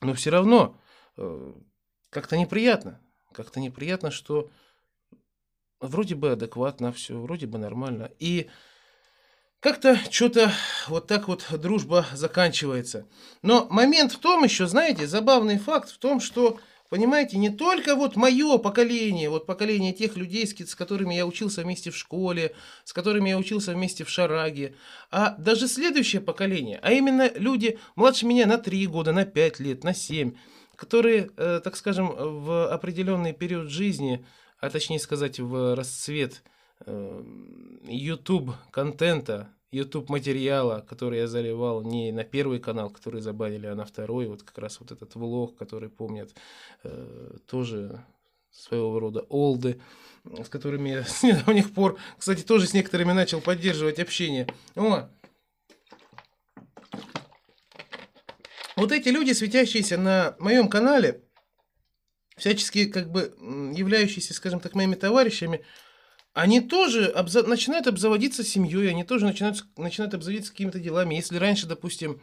Но 0.01 0.13
все 0.13 0.29
равно 0.29 0.77
э, 1.17 1.53
как-то 2.09 2.37
неприятно. 2.37 2.99
Как-то 3.31 3.59
неприятно, 3.59 4.11
что 4.11 4.51
вроде 5.79 6.15
бы 6.15 6.31
адекватно 6.31 6.91
все, 6.91 7.19
вроде 7.19 7.47
бы 7.47 7.57
нормально. 7.57 8.11
И 8.19 8.49
как-то 9.63 9.97
что-то 10.11 10.51
вот 10.89 11.07
так 11.07 11.29
вот 11.29 11.45
дружба 11.49 12.05
заканчивается. 12.13 13.07
Но 13.41 13.65
момент 13.69 14.11
в 14.11 14.19
том 14.19 14.43
еще, 14.43 14.67
знаете, 14.67 15.07
забавный 15.07 15.57
факт 15.57 15.89
в 15.89 15.97
том, 15.99 16.19
что, 16.19 16.59
понимаете, 16.89 17.37
не 17.37 17.49
только 17.49 17.95
вот 17.95 18.17
мое 18.17 18.57
поколение, 18.57 19.29
вот 19.29 19.45
поколение 19.45 19.93
тех 19.93 20.17
людей, 20.17 20.45
с 20.45 20.75
которыми 20.75 21.13
я 21.13 21.25
учился 21.25 21.61
вместе 21.61 21.91
в 21.91 21.97
школе, 21.97 22.53
с 22.83 22.91
которыми 22.91 23.29
я 23.29 23.37
учился 23.37 23.71
вместе 23.71 24.03
в 24.03 24.09
Шараге, 24.09 24.75
а 25.11 25.33
даже 25.37 25.69
следующее 25.69 26.21
поколение, 26.21 26.77
а 26.83 26.91
именно 26.91 27.31
люди 27.33 27.79
младше 27.95 28.25
меня 28.25 28.45
на 28.47 28.57
3 28.57 28.85
года, 28.87 29.13
на 29.13 29.23
5 29.23 29.61
лет, 29.61 29.85
на 29.85 29.93
7, 29.93 30.33
которые, 30.75 31.31
э, 31.37 31.61
так 31.63 31.77
скажем, 31.77 32.07
в 32.09 32.69
определенный 32.69 33.31
период 33.31 33.69
жизни, 33.69 34.25
а 34.59 34.69
точнее 34.69 34.99
сказать, 34.99 35.39
в 35.39 35.73
расцвет 35.73 36.43
YouTube 36.85 38.51
контента, 38.71 39.49
YouTube 39.71 40.09
материала, 40.09 40.85
который 40.87 41.19
я 41.19 41.27
заливал 41.27 41.81
не 41.81 42.11
на 42.11 42.23
первый 42.23 42.59
канал, 42.59 42.89
который 42.89 43.21
забанили, 43.21 43.65
а 43.65 43.75
на 43.75 43.85
второй, 43.85 44.27
вот 44.27 44.43
как 44.43 44.57
раз 44.59 44.79
вот 44.79 44.91
этот 44.91 45.15
влог, 45.15 45.57
который 45.57 45.89
помнят, 45.89 46.33
э, 46.83 47.37
тоже 47.47 48.03
своего 48.51 48.99
рода 48.99 49.21
олды, 49.29 49.81
с 50.23 50.47
которыми 50.47 50.89
я 50.89 51.03
с 51.03 51.23
недавних 51.23 51.73
пор, 51.73 51.97
кстати, 52.17 52.43
тоже 52.43 52.67
с 52.67 52.73
некоторыми 52.73 53.13
начал 53.13 53.41
поддерживать 53.41 53.99
общение. 53.99 54.47
О! 54.75 55.09
Вот 58.75 58.91
эти 58.91 59.09
люди, 59.09 59.33
светящиеся 59.33 59.97
на 59.97 60.35
моем 60.39 60.67
канале, 60.67 61.23
всячески 62.37 62.85
как 62.85 63.11
бы 63.11 63.35
являющиеся, 63.75 64.33
скажем 64.33 64.59
так, 64.59 64.75
моими 64.75 64.95
товарищами, 64.95 65.63
они 66.33 66.61
тоже 66.61 67.11
обза- 67.15 67.47
начинают 67.47 67.87
обзаводиться 67.87 68.43
семьей, 68.43 68.89
они 68.89 69.03
тоже 69.03 69.25
начинают, 69.25 69.63
начинают 69.77 70.13
обзаводиться 70.13 70.51
какими-то 70.51 70.79
делами. 70.79 71.15
Если 71.15 71.37
раньше, 71.37 71.67
допустим, 71.67 72.21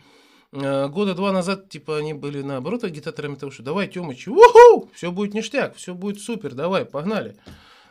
э, 0.53 0.89
года 0.89 1.15
два 1.15 1.33
назад, 1.33 1.69
типа, 1.69 1.99
они 1.99 2.13
были 2.13 2.43
наоборот 2.43 2.83
агитаторами 2.83 3.37
того, 3.37 3.53
что 3.53 3.63
давай, 3.63 3.89
Тёмыч, 3.89 4.27
уху, 4.29 4.91
все 4.95 5.13
будет 5.13 5.35
ништяк, 5.35 5.77
все 5.77 5.95
будет 5.95 6.21
супер, 6.21 6.55
давай, 6.55 6.85
погнали. 6.85 7.37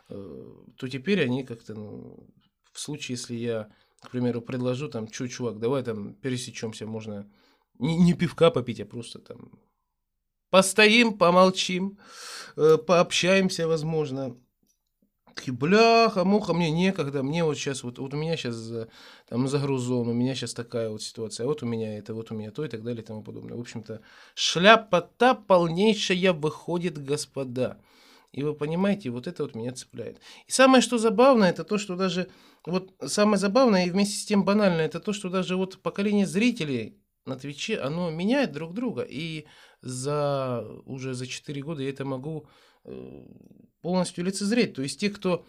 Э, 0.09 0.45
то 0.77 0.87
теперь 0.89 1.23
они 1.23 1.43
как-то, 1.45 1.73
ну, 1.73 2.27
в 2.73 2.79
случае, 2.79 3.15
если 3.15 3.35
я, 3.35 3.69
к 4.01 4.11
примеру, 4.11 4.41
предложу 4.41 4.89
там, 4.89 5.07
чу, 5.07 5.27
чувак, 5.29 5.59
давай 5.59 5.83
там 5.83 6.13
пересечемся, 6.15 6.85
можно 6.85 7.31
не, 7.77 7.97
не 7.97 8.13
пивка 8.13 8.51
попить, 8.51 8.81
а 8.81 8.85
просто 8.85 9.19
там 9.19 9.51
постоим, 10.49 11.17
помолчим, 11.17 11.97
э, 12.57 12.77
пообщаемся, 12.77 13.67
возможно. 13.69 14.35
Такие, 15.39 15.53
бляха, 15.53 16.25
муха, 16.25 16.53
мне 16.53 16.69
некогда, 16.69 17.23
мне 17.23 17.45
вот 17.45 17.57
сейчас, 17.57 17.83
вот, 17.83 17.97
вот 17.97 18.13
у 18.13 18.17
меня 18.17 18.35
сейчас 18.35 18.71
там 19.29 19.47
загрузон, 19.47 20.09
у 20.09 20.13
меня 20.13 20.35
сейчас 20.35 20.53
такая 20.53 20.89
вот 20.89 21.01
ситуация, 21.01 21.45
вот 21.45 21.63
у 21.63 21.65
меня 21.65 21.97
это, 21.97 22.13
вот 22.13 22.29
у 22.29 22.35
меня 22.35 22.51
то 22.51 22.65
и 22.65 22.67
так 22.67 22.83
далее 22.83 23.01
и 23.01 23.05
тому 23.05 23.23
подобное. 23.23 23.55
В 23.55 23.61
общем-то, 23.61 24.01
шляпа-то 24.35 25.35
полнейшая 25.35 26.33
выходит, 26.33 27.01
господа. 27.01 27.79
И 28.33 28.43
вы 28.43 28.53
понимаете, 28.53 29.11
вот 29.11 29.27
это 29.27 29.43
вот 29.43 29.55
меня 29.55 29.71
цепляет. 29.71 30.19
И 30.45 30.51
самое, 30.51 30.81
что 30.81 30.97
забавное, 30.97 31.51
это 31.51 31.63
то, 31.63 31.77
что 31.77 31.95
даже, 31.95 32.27
вот 32.65 32.93
самое 33.05 33.37
забавное 33.37 33.85
и 33.85 33.91
вместе 33.91 34.19
с 34.19 34.25
тем 34.25 34.43
банальное, 34.43 34.87
это 34.87 34.99
то, 34.99 35.13
что 35.13 35.29
даже 35.29 35.55
вот 35.55 35.81
поколение 35.81 36.27
зрителей 36.27 36.97
на 37.25 37.37
Твиче, 37.37 37.79
оно 37.79 38.09
меняет 38.11 38.51
друг 38.51 38.73
друга. 38.73 39.03
И 39.03 39.45
за 39.81 40.67
уже 40.83 41.13
за 41.13 41.27
4 41.27 41.61
года 41.61 41.81
я 41.81 41.91
это 41.91 42.03
могу 42.03 42.45
полностью 43.81 44.23
лицезреть. 44.23 44.73
То 44.73 44.81
есть 44.81 44.99
те, 44.99 45.09
кто, 45.09 45.45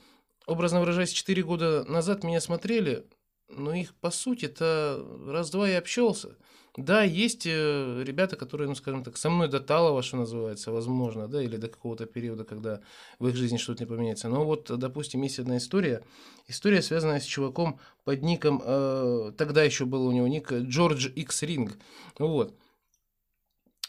образно 0.46 0.80
выражаясь, 0.80 1.12
4 1.12 1.42
года 1.42 1.84
назад 1.84 2.24
меня 2.24 2.40
смотрели, 2.40 3.06
ну 3.48 3.72
их 3.72 3.94
по 3.94 4.10
сути 4.10 4.46
это 4.46 5.04
раз-два 5.26 5.68
и 5.68 5.74
общался. 5.74 6.36
Да, 6.76 7.02
есть 7.02 7.46
э, 7.46 8.02
ребята, 8.06 8.36
которые, 8.36 8.68
ну 8.68 8.76
скажем 8.76 9.02
так, 9.02 9.16
со 9.16 9.28
мной 9.28 9.48
до 9.48 9.58
Талова, 9.58 10.02
что 10.02 10.18
называется, 10.18 10.70
возможно, 10.70 11.26
да, 11.26 11.42
или 11.42 11.56
до 11.56 11.66
какого-то 11.66 12.06
периода, 12.06 12.44
когда 12.44 12.80
в 13.18 13.26
их 13.26 13.34
жизни 13.34 13.56
что-то 13.56 13.82
не 13.82 13.88
поменяется. 13.88 14.28
Но 14.28 14.44
вот, 14.44 14.70
допустим, 14.78 15.20
есть 15.22 15.40
одна 15.40 15.56
история, 15.56 16.04
история, 16.46 16.80
связанная 16.80 17.18
с 17.18 17.24
чуваком 17.24 17.80
под 18.04 18.22
ником, 18.22 18.62
э, 18.64 19.32
тогда 19.36 19.64
еще 19.64 19.84
был 19.84 20.06
у 20.06 20.12
него 20.12 20.28
ник 20.28 20.52
Джордж 20.52 21.08
X 21.08 21.42
Ring, 21.42 21.72
вот. 22.20 22.54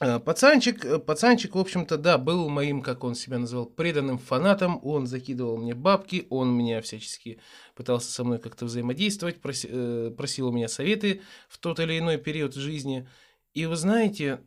Э, 0.03 0.19
пацанчик, 0.19 0.83
э, 0.83 0.97
пацанчик, 0.97 1.53
в 1.53 1.59
общем-то, 1.59 1.95
да, 1.95 2.17
был 2.17 2.49
моим, 2.49 2.81
как 2.81 3.03
он 3.03 3.13
себя 3.13 3.37
называл, 3.37 3.67
преданным 3.67 4.17
фанатом. 4.17 4.79
Он 4.83 5.05
закидывал 5.05 5.57
мне 5.57 5.75
бабки, 5.75 6.25
он 6.31 6.51
меня 6.57 6.81
всячески 6.81 7.39
пытался 7.75 8.11
со 8.11 8.23
мной 8.23 8.39
как-то 8.39 8.65
взаимодействовать, 8.65 9.39
проси, 9.41 9.67
э, 9.69 10.11
просил 10.17 10.47
у 10.47 10.51
меня 10.51 10.67
советы 10.69 11.21
в 11.47 11.59
тот 11.59 11.79
или 11.79 11.99
иной 11.99 12.17
период 12.17 12.55
жизни. 12.55 13.07
И 13.53 13.67
вы 13.67 13.75
знаете, 13.75 14.41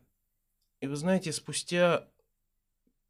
и 0.81 0.87
вы 0.87 0.97
знаете, 0.97 1.31
спустя 1.31 2.09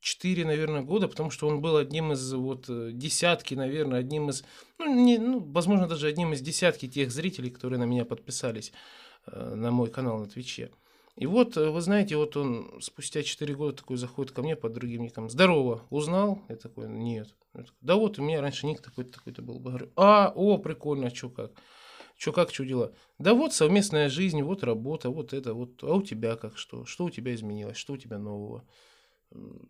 4, 0.02 0.46
наверное, 0.46 0.84
года, 0.84 1.08
потому 1.08 1.32
что 1.32 1.48
он 1.48 1.62
был 1.62 1.78
одним 1.78 2.14
из 2.14 2.32
вот 2.32 2.66
десятки, 2.96 3.56
наверное, 3.56 4.02
одним 4.02 4.30
из, 4.30 4.44
ну, 4.78 4.94
не, 4.94 5.18
ну, 5.18 5.40
возможно, 5.40 5.88
даже 5.88 6.06
одним 6.06 6.34
из 6.34 6.42
десятки 6.42 6.88
тех 6.88 7.12
зрителей, 7.12 7.50
которые 7.50 7.80
на 7.80 7.86
меня 7.86 8.06
подписались 8.06 8.72
на 9.26 9.72
мой 9.72 9.90
канал 9.90 10.20
на 10.20 10.28
Твиче. 10.28 10.70
И 11.18 11.28
вот, 11.28 11.56
э, 11.56 11.70
вы 11.70 11.80
знаете, 11.80 12.18
вот 12.18 12.36
он 12.36 12.80
спустя 12.82 13.24
4 13.24 13.56
года 13.56 13.78
такой 13.78 13.96
заходит 13.96 14.34
ко 14.34 14.42
мне 14.42 14.56
под 14.56 14.74
другим 14.74 15.04
ником. 15.04 15.30
Здорово, 15.30 15.86
узнал? 15.90 16.42
Я 16.50 16.58
такой, 16.58 16.90
нет. 16.90 17.34
Я 17.54 17.62
такой, 17.62 17.78
да 17.82 17.96
вот, 17.96 18.20
у 18.20 18.22
меня 18.22 18.42
раньше 18.42 18.66
ник 18.66 18.82
такой-то, 18.82 19.14
такой-то 19.14 19.42
был. 19.42 19.60
Говорю, 19.60 19.90
а, 19.96 20.34
о, 20.36 20.58
прикольно, 20.58 21.08
а 21.08 21.16
что 21.16 21.30
как? 21.30 21.52
Что 22.18 22.34
как, 22.34 22.54
что 22.54 22.66
дела? 22.66 22.94
Да 23.18 23.34
вот 23.34 23.54
совместная 23.54 24.10
жизнь, 24.10 24.42
вот 24.42 24.64
работа, 24.64 25.10
вот 25.10 25.34
это, 25.34 25.54
вот. 25.54 25.82
А 25.84 25.94
у 25.94 26.02
тебя 26.02 26.36
как 26.36 26.58
что? 26.58 26.86
Что 26.86 27.06
у 27.06 27.10
тебя 27.10 27.34
изменилось? 27.34 27.78
Что 27.78 27.94
у 27.94 27.98
тебя 27.98 28.18
нового? 28.18 28.66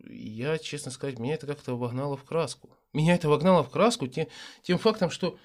Я, 0.08 0.58
честно 0.58 0.90
сказать, 0.90 1.18
меня 1.18 1.34
это 1.34 1.46
как-то 1.46 1.76
вогнало 1.76 2.16
в 2.16 2.24
краску. 2.24 2.70
Меня 2.92 3.14
это 3.14 3.28
вогнало 3.28 3.62
в 3.62 3.70
краску 3.70 4.06
тем, 4.08 4.26
тем 4.62 4.78
фактом, 4.78 5.10
что 5.10 5.38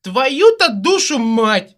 твою-то 0.00 0.72
душу 0.74 1.18
мать! 1.18 1.76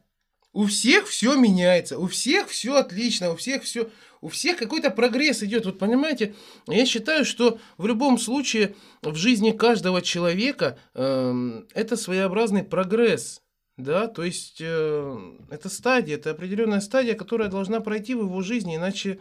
У 0.55 0.67
всех 0.67 1.09
все 1.09 1.35
меняется, 1.35 1.99
у 1.99 2.07
всех 2.07 2.49
все 2.49 2.77
отлично, 2.77 3.33
у 3.33 3.37
всех 3.37 3.65
все, 3.65 3.91
у 4.21 4.29
всех 4.29 4.57
какой-то 4.57 4.91
прогресс 4.91 5.43
идет. 5.43 5.67
Вот 5.67 5.81
понимаете, 5.81 6.37
я 6.69 6.87
считаю, 6.87 7.25
что 7.25 7.59
в 7.77 7.89
любом 7.89 8.19
случае 8.19 8.77
в 9.03 9.17
жизни 9.17 9.51
каждого 9.51 10.01
человека 10.01 10.79
э, 10.95 11.63
это 11.75 11.97
своеобразный 11.97 12.63
прогресс. 12.63 13.43
Да, 13.77 14.07
то 14.07 14.23
есть 14.23 14.59
э, 14.61 15.33
это 15.51 15.69
стадия, 15.69 16.15
это 16.15 16.31
определенная 16.31 16.81
стадия, 16.81 17.15
которая 17.15 17.49
должна 17.49 17.81
пройти 17.81 18.15
в 18.15 18.21
его 18.21 18.41
жизни, 18.41 18.77
иначе, 18.77 19.19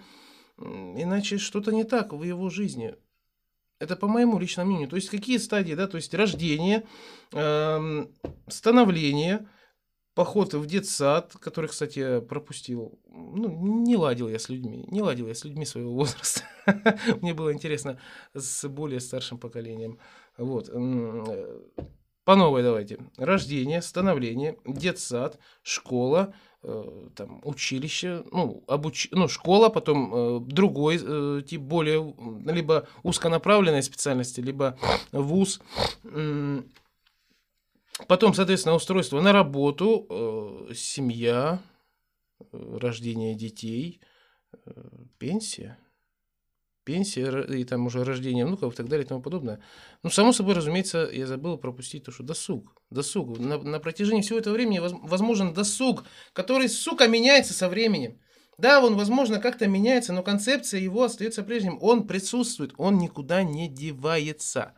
иначе 0.60 1.40
что-то 1.40 1.72
не 1.72 1.84
так 1.84 2.14
в 2.14 2.22
его 2.22 2.52
жизни. 2.52 2.94
Это 3.80 3.96
по 3.96 4.08
моему 4.08 4.38
личному 4.38 4.70
мнению. 4.70 4.90
То 4.90 4.98
есть 4.98 5.10
какие 5.10 5.38
стадии, 5.38 5.74
да, 5.74 5.88
то 5.88 5.98
есть 5.98 6.14
рождение, 6.14 6.84
э, 7.32 8.06
становление, 8.48 9.48
поход 10.16 10.54
в 10.54 10.66
детсад, 10.66 11.34
который, 11.40 11.68
кстати, 11.68 12.00
я 12.00 12.22
пропустил. 12.22 13.00
Ну, 13.08 13.84
не 13.84 13.96
ладил 13.96 14.30
я 14.30 14.40
с 14.40 14.50
людьми. 14.50 14.86
Не 14.90 15.02
ладил 15.02 15.28
я 15.28 15.34
с 15.34 15.44
людьми 15.44 15.66
своего 15.66 15.94
возраста. 15.94 16.44
Мне 17.22 17.34
было 17.34 17.54
интересно 17.54 18.00
с 18.34 18.68
более 18.68 19.00
старшим 19.00 19.38
поколением. 19.38 20.00
Вот. 20.38 20.70
Э, 20.72 21.62
по 22.26 22.36
новой 22.36 22.64
давайте. 22.64 23.00
Рождение, 23.18 23.82
становление, 23.82 24.58
детсад, 24.66 25.40
школа, 25.62 26.34
э, 26.62 27.10
там, 27.16 27.42
училище, 27.44 28.24
ну, 28.32 28.64
обуч... 28.68 29.10
ну, 29.12 29.28
школа, 29.28 29.70
потом 29.70 30.14
э, 30.14 30.40
другой 30.40 31.00
э, 31.02 31.42
тип, 31.46 31.62
более, 31.62 32.16
либо 32.46 32.88
узконаправленной 33.04 33.84
специальности, 33.84 34.40
либо 34.42 34.78
вуз. 35.12 35.60
Потом, 38.08 38.34
соответственно, 38.34 38.76
устройство 38.76 39.22
на 39.22 39.32
работу, 39.32 40.08
э, 40.10 40.74
семья, 40.74 41.62
э, 42.40 42.78
рождение 42.82 43.36
детей, 43.36 44.02
э, 44.66 44.72
пенсия. 45.20 45.78
Пенсия 46.86 47.44
и 47.44 47.64
там 47.64 47.86
уже 47.86 48.04
рождение 48.04 48.46
внуков 48.46 48.74
и 48.74 48.76
так 48.76 48.90
далее 48.90 49.06
и 49.06 49.08
тому 49.08 49.22
подобное. 49.22 49.62
Ну, 50.02 50.10
само 50.10 50.34
собой, 50.34 50.54
разумеется, 50.56 51.10
я 51.14 51.28
забыл 51.28 51.58
пропустить 51.58 52.04
то, 52.04 52.12
что 52.12 52.24
досуг. 52.24 52.76
Досуг. 52.90 53.40
На, 53.40 53.58
на 53.58 53.80
протяжении 53.80 54.22
всего 54.22 54.40
этого 54.40 54.54
времени 54.54 54.80
возможен 54.80 55.54
досуг, 55.54 56.04
который, 56.34 56.68
сука, 56.68 57.08
меняется 57.08 57.54
со 57.54 57.70
временем. 57.70 58.20
Да, 58.58 58.84
он, 58.84 58.96
возможно, 58.98 59.40
как-то 59.40 59.68
меняется, 59.68 60.14
но 60.14 60.24
концепция 60.24 60.82
его 60.82 61.04
остается 61.04 61.44
прежним. 61.44 61.78
Он 61.82 62.06
присутствует, 62.06 62.74
он 62.78 62.98
никуда 62.98 63.44
не 63.44 63.70
девается. 63.70 64.74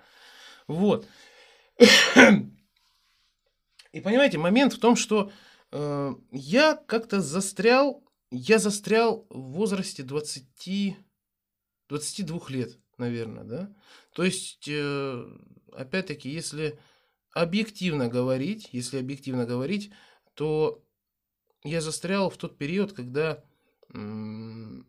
Вот. 0.68 1.08
И 3.96 4.02
понимаете, 4.02 4.38
момент 4.38 4.74
в 4.74 4.80
том, 4.80 4.98
что 4.98 5.32
э, 5.72 6.16
я 6.34 6.76
как-то 6.76 7.22
застрял, 7.22 8.04
я 8.30 8.60
застрял 8.60 9.26
в 9.30 9.54
возрасте 9.54 10.04
20, 10.04 10.98
22 11.88 12.40
лет, 12.50 12.78
наверное, 12.98 13.46
да. 13.46 13.74
То 14.14 14.26
есть, 14.26 14.68
э, 14.68 15.26
опять-таки, 15.72 16.30
если 16.30 16.78
объективно 17.32 18.10
говорить, 18.10 18.68
если 18.74 18.98
объективно 18.98 19.46
говорить, 19.46 19.94
то 20.34 20.84
я 21.64 21.80
застрял 21.80 22.30
в 22.30 22.36
тот 22.36 22.58
период, 22.58 22.92
когда 22.92 23.46
были 23.94 24.84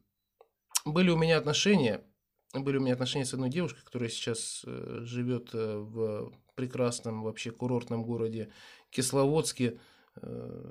у 1.11 1.17
меня 1.17 1.39
отношения, 1.39 2.03
были 2.55 2.79
у 2.79 2.81
меня 2.81 2.95
отношения 2.95 3.25
с 3.25 3.35
одной 3.35 3.51
девушкой, 3.51 3.85
которая 3.85 4.09
сейчас 4.09 4.65
э, 4.67 4.99
живет 5.03 5.51
э, 5.53 5.77
в 5.77 6.33
прекрасном 6.57 7.23
вообще 7.23 7.53
курортном 7.53 8.03
городе 8.03 8.51
Кисловодске, 8.91 9.79
э, 10.17 10.63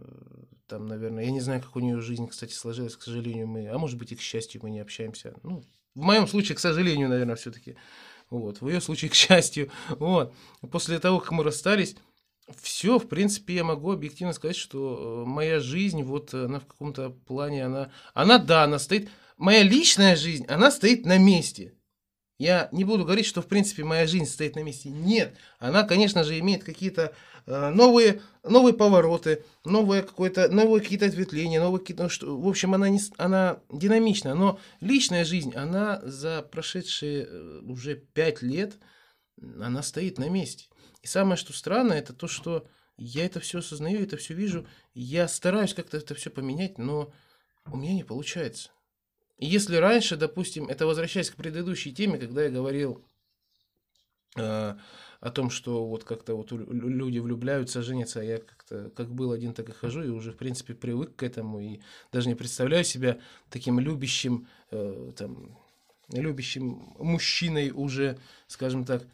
там, 0.67 0.87
наверное, 0.87 1.23
я 1.23 1.31
не 1.31 1.41
знаю, 1.41 1.61
как 1.61 1.75
у 1.75 1.79
нее 1.79 2.01
жизнь, 2.01 2.27
кстати, 2.27 2.53
сложилась, 2.53 2.97
к 2.97 3.03
сожалению, 3.03 3.47
мы, 3.47 3.67
а 3.67 3.77
может 3.77 3.97
быть 3.97 4.11
и 4.11 4.15
к 4.15 4.21
счастью, 4.21 4.61
мы 4.63 4.69
не 4.69 4.79
общаемся. 4.79 5.35
Ну, 5.43 5.63
в 5.93 6.01
моем 6.01 6.27
случае, 6.27 6.55
к 6.55 6.59
сожалению, 6.59 7.07
наверное, 7.07 7.35
все-таки. 7.35 7.77
Вот, 8.29 8.61
в 8.61 8.67
ее 8.67 8.81
случае, 8.81 9.09
к 9.11 9.15
счастью. 9.15 9.71
Вот. 9.89 10.33
После 10.71 10.99
того, 10.99 11.19
как 11.19 11.31
мы 11.31 11.43
расстались, 11.43 11.95
все, 12.61 12.99
в 12.99 13.07
принципе, 13.07 13.55
я 13.55 13.63
могу 13.63 13.91
объективно 13.91 14.33
сказать, 14.33 14.55
что 14.55 15.23
э, 15.23 15.29
моя 15.29 15.59
жизнь, 15.59 16.03
вот 16.03 16.33
она 16.33 16.59
в 16.59 16.67
каком-то 16.67 17.09
плане, 17.09 17.65
она, 17.65 17.91
она, 18.13 18.37
да, 18.37 18.63
она 18.63 18.77
стоит, 18.77 19.09
моя 19.37 19.63
личная 19.63 20.15
жизнь, 20.15 20.45
она 20.47 20.69
стоит 20.71 21.05
на 21.05 21.17
месте. 21.17 21.74
Я 22.37 22.67
не 22.73 22.83
буду 22.83 23.05
говорить, 23.05 23.25
что, 23.25 23.41
в 23.41 23.47
принципе, 23.47 23.83
моя 23.85 24.05
жизнь 24.07 24.25
стоит 24.25 24.55
на 24.55 24.63
месте. 24.63 24.89
Нет, 24.89 25.37
она, 25.57 25.83
конечно 25.83 26.23
же, 26.23 26.37
имеет 26.39 26.65
какие-то 26.65 27.13
э, 27.45 27.69
новые, 27.69 28.21
новые 28.43 28.73
повороты, 28.73 29.45
новые, 29.63 30.03
какое-то, 30.03 30.49
новые 30.49 30.81
какие-то 30.81 31.05
ответвления, 31.05 31.61
новые 31.61 31.79
какие-то, 31.79 32.03
ну, 32.03 32.09
что, 32.09 32.37
в 32.37 32.47
общем, 32.47 32.73
она, 32.73 32.89
не, 32.89 32.99
она 33.17 33.59
динамична, 33.71 34.35
но 34.35 34.59
личная 34.81 35.23
жизнь, 35.23 35.55
она 35.55 36.01
за 36.03 36.41
прошедшие 36.41 37.25
э, 37.25 37.59
уже 37.63 37.95
пять 37.95 38.41
лет, 38.41 38.73
она 39.41 39.81
стоит 39.81 40.17
на 40.17 40.27
месте. 40.29 40.65
И 41.03 41.07
самое, 41.07 41.37
что 41.37 41.53
странно, 41.53 41.93
это 41.93 42.11
то, 42.11 42.27
что 42.27 42.67
я 42.97 43.25
это 43.25 43.39
все 43.39 43.59
осознаю, 43.59 44.03
это 44.03 44.17
все 44.17 44.33
вижу, 44.33 44.67
я 44.93 45.29
стараюсь 45.29 45.73
как-то 45.73 45.97
это 45.97 46.15
все 46.15 46.29
поменять, 46.29 46.77
но 46.77 47.13
у 47.65 47.77
меня 47.77 47.93
не 47.93 48.03
получается. 48.03 48.71
Если 49.37 49.75
раньше, 49.75 50.15
допустим, 50.15 50.67
это 50.67 50.85
возвращаясь 50.85 51.29
к 51.29 51.35
предыдущей 51.35 51.93
теме, 51.93 52.17
когда 52.17 52.43
я 52.43 52.49
говорил 52.49 53.03
э, 54.37 54.75
о 55.19 55.31
том, 55.31 55.49
что 55.49 55.85
вот 55.85 56.05
как-то 56.05 56.35
вот 56.35 56.51
люди 56.51 57.19
влюбляются, 57.19 57.81
женятся, 57.81 58.21
а 58.21 58.23
я 58.23 58.37
как-то 58.37 58.89
как 58.91 59.13
был 59.13 59.31
один, 59.31 59.53
так 59.53 59.67
и 59.67 59.73
хожу, 59.73 60.03
и 60.03 60.09
уже, 60.09 60.31
в 60.31 60.37
принципе, 60.37 60.73
привык 60.73 61.15
к 61.17 61.23
этому, 61.23 61.59
и 61.59 61.81
даже 62.13 62.29
не 62.29 62.35
представляю 62.35 62.85
себя 62.85 63.19
таким 63.49 63.79
любящим, 63.79 64.47
э, 64.71 65.11
там, 65.17 65.59
любящим 66.13 66.93
мужчиной 66.97 67.71
уже, 67.71 68.17
скажем 68.47 68.85
так. 68.85 69.05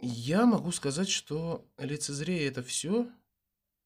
Я 0.00 0.44
могу 0.44 0.70
сказать, 0.70 1.08
что 1.08 1.66
лицезрея 1.78 2.48
это 2.48 2.62
все, 2.62 3.08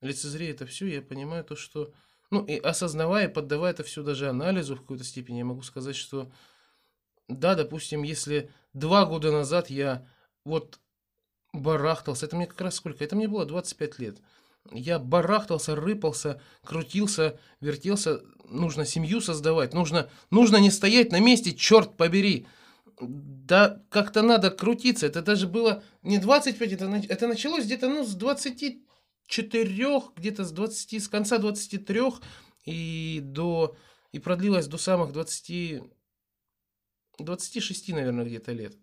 лицезрея 0.01 0.51
это 0.51 0.67
все, 0.67 0.87
я 0.87 1.01
понимаю 1.01 1.45
то, 1.45 1.55
что 1.55 1.93
ну, 2.31 2.45
и 2.45 2.59
осознавая, 2.59 3.29
поддавая 3.29 3.73
это 3.73 3.83
все 3.83 4.03
даже 4.03 4.29
анализу 4.29 4.77
в 4.77 4.81
какой-то 4.81 5.05
степени, 5.05 5.39
я 5.39 5.45
могу 5.45 5.63
сказать, 5.63 5.97
что 5.97 6.31
да, 7.29 7.55
допустим, 7.55 8.03
если 8.03 8.51
два 8.73 9.05
года 9.05 9.31
назад 9.31 9.71
я 9.71 10.07
вот 10.45 10.79
барахтался, 11.53 12.27
это 12.27 12.37
мне 12.37 12.47
как 12.47 12.61
раз 12.61 12.77
сколько? 12.77 13.05
Это 13.05 13.17
мне 13.17 13.29
было 13.29 13.45
25 13.45 13.99
лет. 13.99 14.19
Я 14.73 14.99
барахтался, 14.99 15.75
рыпался, 15.77 16.41
крутился, 16.65 17.39
вертелся. 17.61 18.21
Нужно 18.51 18.87
семью 18.87 19.21
создавать, 19.21 19.75
нужно, 19.75 20.09
нужно 20.31 20.57
не 20.57 20.71
стоять 20.71 21.13
на 21.13 21.21
месте, 21.21 21.55
черт 21.55 21.97
побери. 21.97 22.47
Да 23.01 23.83
как-то 23.91 24.23
надо 24.23 24.51
крутиться. 24.51 25.07
Это 25.07 25.23
даже 25.23 25.47
было 25.47 25.83
не 26.03 26.19
25, 26.19 26.73
это, 26.73 27.03
это 27.09 27.29
началось 27.29 27.65
где-то 27.65 27.89
ну, 27.89 28.05
с 28.05 28.15
20 28.15 28.79
четырех, 29.29 30.13
где-то 30.17 30.45
с 30.45 30.51
20, 30.51 31.05
с 31.05 31.09
конца 31.09 31.39
23 31.39 32.01
и 32.65 33.21
до, 33.23 33.77
и 34.11 34.19
продлилась 34.19 34.67
до 34.67 34.79
самых 34.79 35.13
20, 35.13 35.83
26, 37.19 37.89
наверное, 37.91 38.25
где-то 38.25 38.53
лет. 38.53 38.77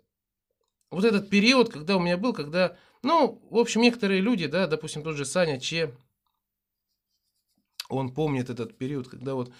Вот 0.91 1.03
этот 1.03 1.29
период, 1.29 1.69
когда 1.69 1.97
у 1.97 1.99
меня 1.99 2.15
был, 2.15 2.31
когда, 2.31 2.77
ну, 3.01 3.41
в 3.49 3.57
общем, 3.57 3.81
некоторые 3.81 4.21
люди, 4.21 4.45
да, 4.47 4.67
допустим, 4.67 5.03
тот 5.03 5.17
же 5.17 5.25
Саня 5.25 5.59
Че, 5.59 5.97
он 7.89 8.13
помнит 8.13 8.49
этот 8.49 8.77
период, 8.77 9.07
когда 9.07 9.33
вот 9.33 9.51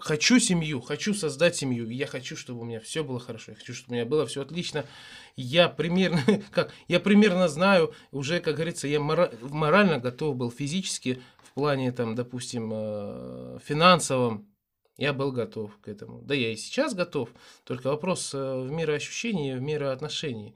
хочу 0.00 0.40
семью, 0.40 0.80
хочу 0.80 1.14
создать 1.14 1.56
семью, 1.56 1.88
я 1.88 2.06
хочу, 2.06 2.36
чтобы 2.36 2.60
у 2.60 2.64
меня 2.64 2.80
все 2.80 3.04
было 3.04 3.20
хорошо, 3.20 3.52
я 3.52 3.56
хочу, 3.56 3.74
чтобы 3.74 3.92
у 3.92 3.94
меня 3.94 4.06
было 4.06 4.26
все 4.26 4.42
отлично. 4.42 4.86
Я 5.36 5.68
примерно, 5.68 6.20
как, 6.50 6.72
я 6.88 7.00
примерно 7.00 7.48
знаю, 7.48 7.92
уже, 8.10 8.40
как 8.40 8.56
говорится, 8.56 8.88
я 8.88 9.00
морально 9.00 9.98
готов 9.98 10.36
был 10.36 10.50
физически, 10.50 11.22
в 11.42 11.52
плане, 11.52 11.92
там, 11.92 12.14
допустим, 12.14 12.70
э, 12.72 13.58
финансовом, 13.64 14.48
я 14.96 15.12
был 15.12 15.32
готов 15.32 15.76
к 15.80 15.88
этому. 15.88 16.22
Да 16.22 16.34
я 16.34 16.52
и 16.52 16.56
сейчас 16.56 16.94
готов, 16.94 17.30
только 17.64 17.88
вопрос 17.88 18.34
э, 18.34 18.38
в 18.38 18.70
мироощущении, 18.70 19.54
в 19.54 19.60
мироотношении. 19.60 20.54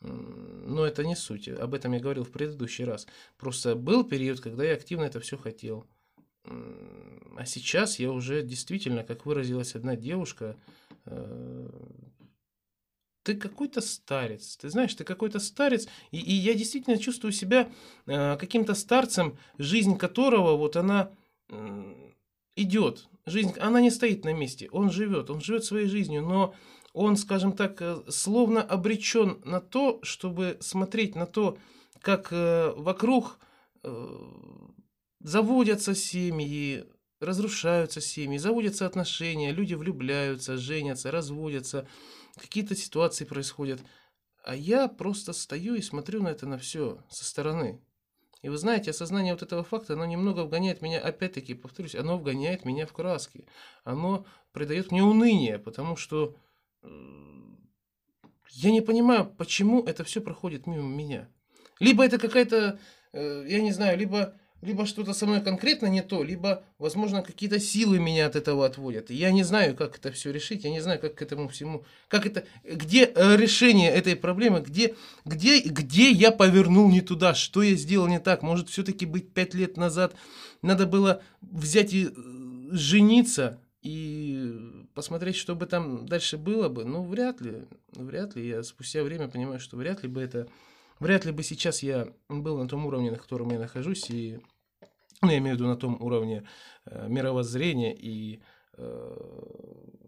Но 0.00 0.84
это 0.84 1.02
не 1.02 1.16
суть, 1.16 1.48
об 1.48 1.72
этом 1.72 1.92
я 1.92 2.00
говорил 2.00 2.24
в 2.24 2.30
предыдущий 2.30 2.84
раз. 2.84 3.06
Просто 3.38 3.74
был 3.74 4.04
период, 4.04 4.40
когда 4.40 4.62
я 4.62 4.74
активно 4.74 5.04
это 5.04 5.18
все 5.20 5.38
хотел. 5.38 5.86
А 6.46 7.46
сейчас 7.46 7.98
я 7.98 8.10
уже 8.12 8.42
действительно, 8.42 9.02
как 9.02 9.26
выразилась 9.26 9.74
одна 9.74 9.96
девушка, 9.96 10.56
э, 11.06 11.68
ты 13.22 13.34
какой-то 13.34 13.80
старец, 13.80 14.56
ты 14.56 14.68
знаешь, 14.68 14.94
ты 14.94 15.04
какой-то 15.04 15.38
старец, 15.38 15.88
и, 16.10 16.18
и 16.18 16.32
я 16.32 16.54
действительно 16.54 16.98
чувствую 16.98 17.32
себя 17.32 17.70
э, 18.06 18.36
каким-то 18.36 18.74
старцем, 18.74 19.38
жизнь 19.58 19.96
которого 19.96 20.56
вот 20.56 20.76
она 20.76 21.10
идет, 22.56 23.08
жизнь, 23.26 23.52
она 23.58 23.80
не 23.80 23.90
стоит 23.90 24.24
на 24.24 24.32
месте, 24.32 24.68
он 24.70 24.90
живет, 24.90 25.30
он 25.30 25.40
живет 25.40 25.64
своей 25.64 25.86
жизнью, 25.86 26.22
но 26.22 26.54
он, 26.92 27.16
скажем 27.16 27.52
так, 27.52 27.80
э, 27.80 28.02
словно 28.08 28.62
обречен 28.62 29.40
на 29.44 29.60
то, 29.60 29.98
чтобы 30.02 30.58
смотреть 30.60 31.16
на 31.16 31.26
то, 31.26 31.58
как 32.00 32.30
вокруг 32.30 33.38
заводятся 35.24 35.94
семьи, 35.94 36.84
разрушаются 37.18 38.00
семьи, 38.00 38.38
заводятся 38.38 38.86
отношения, 38.86 39.50
люди 39.50 39.74
влюбляются, 39.74 40.58
женятся, 40.58 41.10
разводятся, 41.10 41.88
какие-то 42.36 42.76
ситуации 42.76 43.24
происходят. 43.24 43.80
А 44.44 44.54
я 44.54 44.86
просто 44.86 45.32
стою 45.32 45.74
и 45.74 45.80
смотрю 45.80 46.22
на 46.22 46.28
это 46.28 46.46
на 46.46 46.58
все 46.58 47.02
со 47.08 47.24
стороны. 47.24 47.80
И 48.42 48.50
вы 48.50 48.58
знаете, 48.58 48.90
осознание 48.90 49.32
вот 49.32 49.42
этого 49.42 49.64
факта, 49.64 49.94
оно 49.94 50.04
немного 50.04 50.40
вгоняет 50.40 50.82
меня, 50.82 51.00
опять-таки, 51.00 51.54
повторюсь, 51.54 51.94
оно 51.94 52.18
вгоняет 52.18 52.66
меня 52.66 52.86
в 52.86 52.92
краски. 52.92 53.46
Оно 53.84 54.26
придает 54.52 54.90
мне 54.90 55.02
уныние, 55.02 55.58
потому 55.58 55.96
что 55.96 56.36
э, 56.82 56.88
я 58.50 58.70
не 58.70 58.82
понимаю, 58.82 59.24
почему 59.38 59.82
это 59.82 60.04
все 60.04 60.20
проходит 60.20 60.66
мимо 60.66 60.86
меня. 60.86 61.30
Либо 61.80 62.04
это 62.04 62.18
какая-то, 62.18 62.78
э, 63.14 63.46
я 63.48 63.62
не 63.62 63.72
знаю, 63.72 63.96
либо 63.96 64.38
либо 64.64 64.86
что-то 64.86 65.12
со 65.12 65.26
мной 65.26 65.42
конкретно 65.42 65.86
не 65.86 66.02
то, 66.02 66.22
либо, 66.22 66.64
возможно, 66.78 67.22
какие-то 67.22 67.60
силы 67.60 67.98
меня 67.98 68.26
от 68.26 68.34
этого 68.34 68.64
отводят. 68.64 69.10
я 69.10 69.30
не 69.30 69.42
знаю, 69.42 69.76
как 69.76 69.98
это 69.98 70.10
все 70.10 70.32
решить, 70.32 70.64
я 70.64 70.70
не 70.70 70.80
знаю, 70.80 70.98
как 70.98 71.14
к 71.14 71.22
этому 71.22 71.48
всему, 71.48 71.84
как 72.08 72.26
это, 72.26 72.44
где 72.64 73.04
э, 73.04 73.36
решение 73.36 73.90
этой 73.90 74.16
проблемы, 74.16 74.60
где, 74.60 74.94
где, 75.24 75.60
где 75.60 76.10
я 76.10 76.30
повернул 76.30 76.90
не 76.90 77.02
туда, 77.02 77.34
что 77.34 77.62
я 77.62 77.76
сделал 77.76 78.06
не 78.06 78.18
так. 78.18 78.42
Может, 78.42 78.70
все-таки 78.70 79.04
быть 79.06 79.32
пять 79.32 79.54
лет 79.54 79.76
назад 79.76 80.14
надо 80.62 80.86
было 80.86 81.22
взять 81.42 81.92
и 81.92 82.06
э, 82.06 82.10
жениться 82.70 83.60
и 83.82 84.86
посмотреть, 84.94 85.36
что 85.36 85.54
бы 85.54 85.66
там 85.66 86.06
дальше 86.06 86.38
было 86.38 86.70
бы. 86.70 86.84
Ну, 86.84 87.04
вряд 87.04 87.42
ли, 87.42 87.64
вряд 87.92 88.34
ли. 88.34 88.48
Я 88.48 88.62
спустя 88.62 89.02
время 89.02 89.28
понимаю, 89.28 89.60
что 89.60 89.76
вряд 89.76 90.02
ли 90.02 90.08
бы 90.08 90.22
это 90.22 90.48
вряд 91.00 91.24
ли 91.24 91.32
бы 91.32 91.42
сейчас 91.42 91.82
я 91.82 92.08
был 92.28 92.58
на 92.58 92.68
том 92.68 92.86
уровне, 92.86 93.10
на 93.10 93.18
котором 93.18 93.50
я 93.50 93.58
нахожусь, 93.58 94.08
и 94.10 94.38
ну, 95.24 95.32
я 95.32 95.38
имею 95.38 95.56
в 95.56 95.58
виду 95.58 95.68
на 95.68 95.76
том 95.76 96.00
уровне 96.00 96.46
э, 96.86 97.06
мировоззрения 97.08 97.94
и 97.94 98.42
э, 98.76 99.16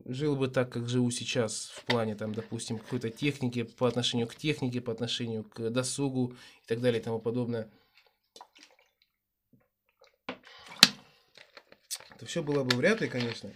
жил 0.04 0.36
бы 0.36 0.48
так, 0.48 0.72
как 0.72 0.88
живу 0.88 1.10
сейчас, 1.10 1.70
в 1.74 1.84
плане, 1.84 2.14
там, 2.14 2.34
допустим, 2.34 2.78
какой-то 2.78 3.10
техники, 3.10 3.62
по 3.62 3.88
отношению 3.88 4.26
к 4.26 4.34
технике, 4.34 4.80
по 4.80 4.92
отношению 4.92 5.44
к 5.44 5.70
досугу 5.70 6.34
и 6.62 6.66
так 6.66 6.80
далее 6.80 7.00
и 7.00 7.04
тому 7.04 7.20
подобное. 7.20 7.70
Это 12.14 12.24
все 12.26 12.42
было 12.42 12.64
бы 12.64 12.76
вряд 12.76 13.00
ли, 13.00 13.08
конечно. 13.08 13.52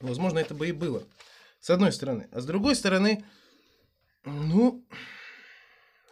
Возможно, 0.00 0.38
это 0.38 0.54
бы 0.54 0.68
и 0.68 0.72
было. 0.72 1.04
С 1.60 1.70
одной 1.70 1.92
стороны. 1.92 2.28
А 2.32 2.40
с 2.40 2.46
другой 2.46 2.74
стороны, 2.74 3.24
ну, 4.24 4.84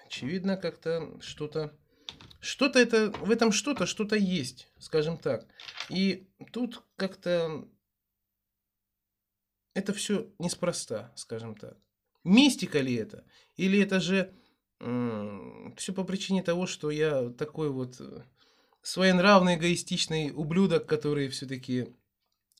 очевидно, 0.06 0.56
как-то 0.56 1.20
что-то 1.20 1.76
что-то 2.40 2.78
это, 2.78 3.10
в 3.10 3.30
этом 3.30 3.52
что-то, 3.52 3.86
что-то 3.86 4.16
есть, 4.16 4.68
скажем 4.78 5.18
так. 5.18 5.46
И 5.88 6.28
тут 6.52 6.82
как-то 6.96 7.68
это 9.74 9.92
все 9.92 10.30
неспроста, 10.38 11.12
скажем 11.16 11.54
так. 11.54 11.76
Мистика 12.24 12.80
ли 12.80 12.94
это? 12.94 13.24
Или 13.56 13.80
это 13.80 14.00
же 14.00 14.32
все 14.78 15.92
по 15.94 16.04
причине 16.04 16.42
того, 16.42 16.66
что 16.66 16.90
я 16.90 17.28
такой 17.30 17.68
вот 17.68 18.00
э, 18.00 18.22
своенравный, 18.80 19.56
эгоистичный 19.56 20.32
ублюдок, 20.32 20.86
который 20.86 21.28
все-таки 21.28 21.94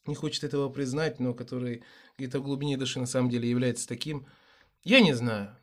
не 0.05 0.15
хочет 0.15 0.45
этого 0.45 0.69
признать, 0.69 1.19
но 1.19 1.33
который 1.33 1.83
где-то 2.19 2.41
в 2.41 2.43
глубине 2.43 2.77
души 2.77 3.01
на 3.01 3.07
самом 3.07 3.31
деле 3.31 3.49
является 3.49 3.89
таким. 3.89 4.27
Я 4.83 5.01
не 5.01 5.15
знаю. 5.15 5.57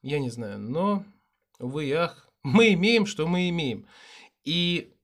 Я 0.00 0.18
не 0.20 0.30
знаю. 0.30 0.58
Но, 0.58 1.04
увы 1.58 1.86
и 1.86 1.92
ах, 1.92 2.29
мы 2.42 2.72
имеем, 2.74 3.06
что 3.06 3.26
мы 3.26 3.48
имеем. 3.48 3.86
И 4.44 4.94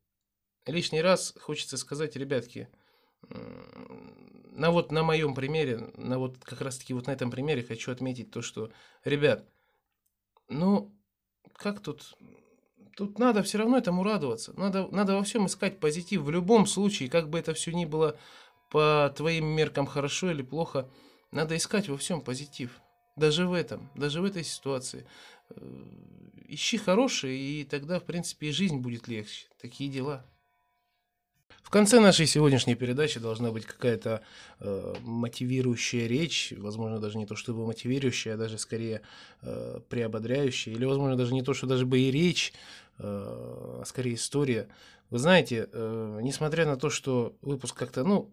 лишний 0.66 1.02
раз 1.02 1.34
хочется 1.40 1.76
сказать, 1.76 2.16
ребятки, 2.16 2.68
на 3.28 4.70
вот 4.70 4.90
на 4.90 5.02
моем 5.02 5.34
примере, 5.34 5.90
на 5.96 6.18
вот 6.18 6.38
как 6.38 6.60
раз 6.60 6.78
таки 6.78 6.94
вот 6.94 7.06
на 7.06 7.12
этом 7.12 7.30
примере 7.30 7.62
хочу 7.62 7.92
отметить 7.92 8.30
то, 8.30 8.42
что, 8.42 8.70
ребят, 9.04 9.44
ну, 10.48 10.94
как 11.52 11.80
тут, 11.80 12.16
тут 12.96 13.18
надо 13.18 13.42
все 13.42 13.58
равно 13.58 13.78
этому 13.78 14.02
радоваться. 14.02 14.52
Надо, 14.58 14.88
надо 14.88 15.14
во 15.14 15.22
всем 15.22 15.46
искать 15.46 15.80
позитив. 15.80 16.22
В 16.22 16.30
любом 16.30 16.66
случае, 16.66 17.10
как 17.10 17.28
бы 17.28 17.38
это 17.38 17.52
все 17.54 17.72
ни 17.72 17.84
было 17.84 18.18
по 18.70 19.12
твоим 19.16 19.46
меркам 19.46 19.86
хорошо 19.86 20.30
или 20.30 20.42
плохо, 20.42 20.90
надо 21.30 21.56
искать 21.56 21.88
во 21.88 21.96
всем 21.96 22.20
позитив. 22.20 22.80
Даже 23.16 23.46
в 23.46 23.52
этом, 23.52 23.90
даже 23.94 24.20
в 24.20 24.24
этой 24.24 24.44
ситуации. 24.44 25.06
Э, 26.46 26.54
ищи 26.54 26.78
хорошее, 26.78 27.36
и 27.36 27.64
тогда, 27.64 27.98
в 27.98 28.04
принципе, 28.04 28.48
и 28.48 28.52
жизнь 28.52 28.78
будет 28.78 29.08
легче. 29.08 29.46
Такие 29.60 29.90
дела. 29.90 30.24
В 31.62 31.70
конце 31.70 31.98
нашей 31.98 32.26
сегодняшней 32.26 32.76
передачи 32.76 33.18
должна 33.18 33.50
быть 33.50 33.66
какая-то 33.66 34.22
э, 34.60 34.94
мотивирующая 35.00 36.06
речь, 36.06 36.52
возможно, 36.56 37.00
даже 37.00 37.18
не 37.18 37.26
то 37.26 37.34
чтобы 37.34 37.66
мотивирующая, 37.66 38.34
а 38.34 38.36
даже 38.36 38.56
скорее 38.58 39.02
э, 39.42 39.80
приободряющая, 39.88 40.72
или, 40.72 40.84
возможно, 40.84 41.16
даже 41.16 41.34
не 41.34 41.42
то, 41.42 41.54
что 41.54 41.66
даже 41.66 41.84
бы 41.84 41.98
и 41.98 42.12
речь, 42.12 42.52
э, 42.98 43.02
а 43.02 43.82
скорее 43.84 44.14
история. 44.14 44.68
Вы 45.10 45.18
знаете, 45.18 45.68
э, 45.72 46.20
несмотря 46.22 46.66
на 46.66 46.76
то, 46.76 46.88
что 46.88 47.36
выпуск 47.42 47.76
как-то, 47.76 48.04
ну, 48.04 48.30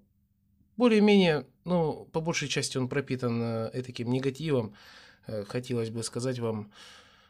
более-менее, 0.78 1.48
ну, 1.66 2.08
по 2.12 2.22
большей 2.22 2.48
части 2.48 2.78
он 2.78 2.88
пропитан 2.88 3.42
э, 3.42 3.82
таким 3.82 4.12
негативом, 4.12 4.76
э, 5.26 5.44
хотелось 5.44 5.90
бы 5.90 6.04
сказать 6.04 6.38
вам, 6.38 6.72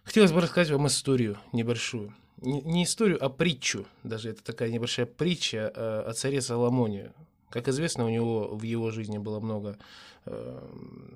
хотелось 0.04 0.32
бы 0.32 0.42
рассказать 0.42 0.72
вам 0.72 0.88
историю 0.88 1.38
небольшую 1.52 2.14
не, 2.44 2.84
историю, 2.84 3.24
а 3.24 3.30
притчу. 3.30 3.86
Даже 4.04 4.30
это 4.30 4.44
такая 4.44 4.70
небольшая 4.70 5.06
притча 5.06 5.72
э, 5.74 6.04
о 6.08 6.14
царе 6.14 6.42
Соломоне. 6.42 7.14
Как 7.50 7.68
известно, 7.68 8.06
у 8.06 8.10
него 8.10 8.56
в 8.56 8.64
его 8.64 8.92
жизни 8.92 9.18
было 9.18 9.40
много 9.40 9.78
э, 10.26 10.70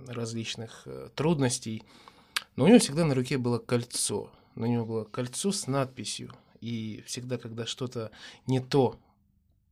различных 0.08 0.84
э, 0.86 1.10
трудностей, 1.16 1.84
но 2.56 2.66
у 2.66 2.68
него 2.68 2.80
всегда 2.80 3.06
на 3.06 3.16
руке 3.16 3.38
было 3.38 3.58
кольцо. 3.60 4.32
На 4.56 4.66
него 4.66 4.86
было 4.86 5.04
кольцо 5.04 5.52
с 5.52 5.68
надписью. 5.68 6.32
И 6.62 7.04
всегда, 7.06 7.38
когда 7.38 7.66
что-то 7.66 8.12
не 8.48 8.60
то 8.60 8.98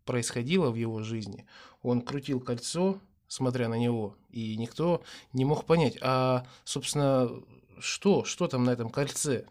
происходило 0.05 0.69
в 0.69 0.75
его 0.75 1.01
жизни, 1.01 1.45
он 1.81 2.01
крутил 2.01 2.39
кольцо, 2.39 2.99
смотря 3.27 3.69
на 3.69 3.75
него, 3.75 4.15
и 4.29 4.55
никто 4.55 5.01
не 5.33 5.45
мог 5.45 5.65
понять, 5.65 5.97
а, 6.01 6.45
собственно, 6.63 7.31
что, 7.79 8.23
что 8.23 8.47
там 8.47 8.63
на 8.63 8.71
этом 8.71 8.89
кольце, 8.89 9.45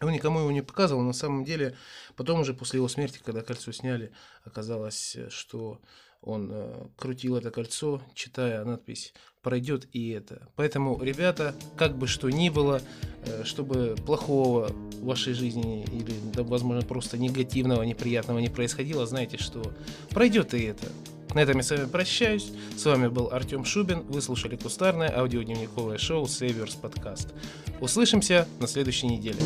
он 0.00 0.12
никому 0.12 0.40
его 0.40 0.50
не 0.50 0.62
показывал, 0.62 1.02
на 1.02 1.12
самом 1.12 1.44
деле, 1.44 1.76
потом 2.16 2.40
уже 2.40 2.54
после 2.54 2.78
его 2.78 2.88
смерти, 2.88 3.20
когда 3.24 3.42
кольцо 3.42 3.72
сняли, 3.72 4.12
оказалось, 4.44 5.16
что 5.28 5.80
он 6.20 6.50
э, 6.52 6.86
крутил 6.96 7.36
это 7.36 7.50
кольцо, 7.50 8.02
читая 8.14 8.64
надпись 8.64 9.14
«Пройдет 9.42 9.88
и 9.92 10.10
это». 10.10 10.48
Поэтому, 10.56 11.00
ребята, 11.02 11.54
как 11.76 11.96
бы 11.96 12.08
что 12.08 12.28
ни 12.28 12.48
было, 12.48 12.82
э, 13.24 13.44
чтобы 13.44 13.96
плохого 14.04 14.68
в 14.68 15.04
вашей 15.04 15.32
жизни 15.32 15.84
или, 15.84 16.14
да, 16.32 16.42
возможно, 16.42 16.82
просто 16.82 17.18
негативного, 17.18 17.82
неприятного 17.84 18.40
не 18.40 18.48
происходило, 18.48 19.06
знаете, 19.06 19.38
что 19.38 19.72
пройдет 20.10 20.54
и 20.54 20.62
это. 20.62 20.88
На 21.34 21.40
этом 21.40 21.58
я 21.58 21.62
с 21.62 21.70
вами 21.70 21.86
прощаюсь. 21.86 22.52
С 22.76 22.84
вами 22.84 23.08
был 23.08 23.28
Артем 23.30 23.64
Шубин. 23.64 24.02
Вы 24.08 24.22
слушали 24.22 24.56
кустарное 24.56 25.12
аудиодневниковое 25.16 25.98
шоу 25.98 26.24
Saviors 26.24 26.76
Podcast. 26.80 27.28
Услышимся 27.80 28.48
на 28.60 28.66
следующей 28.66 29.08
неделе. 29.08 29.38